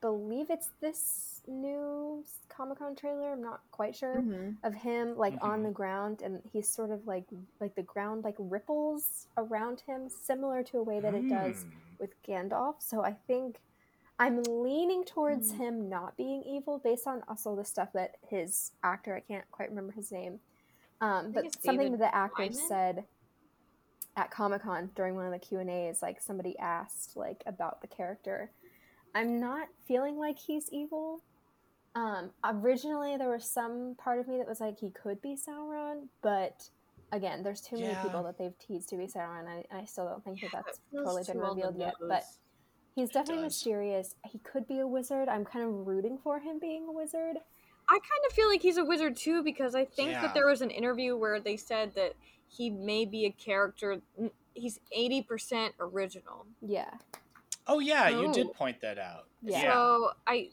[0.00, 3.32] believe it's this new Comic Con trailer.
[3.32, 4.56] I'm not quite sure Mhm.
[4.62, 5.64] of him like on Mhm.
[5.64, 7.26] the ground, and he's sort of like
[7.60, 11.70] like the ground like ripples around him, similar to a way that it does Hmm.
[11.98, 12.80] with Gandalf.
[12.82, 13.60] So I think
[14.18, 15.56] I'm leaning towards Mm.
[15.56, 19.68] him not being evil based on also the stuff that his actor, I can't quite
[19.68, 20.40] remember his name,
[21.00, 22.54] um, but something David that the actor Weyman?
[22.54, 23.08] said
[24.16, 27.80] at Comic Con during one of the Q and A's, like somebody asked like about
[27.80, 28.52] the character.
[29.18, 31.22] I'm not feeling like he's evil.
[31.94, 36.06] Um, originally, there was some part of me that was like he could be Sauron,
[36.22, 36.68] but
[37.10, 38.02] again, there's too many Yeah.
[38.02, 39.46] people that they've teased to be Sauron.
[39.48, 41.94] I, I still don't think that that's totally been too on the revealed yet.
[42.00, 42.22] But
[42.94, 44.14] he's definitely mysterious.
[44.30, 45.28] He could be a wizard.
[45.28, 47.38] I'm kind of rooting for him being a wizard.
[47.88, 50.22] I kind of feel like he's a wizard too because I think Yeah.
[50.22, 52.12] that there was an interview where they said that
[52.46, 54.00] he may be a character.
[54.54, 56.46] He's eighty percent original.
[56.60, 56.90] Yeah.
[57.68, 58.32] Oh yeah, you Oh.
[58.32, 59.26] did point that out.
[59.42, 59.62] Yeah.
[59.62, 59.72] Yeah.
[59.72, 60.50] So I,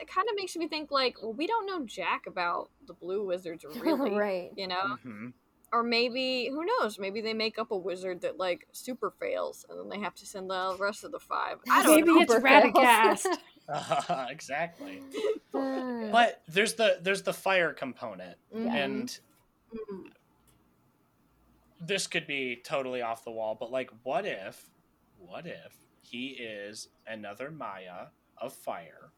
[0.00, 3.26] it kind of makes me think like, well, we don't know jack about the blue
[3.26, 4.50] wizards really, right.
[4.56, 4.96] you know?
[5.04, 5.32] Mhm.
[5.72, 7.00] Or maybe who knows?
[7.00, 10.26] Maybe they make up a wizard that like super fails, and then they have to
[10.26, 11.58] send the rest of the five.
[11.68, 12.20] I don't Maybe know.
[12.20, 13.26] it's Super fails.
[13.68, 14.30] Radagast.
[14.30, 15.02] exactly.
[15.52, 18.70] Uh, But there's the there's the fire component, Mhm.
[18.70, 19.18] and
[19.74, 20.12] Mhm.
[21.80, 23.56] this could be totally off the wall.
[23.58, 24.70] But like, what if,
[25.18, 28.06] what if he is another Maia
[28.38, 29.10] of fire,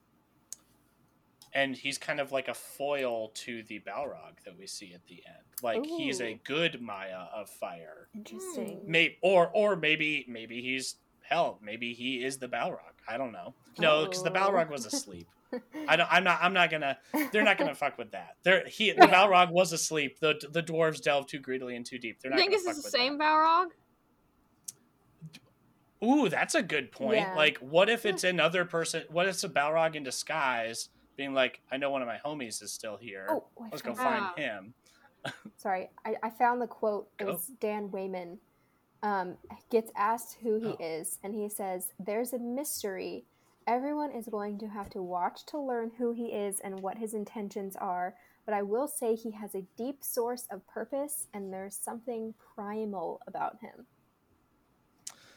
[1.55, 5.23] and he's kind of like a foil to the Balrog that we see at the
[5.27, 5.45] end.
[5.63, 8.09] Like he's a good Maia of fire.
[8.15, 8.79] Interesting.
[8.85, 8.91] Hmm.
[8.91, 11.59] Maybe or or maybe maybe he's hell.
[11.63, 12.79] Maybe he is the Balrog.
[13.09, 13.55] I don't know.
[13.79, 14.35] No, because the Oh.
[14.35, 15.27] Balrog was asleep.
[15.53, 15.61] Oh.
[15.89, 16.13] I don't.
[16.13, 16.41] I'm not.
[16.43, 16.99] I'm not gonna.
[17.33, 18.35] They're not gonna fuck with that.
[18.43, 18.91] They're he.
[18.93, 20.19] The Balrog was asleep.
[20.21, 22.21] The the dwarves delved too greedily and too deep.
[22.21, 22.41] They're You not.
[22.41, 23.25] think gonna this is the same that.
[23.25, 23.67] Balrog?
[26.07, 27.19] Ooh, that's a good point.
[27.19, 27.35] Yeah.
[27.35, 29.03] Like, what if it's another person?
[29.11, 32.63] What if it's a Balrog in disguise, being like, "I know one of my homies
[32.63, 33.27] is still here.
[33.31, 34.75] Oh, Let's go found- find him."
[35.57, 37.09] sorry, I, I found the quote.
[37.19, 37.33] It Go.
[37.33, 38.39] was Dan Weyman.
[39.03, 39.37] Um,
[39.71, 40.77] gets asked who he Oh.
[40.81, 43.25] is, and he says, "There's a mystery.
[43.67, 47.15] Everyone is going to have to watch to learn who he is and what his
[47.15, 48.15] intentions are.
[48.45, 53.21] But I will say he has a deep source of purpose, and there's something primal
[53.27, 53.87] about him.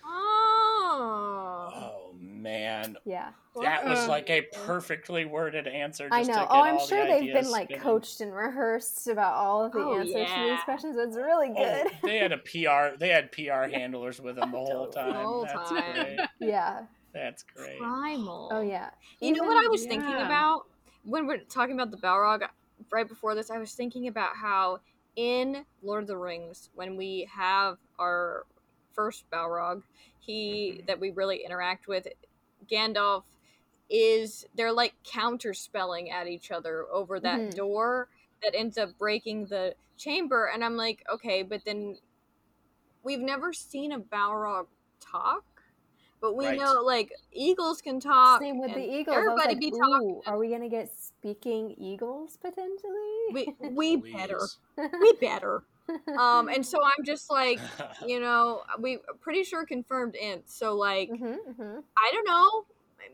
[0.05, 0.48] Oh.
[0.91, 3.29] Oh man, Yeah,
[3.61, 6.09] that was like a um, perfectly worded answer.
[6.09, 6.35] Just I To know.
[6.35, 7.83] get Oh, I'm all the sure they've been like spinning.
[7.83, 10.61] coached and rehearsed about all of the Oh, answers to these yeah.
[10.63, 10.97] questions.
[10.97, 11.91] It's really Oh, good.
[12.03, 12.97] they had a PR.
[12.97, 15.13] They had PR handlers with them the whole time.
[15.13, 15.93] The whole That's time.
[15.93, 16.19] great.
[16.39, 16.81] yeah.
[17.13, 17.79] That's great.
[17.79, 18.49] Primal.
[18.51, 18.89] Oh yeah.
[19.19, 20.63] You know what I was thinking about
[21.03, 22.41] when we're talking about the Balrog?
[22.91, 24.79] Right before this, I was thinking about how
[25.15, 28.45] in Lord of the Rings, when we have our
[28.99, 29.81] first Balrog,
[30.19, 30.87] he Mhm.
[30.87, 32.05] that we really interact with,
[32.69, 33.23] Gandalf
[33.89, 37.55] is they're like counter spelling at each other over that Mhm.
[37.55, 38.09] door
[38.43, 41.97] that ends up breaking the chamber, and I'm like, okay, but then
[43.01, 44.67] we've never seen a Balrog
[44.99, 45.45] talk.
[46.19, 46.59] But we Right.
[46.59, 48.41] know, like eagles can talk.
[48.41, 49.15] Same with the eagles.
[49.15, 50.21] Everybody like, be talking.
[50.25, 53.31] are we gonna get speaking eagles potentially?
[53.31, 54.41] We we better.
[54.75, 55.63] We better.
[56.17, 57.59] Um, and so I'm just like,
[58.07, 60.49] you know, we pretty sure confirmed int.
[60.49, 62.65] So like, hmm hmm I don't know.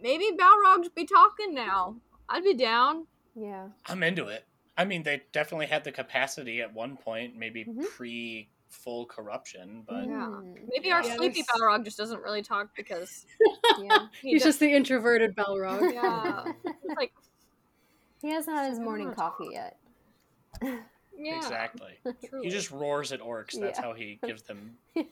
[0.02, 1.96] Maybe Balrogs be talking now.
[2.30, 3.06] I'd be down.
[3.36, 3.68] Yeah.
[3.88, 4.46] I'm into it.
[4.78, 7.86] I mean, they definitely had the capacity at one point, maybe Mhm.
[7.90, 10.28] pre full corruption, but Yeah.
[10.28, 13.26] Mm, Maybe our Yeah, sleepy there's- Balrog just doesn't really talk because
[13.80, 14.08] yeah.
[14.22, 15.94] he He's does- just the introverted Balrog.
[15.94, 16.52] yeah.
[16.66, 17.14] It's like
[18.22, 19.78] He hasn't had his morning coffee yet.
[21.18, 21.94] Yeah, exactly.
[22.30, 22.46] truly.
[22.48, 23.60] He just roars at orcs.
[23.60, 23.86] That's Yeah.
[23.86, 24.78] how he gives them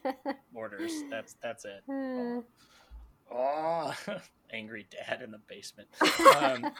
[0.54, 0.92] orders.
[1.10, 1.82] That's that's it.
[1.88, 2.40] Uh,
[3.32, 3.94] Oh,
[4.52, 5.88] angry dad in the basement.
[6.36, 6.72] Um,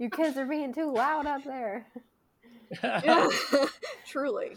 [0.00, 1.86] you kids are being too loud up there.
[2.82, 3.28] Yeah.
[4.06, 4.56] truly,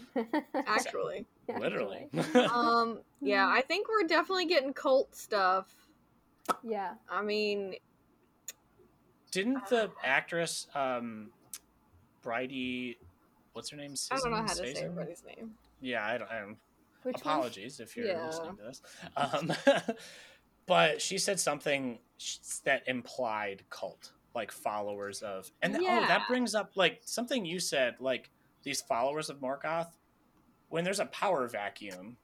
[0.56, 1.26] actually.
[1.60, 2.10] Literally.
[2.52, 5.72] Um, yeah, I think we're definitely getting cult stuff.
[6.64, 6.95] Yeah.
[7.10, 7.76] I mean,
[9.31, 11.30] Didn't the actress, um,
[12.23, 12.97] Bridie,
[13.51, 13.93] what's her name?
[14.11, 15.51] I don't know how to say everybody's name.
[15.79, 16.31] Yeah, I don't.
[16.31, 16.57] I don't
[17.03, 17.35] Which one?
[17.35, 18.25] apologies if you're Yeah.
[18.25, 18.81] listening to this.
[19.15, 19.53] Um,
[20.65, 21.99] but she said something
[22.63, 27.59] that implied cult, like followers of, and th- oh, that brings up like something you
[27.59, 28.31] said, like
[28.63, 29.91] these followers of Morgoth.
[30.69, 32.17] When there's a power vacuum,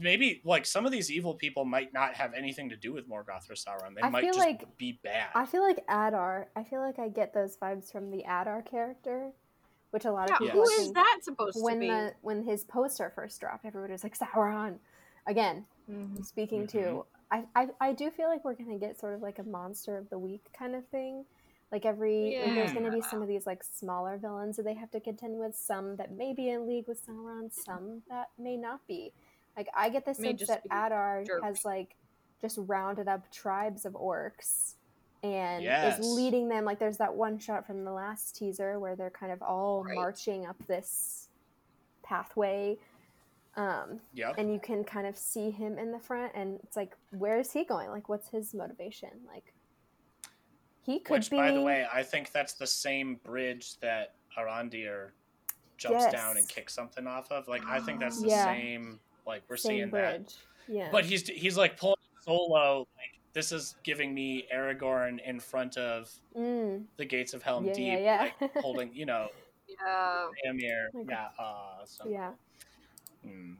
[0.00, 3.48] maybe like some of these evil people might not have anything to do with Morgoth
[3.50, 3.94] or Sauron.
[3.94, 5.28] They I might feel just like- be bad.
[5.34, 6.48] I feel like Adar.
[6.54, 9.32] I feel like I get those vibes from the Adar character,
[9.90, 10.60] which a lot of people.
[10.62, 11.86] who I is that supposed when to be?
[11.88, 14.78] the when his poster first dropped, everybody was like Sauron.
[15.26, 16.24] Again, Mhm.
[16.24, 16.78] speaking Mm-hmm.
[16.78, 19.96] to, I, I I do feel like we're gonna get sort of like a monster
[19.98, 21.24] of the week kind of thing.
[21.70, 24.90] Like every like there's gonna be some of these like smaller villains that they have
[24.92, 25.54] to contend with.
[25.54, 29.12] Some that may be in league with Sauron, some that may not be.
[29.58, 31.44] Like I get the sense that be Adar jerks.
[31.44, 31.96] has like
[32.40, 34.74] just rounded up tribes of orcs
[35.24, 35.98] and Yes.
[35.98, 36.64] is leading them.
[36.64, 39.96] Like there's that one shot from the last teaser where they're kind of all Right.
[39.96, 41.28] marching up this
[42.04, 42.78] pathway.
[43.56, 44.36] Um, yep.
[44.38, 47.50] and you can kind of see him in the front and it's like where is
[47.50, 49.52] he going like what's his motivation like
[50.84, 55.10] he could Which, be by the way, I think that's the same bridge that Arondir
[55.76, 57.46] jumps down and kicks something off of.
[57.48, 58.44] Like, I think that's the Yeah.
[58.44, 59.00] same.
[59.28, 60.34] Like, we're same seeing bridge
[60.68, 60.92] yeah that.
[60.92, 62.80] But he's he's like pulling solo.
[62.96, 67.72] Like, this is giving me Aragorn in front of mm, the gates of Helm yeah,
[67.72, 68.30] Deep, yeah, yeah.
[68.40, 69.28] like holding, you know,
[69.68, 70.90] Yeah, Amir.
[70.92, 71.28] Like- yeah.
[71.38, 72.30] Uh, so, yeah
[73.22, 73.52] hmm.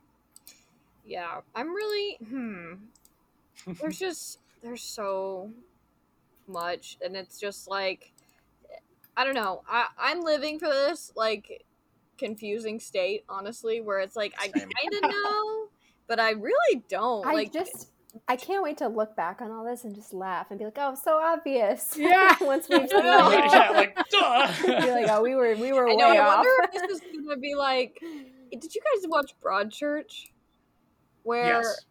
[1.07, 1.41] yeah.
[1.55, 2.75] I'm really hmm.
[3.81, 5.51] There's just there's so
[6.47, 8.13] much, and it's just like
[9.17, 9.63] I don't know.
[9.69, 11.65] I I'm living for this like
[12.19, 14.65] confusing state, honestly, where it's like I kind
[14.95, 15.67] of know,
[16.07, 17.27] but I really don't.
[17.27, 17.89] i like just
[18.27, 20.79] i can't wait to look back on all this and just laugh and be like
[20.79, 22.35] oh so obvious Yeah.
[22.41, 24.53] once we've seen it yeah, like, duh.
[24.63, 26.03] be like oh we were we were I way.
[26.03, 27.99] I off wonder if this is gonna be like.
[28.51, 30.31] Did you guys watch Broadchurch?
[31.23, 31.85] Where yes.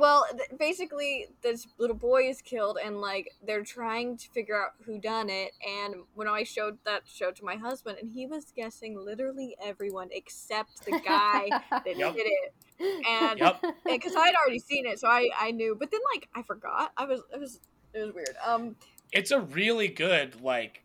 [0.00, 4.70] Well th- basically this little boy is killed and like they're trying to figure out
[4.86, 8.46] who done it and when i showed that show to my husband and he was
[8.56, 12.14] guessing literally everyone except the guy that Yep.
[12.14, 12.54] did it
[13.06, 13.62] and Yep.
[13.84, 16.92] because i had already seen it so i i knew but then like i forgot
[16.96, 17.60] i was it was
[17.92, 18.74] it was weird um
[19.12, 20.84] It's a really good, like,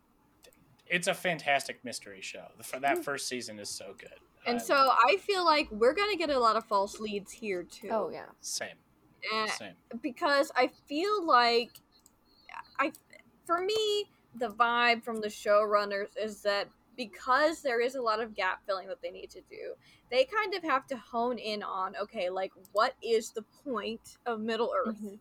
[0.88, 2.46] it's a fantastic mystery show.
[2.58, 4.18] The, that first season is so good.
[4.46, 7.62] and I so i feel like we're gonna get a lot of false leads here
[7.62, 8.76] too oh yeah same,
[9.32, 9.74] and same.
[10.02, 11.70] because I feel like
[12.78, 12.92] I
[13.46, 18.34] for me the vibe from the showrunners is that because there is a lot of
[18.34, 19.74] gap filling that they need to do,
[20.10, 24.40] they kind of have to hone in on okay, like what is the point of
[24.40, 25.00] Middle Earth?
[25.00, 25.18] Mhm.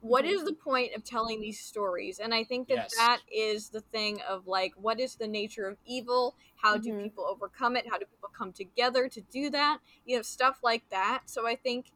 [0.00, 0.28] What Mhm.
[0.32, 2.18] is the point of telling these stories?
[2.18, 2.94] And I think that Yes.
[2.96, 6.36] that is the thing of like, what is the nature of evil?
[6.56, 7.02] How do Mhm.
[7.02, 7.88] people overcome it?
[7.88, 9.78] How do people come together to do that?
[10.04, 11.22] You know, stuff like that.
[11.30, 11.86] So I think,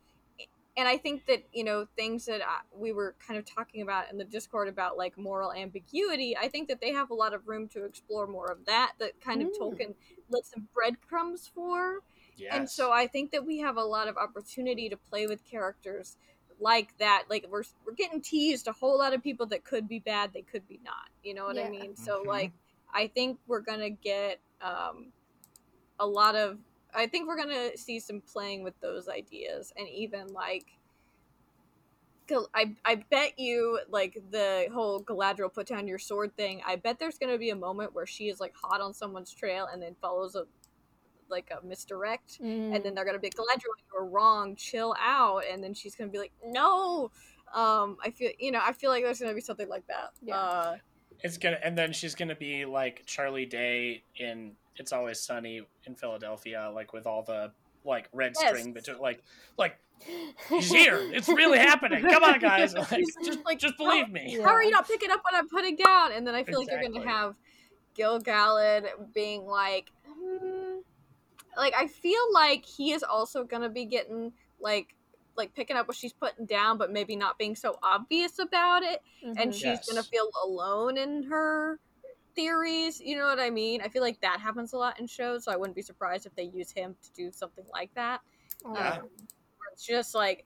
[0.78, 4.12] and I think that, you know, things that I, we were kind of talking about
[4.12, 7.48] in the Discord about like moral ambiguity, I think that they have a lot of
[7.48, 9.58] room to explore more of that, that kind of Mm.
[9.58, 9.94] Tolkien
[10.30, 11.98] lit some breadcrumbs for.
[12.36, 12.54] Yes.
[12.54, 16.16] And so I think that we have a lot of opportunity to play with characters
[16.60, 17.24] like that.
[17.28, 20.42] Like we're we're getting teased a whole lot of people that could be bad, they
[20.42, 21.08] could be not.
[21.24, 21.96] You know what I mean?
[21.96, 22.26] So Mhm.
[22.28, 22.52] like
[22.94, 25.12] I think we're gonna get um
[25.98, 26.58] a lot of
[26.94, 30.66] I think we're gonna see some playing with those ideas and even like
[32.54, 36.60] I, I bet you like the whole Galadriel put down your sword thing.
[36.66, 39.66] I bet there's gonna be a moment where she is like hot on someone's trail
[39.72, 40.44] and then follows a
[41.30, 42.82] like a misdirect and Mm.
[42.82, 46.32] then they're gonna be Galadriel, you're wrong, chill out, and then she's gonna be like,
[46.44, 47.10] no.
[47.54, 50.10] Um, I feel you know, I feel like there's gonna be something like that.
[50.22, 50.36] Yeah.
[50.36, 50.76] Uh,
[51.22, 55.94] It's gonna, and then she's gonna be like Charlie Day in "It's Always Sunny in
[55.94, 57.52] Philadelphia," like with all the
[57.84, 58.48] like red Yes.
[58.48, 59.22] string between, like,
[59.56, 59.78] like
[60.50, 61.08] he's here.
[61.12, 62.06] It's really happening.
[62.08, 62.74] Come on, guys.
[62.90, 64.36] Like, just, like, just believe me.
[64.42, 66.12] How are you not picking up what I'm putting down?
[66.12, 67.34] And then I feel like you're gonna have
[67.94, 70.78] Gil Galad being like, hmm,
[71.56, 74.94] like I feel like he is also gonna be getting like
[75.36, 79.00] like picking up what she's putting down, but maybe not being so obvious about it,
[79.36, 79.54] and Mhm.
[79.54, 79.88] she's Yes.
[79.88, 81.78] gonna feel alone in her
[82.38, 83.00] theories.
[83.00, 83.80] You know what I mean?
[83.82, 86.34] I feel like that happens a lot in shows, so I wouldn't be surprised if
[86.36, 88.20] they use him to do something like that.
[88.64, 88.98] Yeah.
[89.02, 89.08] Um,
[89.72, 90.44] it's just like,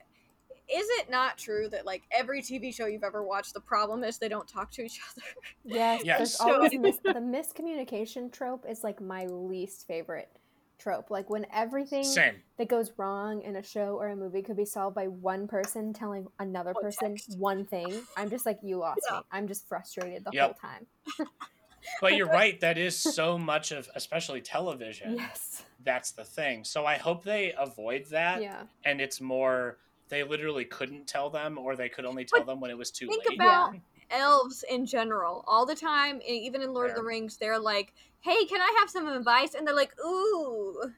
[0.72, 4.16] is it not true that like every TV show you've ever watched, the problem is
[4.18, 5.26] they don't talk to each other?
[5.64, 6.18] Yes, Yes.
[6.18, 10.30] there's So- always mis- the miscommunication trope is like my least favorite
[10.78, 11.10] trope.
[11.10, 12.36] Like when everything Same.
[12.58, 15.92] that goes wrong in a show or a movie could be solved by one person
[15.92, 17.38] telling another Or person text.
[17.38, 18.02] one thing.
[18.16, 19.18] I'm just like, you lost Yeah.
[19.18, 19.22] me.
[19.30, 20.44] I'm just frustrated the Yep.
[20.44, 20.86] whole time.
[22.00, 22.58] But you're right.
[22.60, 25.16] That is so much of, especially television.
[25.16, 25.64] Yes.
[25.84, 26.64] That's the thing.
[26.64, 28.62] So I hope they avoid that, Yeah.
[28.84, 29.78] and it's more
[30.08, 32.90] they literally couldn't tell them, or they could only tell But them when it was
[32.90, 33.28] too think late.
[33.28, 33.74] Think about
[34.10, 38.44] elves in general all the time even in lord of the rings they're like hey
[38.44, 40.92] can i have some advice and they're like ooh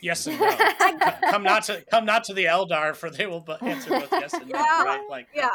[0.00, 0.56] Yes and no.
[1.30, 4.48] Come not to come not to the Eldar, for they will answer both yes and
[4.48, 4.58] no.
[4.58, 4.84] Yeah.
[4.84, 5.00] Right?
[5.10, 5.48] Like yeah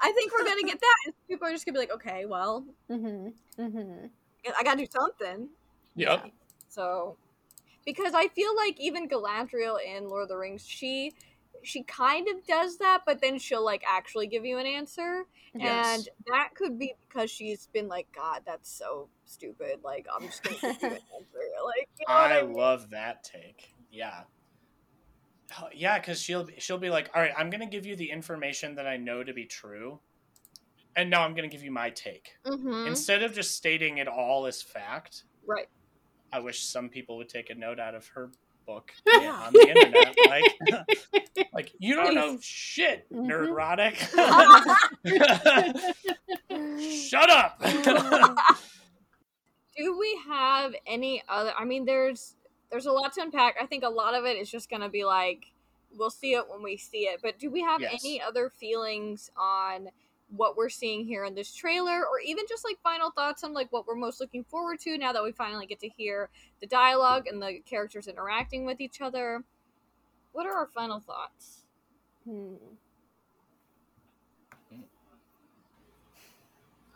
[0.00, 2.64] i think we're gonna get that and people are just gonna be like okay well
[2.90, 3.28] Mm-hmm.
[3.62, 4.06] Mm-hmm.
[4.58, 5.48] i gotta do something
[5.96, 6.30] Yep.
[6.68, 7.16] so
[7.84, 11.12] because i feel like even galadriel in lord of the rings she
[11.62, 15.96] she kind of does that but then she'll like actually give you an answer Yes.
[15.98, 20.42] and that could be because she's been like god that's so stupid like i'm just
[20.42, 22.52] gonna give you an answer like you know I I mean?
[22.54, 23.74] love that take.
[23.90, 24.22] Yeah.
[25.72, 28.74] Yeah, because she'll be- she'll be like, "All right, I'm gonna give you the information
[28.76, 29.98] that I know to be true,
[30.94, 32.86] and now I'm gonna give you my take." Mhm.
[32.86, 35.68] Instead of just stating it all as fact, right
[36.32, 38.30] I wish some people would take a note out of her
[38.66, 39.32] book Yeah.
[39.46, 40.14] on the internet.
[40.26, 43.26] Like, like you don't know shit, Mhm.
[43.26, 43.96] nerdrotic.
[47.08, 47.60] Shut up.
[49.76, 52.34] do we have any other i mean there's
[52.70, 55.04] there's a lot to unpack i think a lot of it is just gonna be
[55.04, 55.52] like
[55.96, 58.00] we'll see it when we see it but do we have Yes.
[58.04, 59.88] any other feelings on
[60.36, 63.72] what we're seeing here in this trailer or even just like final thoughts on like
[63.72, 66.28] what we're most looking forward to now that we finally get to hear
[66.60, 69.42] the dialogue and the characters interacting with each other
[70.32, 71.62] what are our final thoughts
[72.24, 72.54] Hmm.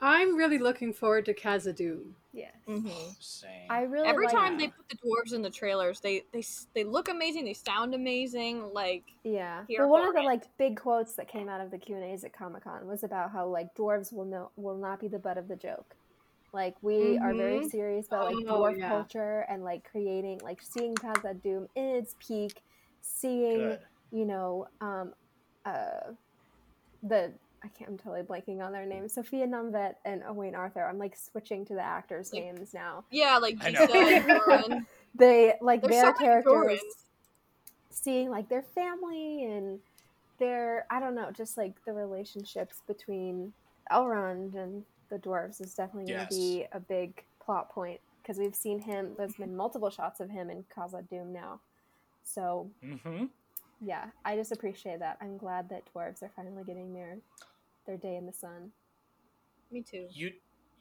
[0.00, 2.14] I'm really looking forward to Khazad-dûm.
[2.32, 2.52] Yes.
[2.68, 3.10] Mm-hmm.
[3.20, 3.50] Same.
[3.70, 4.58] I really every like time that.
[4.58, 6.42] they put the dwarves in the trailers they they
[6.74, 9.64] they look amazing they sound amazing like Yeah.
[9.68, 10.24] here But one of the it.
[10.24, 13.02] like big quotes that came out of the Q and A's at Comic Con was
[13.04, 15.94] about how like dwarves will know will not be the butt of the joke.
[16.52, 17.70] Like we are very Mhm.
[17.70, 18.88] serious about like Oh, dwarf yeah.
[18.88, 22.62] culture and like creating like seeing Khazad-dûm in its peak,
[23.00, 23.78] seeing Good.
[24.10, 25.12] you know um
[25.64, 26.12] uh
[27.02, 27.32] the
[27.64, 29.12] I can't I'm totally blanking on their names.
[29.14, 30.84] Sophia Nomvete and Owain Arthur.
[30.84, 33.04] I'm like switching to the actors' Like- names now.
[33.10, 34.80] yeah like Disa.
[35.14, 36.80] They like There's their so characters
[37.90, 39.78] seeing like their family and
[40.38, 43.52] their I don't know, just like the relationships between
[43.90, 46.28] Elrond and the dwarves is definitely going Yes.
[46.30, 49.12] to be a big plot point because we've seen him.
[49.18, 51.60] There's been multiple shots of him in Khazad-dûm now,
[52.24, 53.24] so hmm
[53.84, 55.18] yeah, I just appreciate that.
[55.20, 57.16] I'm glad that dwarves are finally getting their
[57.86, 58.70] their day in the sun.
[59.70, 60.32] me too You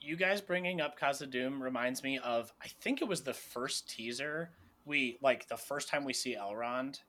[0.03, 4.49] you guys bringing up Khazad-dûm reminds me of I think it was the first teaser
[4.85, 6.99] we like the first time we see Elrond.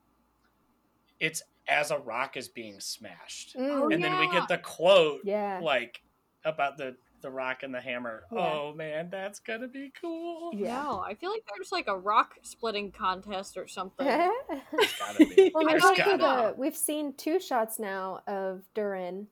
[1.20, 5.20] It's as a rock is being smashed, Oh, Mm, and then we get the quote
[5.24, 6.02] yeah, like
[6.44, 8.24] about the the rock and the hammer.
[8.32, 8.39] Yeah.
[8.40, 10.51] Oh man, that's gonna be cool.
[10.52, 10.82] yeah.
[10.82, 14.06] No, I feel like there's like a rock splitting contest or something.
[14.74, 15.51] It's gotta be.
[15.55, 19.28] Well, I we've, There's don't seen gotta the, we've seen two shots now of Durin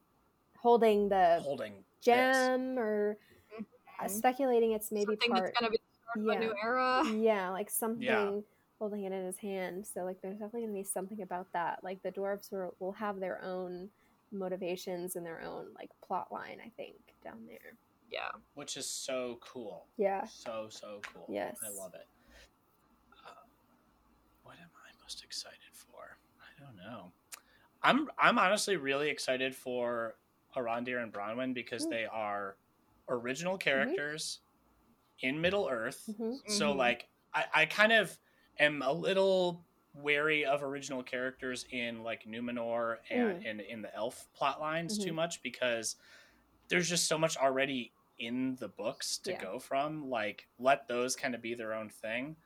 [0.61, 1.85] holding the holding this.
[2.05, 3.17] gem or
[4.01, 4.11] uh, Mhm.
[4.11, 5.79] speculating it's maybe something part that's gonna be
[6.15, 6.41] the a yeah.
[6.41, 7.05] new era.
[7.17, 8.43] yeah like something
[8.79, 11.85] holding it in his hand so like there's definitely going to be something about that
[11.85, 13.91] like the dwarves will, will have their own
[14.33, 17.75] motivations and their own like plot line i think down there
[18.11, 18.31] Yeah.
[18.55, 19.87] which is so cool.
[19.99, 21.27] yeah So so cool.
[21.29, 21.59] Yes.
[21.63, 22.07] I love it.
[23.27, 23.45] Uh,
[24.45, 26.17] what am I most excited for?
[26.41, 27.13] I don't know.
[27.83, 30.15] I'm I'm honestly really excited for
[30.57, 31.91] Arondir and Bronwyn because Mm.
[31.91, 32.57] they are
[33.09, 34.41] original characters
[35.21, 36.07] in Middle Earth.
[36.17, 36.77] hmm So Mhm.
[36.77, 38.17] like I, I kind of
[38.59, 39.65] am a little
[39.95, 45.13] wary of original characters in like Numenor and in, in the elf plot lines too
[45.13, 45.17] Mhm.
[45.17, 45.97] much because
[46.69, 49.41] there's just so much already in the books to Yeah.
[49.41, 50.09] go from.
[50.11, 52.37] Like let those kind of be their own thing.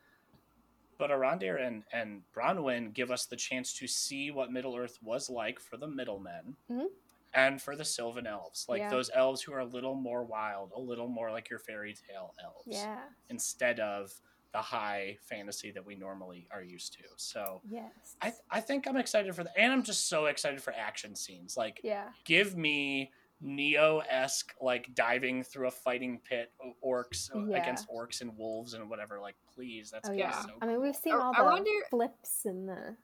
[0.97, 5.29] But Arondir and, and Bronwyn give us the chance to see what Middle Earth was
[5.29, 6.87] like for the middlemen Mhm.
[7.35, 8.67] And for the Sylvan elves.
[8.69, 8.91] Like Yeah.
[8.91, 12.35] those elves who are a little more wild, a little more like your fairy tale
[12.43, 13.01] elves yeah
[13.31, 14.13] instead of
[14.53, 17.03] the high fantasy that we normally are used to.
[17.17, 18.17] So Yes.
[18.23, 21.17] I th- I think I'm excited for that, and I'm just so excited for action
[21.17, 21.57] scenes.
[21.57, 22.11] Like, yeah.
[22.25, 26.53] give me Neo esque like diving through a fighting pit,
[26.87, 27.57] orcs Yeah.
[27.61, 29.19] against orcs and wolves and whatever.
[29.21, 30.41] Like, please, that's Oh yeah.
[30.43, 30.51] so.
[30.63, 32.97] I mean, we've seen all I the wonder- flips and the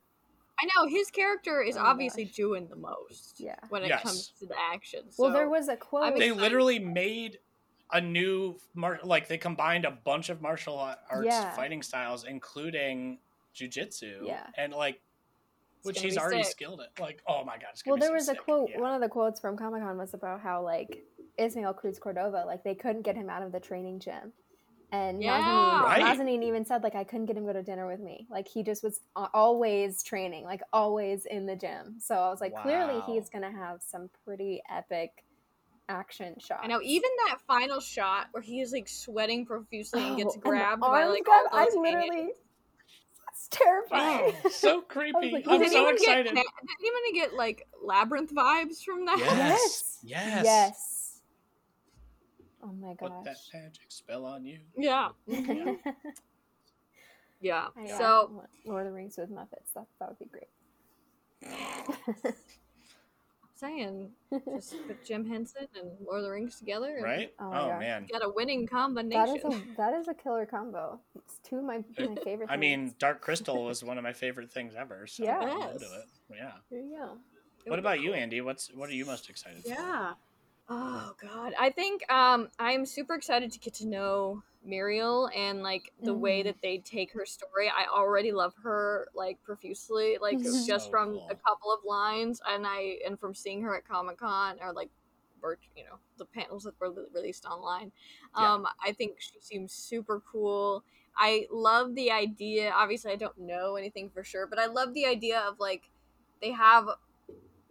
[0.63, 2.35] I know his character is Oh obviously gosh.
[2.35, 3.57] doing the most yeah.
[3.71, 4.03] when it Yes.
[4.03, 5.05] comes to the action.
[5.19, 6.05] Well, there was a quote.
[6.05, 7.39] I'm they literally made
[7.93, 11.51] a new mar- like they combined a bunch of martial arts Yeah.
[11.57, 13.19] fighting styles including
[13.55, 14.47] jujitsu Yeah.
[14.57, 15.01] and like
[15.79, 16.53] It's which he's already sick.
[16.53, 18.71] skilled at like oh my god it's gonna well, be there so was a quote.
[18.71, 18.79] Yeah.
[18.81, 21.05] One of the quotes from Comic Con was about how like
[21.39, 24.33] Ismael Cruz Cordova, like they couldn't get him out of the training gym,
[24.93, 25.39] and Yeah.
[25.41, 26.03] Nazanin, Right.
[26.19, 28.27] Nazanin even said like I couldn't get him to go to dinner with me.
[28.31, 29.01] Like he just was
[29.35, 31.97] always training, like always in the gym.
[32.01, 35.25] So I was like, clearly he's gonna have some pretty epic
[35.89, 36.61] action shots.
[36.63, 40.41] I know even that final shot where he is like sweating profusely and gets Oh,
[40.43, 42.09] the grabbed by arms like grab, all I those literally.
[42.17, 42.37] aliens.
[43.33, 44.33] It's terrifying.
[44.45, 48.35] oh, so creepy like, i'm Did so anyone excited Get, did anyone get like labyrinth
[48.35, 49.19] vibes from that?
[49.19, 49.85] Yes.
[50.03, 50.45] Yes.
[50.45, 50.90] Yes.
[52.63, 53.09] Oh my gosh.
[53.11, 55.09] put that magic spell on you Yeah.
[55.27, 55.75] Yeah.
[57.41, 57.69] Yeah.
[57.77, 59.73] I, uh, So Lord of the Rings with Muppets.
[59.75, 60.49] That that would be great.
[63.57, 64.11] saying
[64.57, 66.95] just put Jim Henson and Lord of the Rings together.
[66.97, 69.27] and right Oh oh, my man Got a winning combination.
[69.27, 70.99] that is a that is a killer combo.
[71.17, 72.49] It's two of my, my favorite.
[72.51, 75.39] i mean dark crystal was one of my favorite things ever so Yeah.
[75.41, 75.83] I'm into Yes.
[75.83, 76.37] it.
[76.37, 77.19] yeah there you go.
[77.65, 80.13] What would be about you andy what's what are you most excited for Yeah.
[80.71, 85.93] Oh god, I think um I'm super excited to get to know Miriel and like
[86.05, 86.45] the way Mhm.
[86.45, 87.69] that they take her story.
[87.69, 91.27] I already love her like profusely, like just So from cool.
[91.29, 94.91] a couple of lines, and I and from seeing her at Comic Con or like
[95.43, 97.91] or you know the panels that were released online.
[98.37, 98.55] Yeah.
[98.55, 100.85] Um, I think she seems super cool.
[101.17, 102.71] I love the idea.
[102.71, 105.91] Obviously, I don't know anything for sure, but I love the idea of like
[106.41, 106.89] they have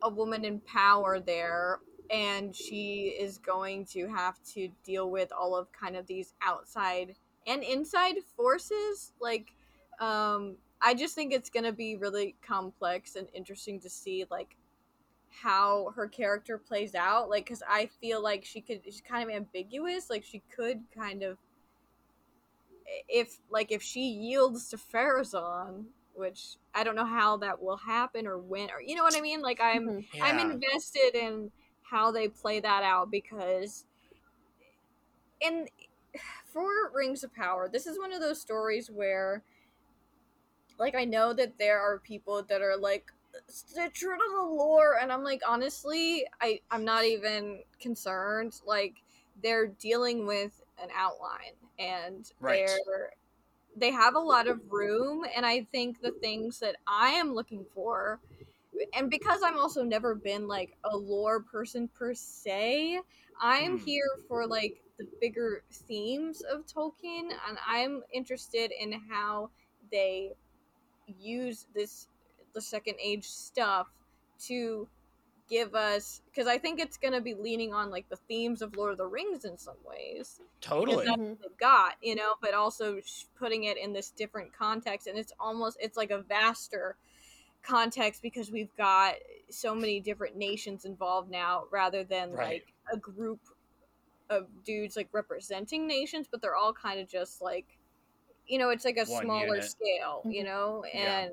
[0.01, 1.80] a woman in power there
[2.10, 7.15] and she is going to have to deal with all of kind of these outside
[7.48, 9.53] and inside forces like
[9.99, 14.56] um i just think it's going to be really complex and interesting to see like
[15.30, 19.36] how her character plays out like because i feel like she could she's kind of
[19.36, 21.38] ambiguous like she could kind of
[23.07, 28.27] if like if she yields to Pharazôn, which I don't know how that will happen
[28.27, 30.06] or when or you know what I mean like I'm Mhm.
[30.14, 30.26] yeah.
[30.26, 31.52] I'm invested in
[31.90, 33.86] how they play that out because
[35.41, 35.68] in
[36.45, 39.44] for Rings of Power, this is one of those stories where
[40.78, 43.11] like I know that there are people that are like
[43.48, 49.03] stay true to the lore and I'm like honestly I I'm not even concerned like
[49.41, 52.64] they're dealing with an outline and Right.
[52.66, 53.11] they're
[53.76, 57.66] they have a lot of room and I think the things that I am looking
[57.74, 58.20] for
[58.93, 62.99] and because I'm also never been like a lore person per se,
[63.41, 63.85] I'm Hmm.
[63.85, 69.49] here for like the bigger themes of Tolkien, and I'm interested in how
[69.91, 70.31] they
[71.07, 72.07] use this
[72.53, 73.88] the second age stuff
[74.39, 74.88] to
[75.49, 78.91] give us because I think it's gonna be leaning on like the themes of Lord
[78.91, 80.41] of the Rings in some ways.
[80.61, 81.06] Totally.
[81.06, 85.07] that's what they've got, you know, but also sh- putting it in this different context,
[85.07, 86.97] and it's almost it's like a vaster
[87.64, 89.15] context because we've got
[89.49, 92.64] so many different nations involved now, rather than Right.
[92.64, 93.40] like a group
[94.30, 97.77] of dudes like representing nations, but they're all kind of just like,
[98.48, 99.72] you know, it's like a One smaller unit.
[99.72, 100.45] scale, you Mhm.
[100.45, 101.26] know, Yeah.
[101.26, 101.31] and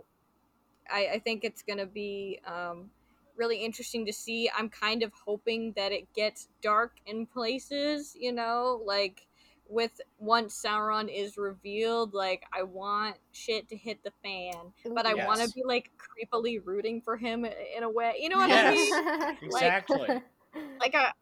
[0.91, 2.91] I, I think it's gonna be um,
[3.37, 4.51] really interesting to see.
[4.57, 9.27] I'm kind of hoping that it gets dark in places, you know, like
[9.69, 15.15] with once Sauron is revealed, like I want shit to hit the fan, but I
[15.15, 18.15] want to be like creepily rooting for him in a way.
[18.21, 19.37] You know what I mean?
[19.43, 19.43] Yes.
[19.43, 20.23] exactly
[20.81, 21.13] Like I,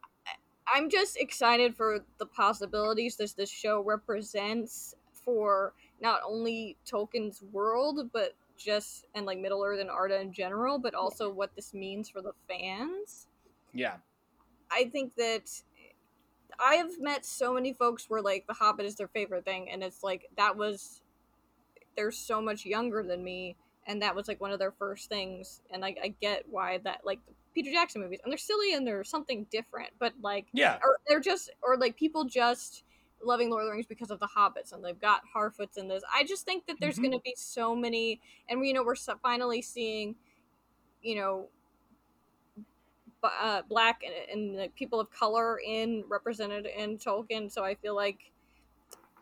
[0.73, 8.09] I'm just excited for the possibilities this this show represents for not only Tolkien's world,
[8.13, 12.09] but just and like Middle Earth and Arda in general, but also what this means
[12.09, 13.27] for the fans.
[13.73, 13.95] yeah
[14.71, 15.49] I think that
[16.59, 19.83] I have met so many folks where like The Hobbit is their favorite thing, and
[19.83, 21.01] it's like that was
[21.95, 23.55] they're so much younger than me,
[23.87, 27.01] and that was like one of their first things, and like I get why that
[27.05, 30.77] like the Peter Jackson movies, and they're silly and they're something different, but like yeah
[30.83, 32.83] or they're just or like people just
[33.23, 36.03] loving Lord of the Rings because of the Hobbits and they've got Harfoots in this.
[36.13, 37.03] I just think that there's Mhm.
[37.03, 40.15] going to be so many, and you know we're finally seeing,
[41.01, 41.49] you know,
[43.41, 47.51] uh, black and, and like, people of color in represented in Tolkien.
[47.51, 48.31] So I feel like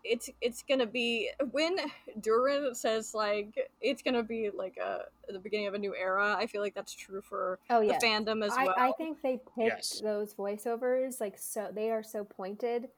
[0.04, 1.78] it's it's gonna be when
[2.22, 6.36] Durin says like it's gonna be like a the beginning of a new era.
[6.38, 8.76] I feel like that's true for Oh the fandom as I, well.
[8.78, 10.02] I think they picked Yes.
[10.02, 12.90] those voiceovers like so they are so pointed,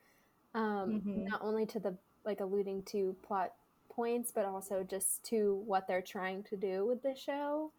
[0.56, 1.28] um, Mhm.
[1.28, 1.96] not only to the
[2.26, 3.54] like alluding to plot
[3.90, 7.72] points, but also just to what they're trying to do with the show.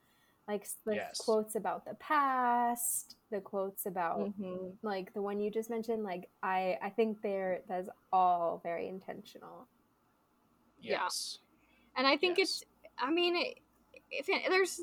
[0.48, 1.18] Like the Yes.
[1.18, 4.76] quotes about the past, the quotes about Mhm.
[4.82, 6.04] like the one you just mentioned.
[6.04, 9.66] Like I, I think they're that's all very intentional.
[10.80, 11.02] Yeah.
[11.02, 11.38] Yes.
[11.96, 12.62] and I think Yes.
[12.62, 12.64] it's.
[12.98, 13.58] I mean, it,
[14.10, 14.80] if it, there's,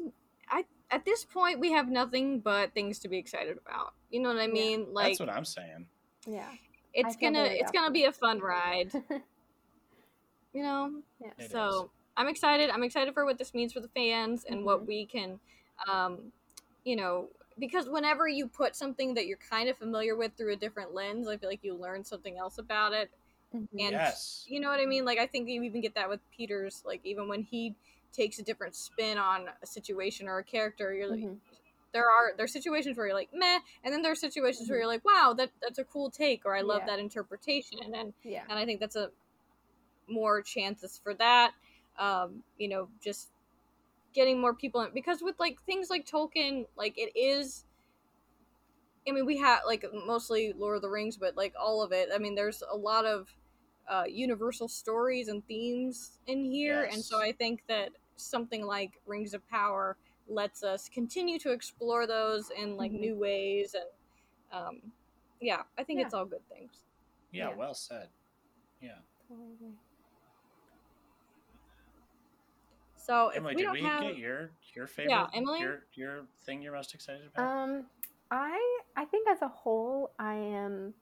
[0.50, 3.94] I at this point we have nothing but things to be excited about.
[4.10, 4.54] You know what I Yeah.
[4.54, 4.94] mean?
[4.94, 5.88] Like That's what I'm saying.
[6.28, 6.52] Yeah.
[6.94, 8.92] it's feel gonna it's gonna be a fun ride.
[10.54, 11.02] you know.
[11.22, 11.32] yeah.
[11.38, 12.70] It so I'm excited.
[12.70, 14.88] I'm excited for what this means for the fans and what Mhm.
[14.88, 15.40] we can,
[15.88, 16.32] um,
[16.86, 17.30] you know,
[17.60, 21.28] because whenever you put something that you're kind of familiar with through a different lens,
[21.28, 23.12] I feel like you learn something else about it.
[23.54, 23.68] Mhm.
[23.80, 24.46] And yes.
[24.46, 25.06] you know what I mean?
[25.06, 26.84] Like I think you even get that with Peter's.
[26.86, 27.76] Like even when he
[28.12, 31.40] takes a different spin on a situation or a character, you're like, Mhm.
[31.94, 34.78] there are there are situations where you're like meh, and then there are situations where
[34.78, 34.80] Mhm.
[34.80, 36.88] you're like, wow, that that's a cool take, or I love Yeah.
[36.88, 38.44] that interpretation, and Yeah.
[38.50, 39.12] and I think that's a
[40.08, 41.54] more chances for that.
[42.00, 43.30] Um, you know, just
[44.14, 47.66] getting more people in because with like things like Tolkien, like it is.
[49.08, 52.10] I mean, we have like mostly Lord of the Rings, but like all of it.
[52.14, 53.28] I mean, there's a lot of
[53.88, 59.34] uh, universal stories and themes in here, and so I think that something like Rings
[59.34, 59.98] of Power
[60.30, 63.00] lets us continue to explore those in like Mhm.
[63.00, 63.86] new ways, and
[64.52, 64.92] um,
[65.42, 66.06] yeah, I think Yeah.
[66.06, 66.72] it's all good things.
[67.32, 67.56] Yeah, Yeah.
[67.56, 68.10] well said.
[68.82, 69.00] Yeah.
[69.28, 69.76] Totally agree.
[73.06, 75.60] So if Emily, we did we have, get your your favorite Emily?
[75.60, 77.46] your your thing you're most excited about?
[77.52, 77.86] Um,
[78.32, 80.94] I I think as a whole, I am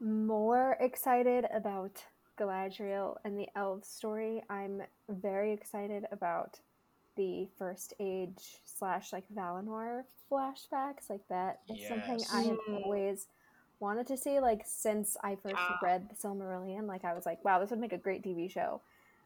[0.00, 2.02] more excited about
[2.38, 4.42] Galadriel and the elves story.
[4.48, 6.58] I'm very excited about
[7.16, 11.10] the First Age slash like Valinor flashbacks.
[11.10, 13.26] Like that is something I have always
[13.78, 14.40] wanted to see.
[14.40, 15.78] Like since I first Ah.
[15.82, 18.80] read the Silmarillion, like I was like, wow, this would make a great TV show.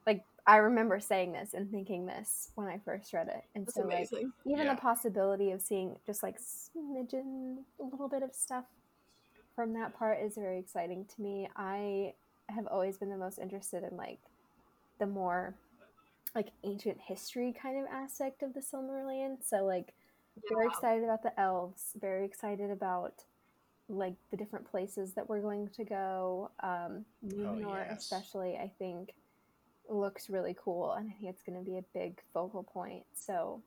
[0.07, 3.77] Like I remember saying this and thinking this when I first read it, and that's
[3.77, 4.75] so like even Yeah.
[4.75, 8.65] the possibility of seeing just like smidgen a little bit of stuff
[9.55, 11.49] from that part is very exciting to me.
[11.55, 12.15] I
[12.49, 14.20] have always been the most interested in like
[14.99, 15.55] the more
[16.35, 19.37] like ancient history kind of aspect of the silmarillion.
[19.45, 19.93] So like
[20.49, 23.25] very excited about the elves very excited about
[23.89, 28.03] like the different places that we're going to go um Numenor yes.
[28.03, 29.15] especially i think
[29.89, 33.60] looks really cool and i think it's going to be a big focal point so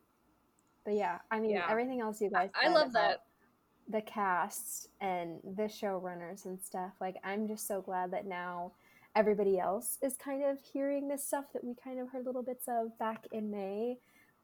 [0.85, 1.67] but yeah i mean Yeah.
[1.69, 3.23] everything else you guys I love that.
[3.89, 8.71] the cast and the showrunners and stuff like i'm just so glad that now
[9.15, 12.67] everybody else is kind of hearing this stuff that we kind of heard little bits
[12.67, 13.97] of back in may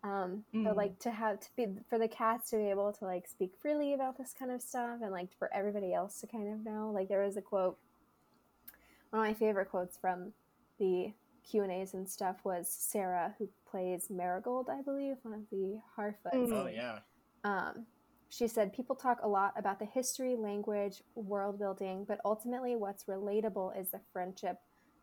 [0.03, 0.75] um but Mhm.
[0.75, 3.93] like to have to be for the cast to be able to like speak freely
[3.93, 7.07] about this kind of stuff and like for everybody else to kind of know like
[7.07, 7.77] there was a quote
[9.11, 10.33] one of my favorite quotes from
[10.79, 11.11] the
[11.49, 15.79] q and a's and stuff was sarah who plays marigold i believe one of the
[15.97, 16.51] harfoots Mm.
[16.53, 16.99] oh yeah.
[17.43, 17.85] um,
[18.29, 23.05] she said, People talk a lot about the history, language, world building, but ultimately what's
[23.05, 24.57] relatable is the friendship,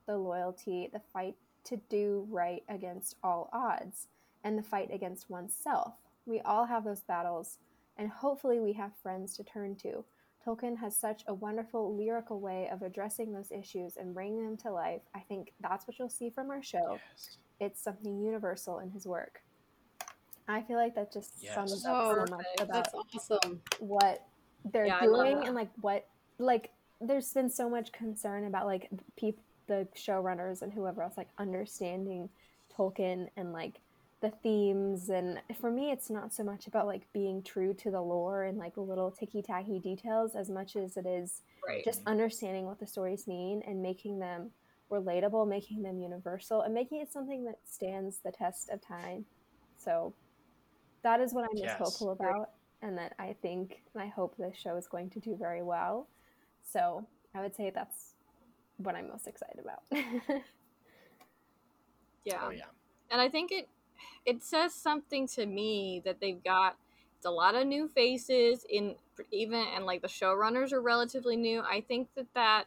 [0.07, 1.35] the loyalty, the fight
[1.65, 4.09] to do right against all odds,
[4.45, 5.95] and the fight against oneself.
[6.27, 7.57] We all have those battles,
[7.97, 10.05] and hopefully we have friends to turn to.
[10.47, 14.71] Tolkien has such a wonderful lyrical way of addressing those issues and bringing them to
[14.71, 15.01] life.
[15.15, 17.01] I think that's what you'll see from our show.
[17.11, 17.39] Yes.
[17.61, 19.41] It's something universal in his work.
[20.47, 21.55] I feel like that just Yes.
[21.55, 22.61] sums Oh, up so much perfect.
[22.61, 23.62] about awesome.
[23.79, 24.27] what
[24.73, 26.07] they're Yeah, doing and like what
[26.39, 31.29] like there's been so much concern about like peop the showrunners and whoever else like
[31.39, 32.29] understanding
[32.77, 33.81] Tolkien and like
[34.24, 38.01] the themes and for me it's not so much about like being true to the
[38.01, 41.84] lore and like little ticky-tacky details as much as it is Right.
[41.84, 44.51] just understanding what the stories mean and making them
[44.90, 49.26] relatable making them universal and making it something that stands the test of time
[49.76, 50.14] so
[51.02, 54.56] that is what i'm most hopeful about and that i think and i hope this
[54.56, 56.09] show is going to do very well
[56.72, 58.14] so i would say that's
[58.78, 59.82] what i'm most excited about
[62.24, 62.38] yeah.
[62.42, 62.64] Oh yeah.
[63.10, 63.68] and I think it
[64.27, 66.77] it says something to me that they've got
[67.25, 68.95] a lot of new faces in
[69.31, 71.61] even and like the showrunners are relatively new.
[71.61, 72.65] I think that that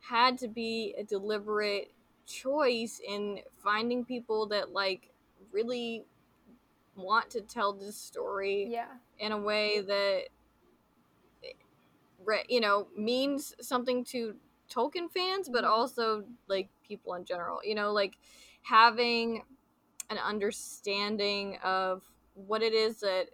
[0.00, 1.92] had to be a deliberate
[2.26, 5.10] choice in finding people that like
[5.52, 6.04] really
[6.96, 8.86] want to tell this story yeah
[9.18, 10.24] in a way that
[12.24, 14.36] re- you know means something to
[14.70, 15.70] Tolkien fans, but Mhm.
[15.70, 17.60] also like people in general.
[17.64, 18.16] You know, like
[18.62, 19.44] having
[20.10, 22.02] an understanding of
[22.34, 23.28] what it is that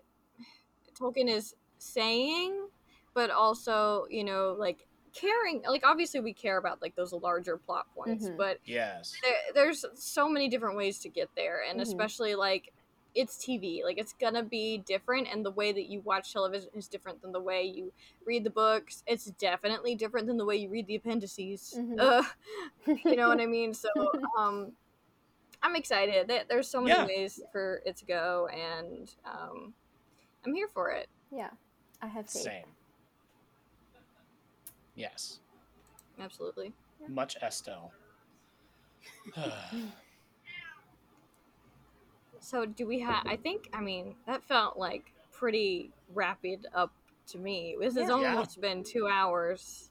[0.98, 2.68] Tolkien is saying,
[3.14, 5.62] but also, you know, like caring.
[5.68, 8.36] Like obviously, we care about like those larger plot points, Mhm.
[8.36, 9.14] but Yes.
[9.22, 11.82] there, there's so many different ways to get there and Mhm.
[11.82, 12.72] especially like
[13.14, 16.88] it's tv like it's gonna be different and the way that you watch television is
[16.88, 17.92] different than the way you
[18.26, 21.98] read the books it's definitely different than the way you read the appendices Mhm.
[21.98, 22.22] uh,
[23.04, 23.88] you know what i mean so
[24.38, 24.72] um
[25.62, 27.04] i'm excited there's so many Yeah.
[27.06, 29.74] ways for it to go and um
[30.44, 31.50] i'm here for it yeah,
[32.00, 32.42] I have faith.
[32.44, 32.64] Same.
[34.94, 35.40] Yes.
[36.18, 36.72] absolutely
[37.06, 37.92] Much Estel.
[42.40, 43.26] So do we have?
[43.26, 43.68] I think.
[43.72, 46.92] I mean, that felt like pretty rapid up
[47.26, 47.76] to me.
[47.80, 48.14] This has Yeah.
[48.14, 49.90] almost been two hours,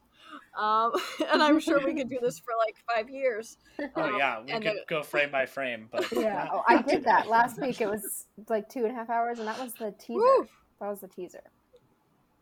[0.57, 0.91] um,
[1.31, 3.57] and I'm sure we could do this for like five years.
[3.95, 7.03] oh yeah, we and could the- go frame by frame, but Yeah, oh, I did
[7.05, 7.81] that last week.
[7.81, 10.19] It was like two and a half hours, and that was the teaser.
[10.19, 10.47] Woo!
[10.81, 11.43] That was the teaser.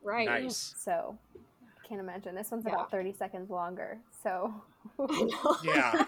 [0.04, 0.28] Right.
[0.28, 0.76] Nice.
[0.78, 2.36] So, I can't imagine.
[2.36, 2.74] This one's Yeah.
[2.74, 3.98] about thirty seconds longer.
[4.24, 4.54] So,
[5.64, 6.06] Yeah.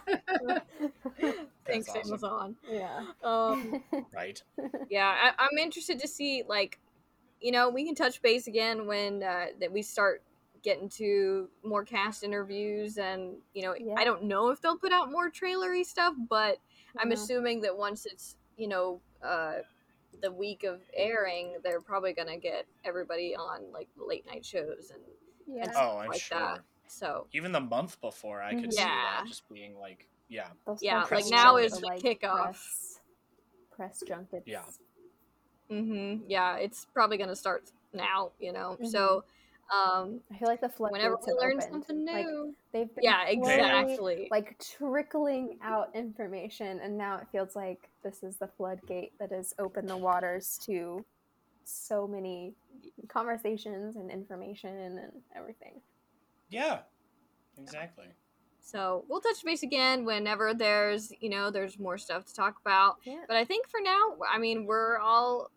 [1.66, 2.02] Thanks, awesome.
[2.06, 2.56] Amazon.
[2.70, 3.06] yeah.
[3.24, 3.84] Um,
[4.14, 4.42] Right.
[4.90, 6.80] yeah, I, I'm interested to see like,
[7.42, 10.22] you know, we can touch base again when uh, that we start
[10.68, 13.94] getting into more cast interviews and you know Yeah.
[13.96, 16.58] i don't know if they'll put out more trailery stuff but
[16.98, 17.14] i'm Mhm.
[17.14, 19.60] assuming that once it's you know uh
[20.22, 25.02] the week of airing they're probably gonna get everybody on like late night shows and
[25.48, 25.72] Yeah.
[25.78, 26.38] Oh, I'm like sure.
[26.38, 26.60] that.
[26.88, 28.74] so Even the month before, I could Mhm.
[28.74, 32.42] see that just being like, yeah, They'll yeah, like, to now do is the kickoff.
[32.44, 33.00] Press,
[33.72, 34.44] press junkets.
[34.48, 34.66] Yeah.
[35.70, 39.24] hmm yeah it's probably gonna start now you know so
[39.74, 41.72] um I feel like the floodgates whenever we learn opened.
[41.72, 47.56] something Like, new they've been yeah exactly like trickling out information, and now it feels
[47.56, 51.04] like this is the floodgate that has opened the waters to
[51.66, 52.54] so many
[53.10, 55.00] conversations and information and
[55.36, 55.82] everything.
[56.50, 56.80] yeah,
[57.58, 58.08] exactly.
[58.62, 62.98] So we'll touch base again whenever there's you know there's more stuff to talk about.
[63.04, 63.22] Yeah.
[63.28, 65.52] But I think for now, I mean, we're all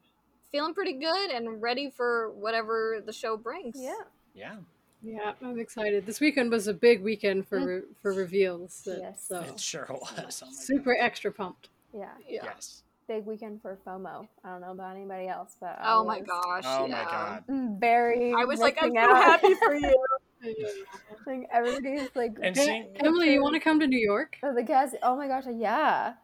[0.50, 3.76] feeling pretty good and ready for whatever the show brings.
[3.78, 3.94] Yeah.
[4.34, 4.56] Yeah,
[5.02, 6.04] Yeah, I'm excited.
[6.06, 7.66] This weekend was a big weekend for Mm.
[7.66, 8.82] re- for reveals.
[8.82, 9.24] that- Yes.
[9.24, 10.42] So it sure was.
[10.42, 11.68] Oh my super extra pumped.
[11.94, 12.10] Yeah.
[12.28, 12.44] Yeah.
[12.44, 12.82] Yes.
[13.08, 14.28] Big weekend for FOMO.
[14.44, 16.64] I don't know about anybody else, but I Oh my gosh.
[16.66, 17.44] Oh my god.
[17.80, 18.32] Very.
[18.34, 20.06] I was like, I'm missing so happy for you.
[21.26, 24.36] like everybody's like, And Hey, seeing Emily, you want to come to New York?
[24.42, 24.94] Oh, the gas.
[25.02, 26.14] Oh my gosh, yeah.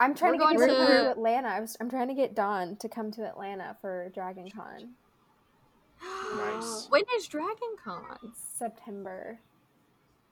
[0.00, 1.48] I'm trying We're to get going to, to- to Atlanta.
[1.48, 4.90] I was, I'm trying to get Dawn to come to Atlanta for Dragon Con.
[6.36, 6.86] Nice.
[6.90, 8.04] When is Dragon Con?
[8.22, 9.38] It's September.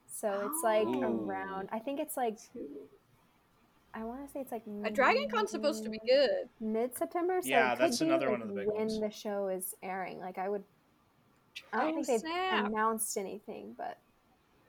[0.09, 1.02] So it's like Ooh.
[1.28, 2.38] around, I think it's like,
[3.93, 6.48] I want to say it's like A Dragon Con's supposed to be good.
[6.60, 7.40] mid September.
[7.43, 9.01] So Yeah, that's another like, one of the big when ones.
[9.01, 10.18] the show is airing.
[10.20, 10.62] Like I would,
[11.72, 12.66] I don't Oh, think they've snap.
[12.66, 13.98] announced anything, but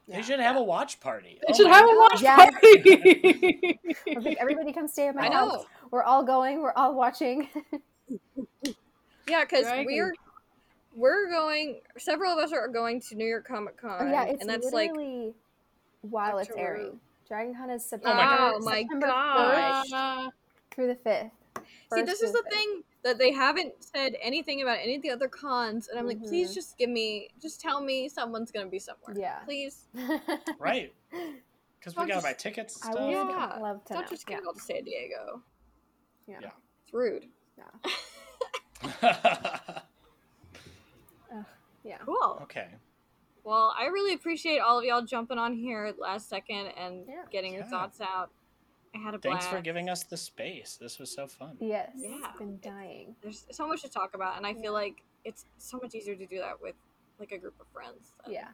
[0.07, 1.39] They should have a watch party.
[1.45, 2.53] They Oh should my have a watch Yes.
[2.53, 3.79] party.
[4.07, 5.53] I everybody come stay at my I house.
[5.53, 5.65] know.
[5.91, 6.61] We're all going.
[6.61, 7.49] We're all watching.
[9.29, 10.13] Yeah, because we're
[10.95, 11.81] we're going.
[11.97, 13.97] Several of us are going to New York Comic Con.
[13.99, 15.33] Oh, yeah, it's and that's like literally
[16.01, 17.01] while it's airing.
[17.27, 18.23] Dragon Con is Oh September.
[18.23, 19.85] Oh my September oh gosh.
[19.91, 20.29] 1st
[20.73, 21.31] through the 5th.
[21.93, 22.53] See, this is the fifth.
[22.53, 26.21] thing that they haven't said anything about any of the other cons, and I'm like,
[26.21, 26.55] please Mhm.
[26.55, 29.15] just give me, just tell me someone's gonna be somewhere.
[29.17, 29.39] Yeah.
[29.45, 29.85] Please,
[30.59, 30.93] Right.
[31.79, 33.09] Because we gotta just- buy tickets I would.
[33.11, 33.57] Yeah.
[33.61, 34.07] love to don't know.
[34.09, 34.35] just yeah.
[34.37, 35.41] get all to San Diego.
[36.27, 36.39] Yeah.
[36.41, 36.51] Yeah.
[36.83, 37.27] It's rude.
[37.57, 39.03] Yeah.
[41.83, 41.97] Yeah.
[42.05, 42.39] Cool.
[42.43, 42.67] okay.
[43.43, 47.23] Well, I really appreciate all of y'all jumping on here last second and Yeah.
[47.31, 48.29] getting your thoughts out.
[48.97, 50.77] I had a Thanks for giving us the space.
[50.79, 51.57] This was so fun.
[51.59, 51.91] Yes.
[51.95, 52.31] Yeah.
[52.37, 53.15] Been dying.
[53.21, 54.61] There's so much to talk about, and I Yeah.
[54.61, 56.75] feel like it's so much easier to do that with
[57.19, 58.11] like a group of friends.
[58.25, 58.47] than, Yeah.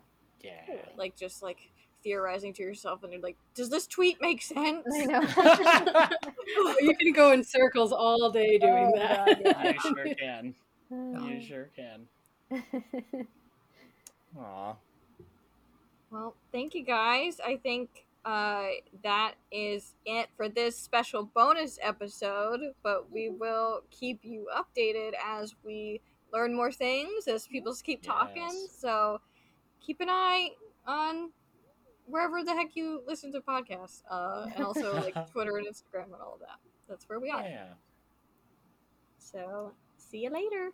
[0.44, 0.76] Yeah.
[0.98, 1.72] Like just like
[2.04, 4.86] theorizing to yourself, and you're like, does this tweet make sense?
[4.94, 5.22] I know.
[6.82, 9.26] you can go in circles all day oh, doing Oh, that.
[9.26, 9.72] God, yeah.
[9.74, 10.56] you sure can.
[10.92, 12.08] You sure can.
[14.40, 14.76] Aw.
[16.12, 17.40] Well, thank you guys.
[17.40, 18.68] I think uh,
[19.04, 25.56] that is it for this special bonus episode, but we will keep you updated as
[25.64, 26.02] we
[26.32, 28.48] learn more things, as people keep talking.
[28.50, 28.76] Yes.
[28.80, 29.20] So
[29.80, 30.50] keep an eye
[30.88, 31.32] on
[32.06, 36.22] wherever the heck you listen to podcasts, uh, and also like Twitter and Instagram and
[36.22, 36.60] all of that.
[36.88, 37.42] That's where we are.
[37.42, 37.66] Yeah.
[39.18, 40.72] So see you later.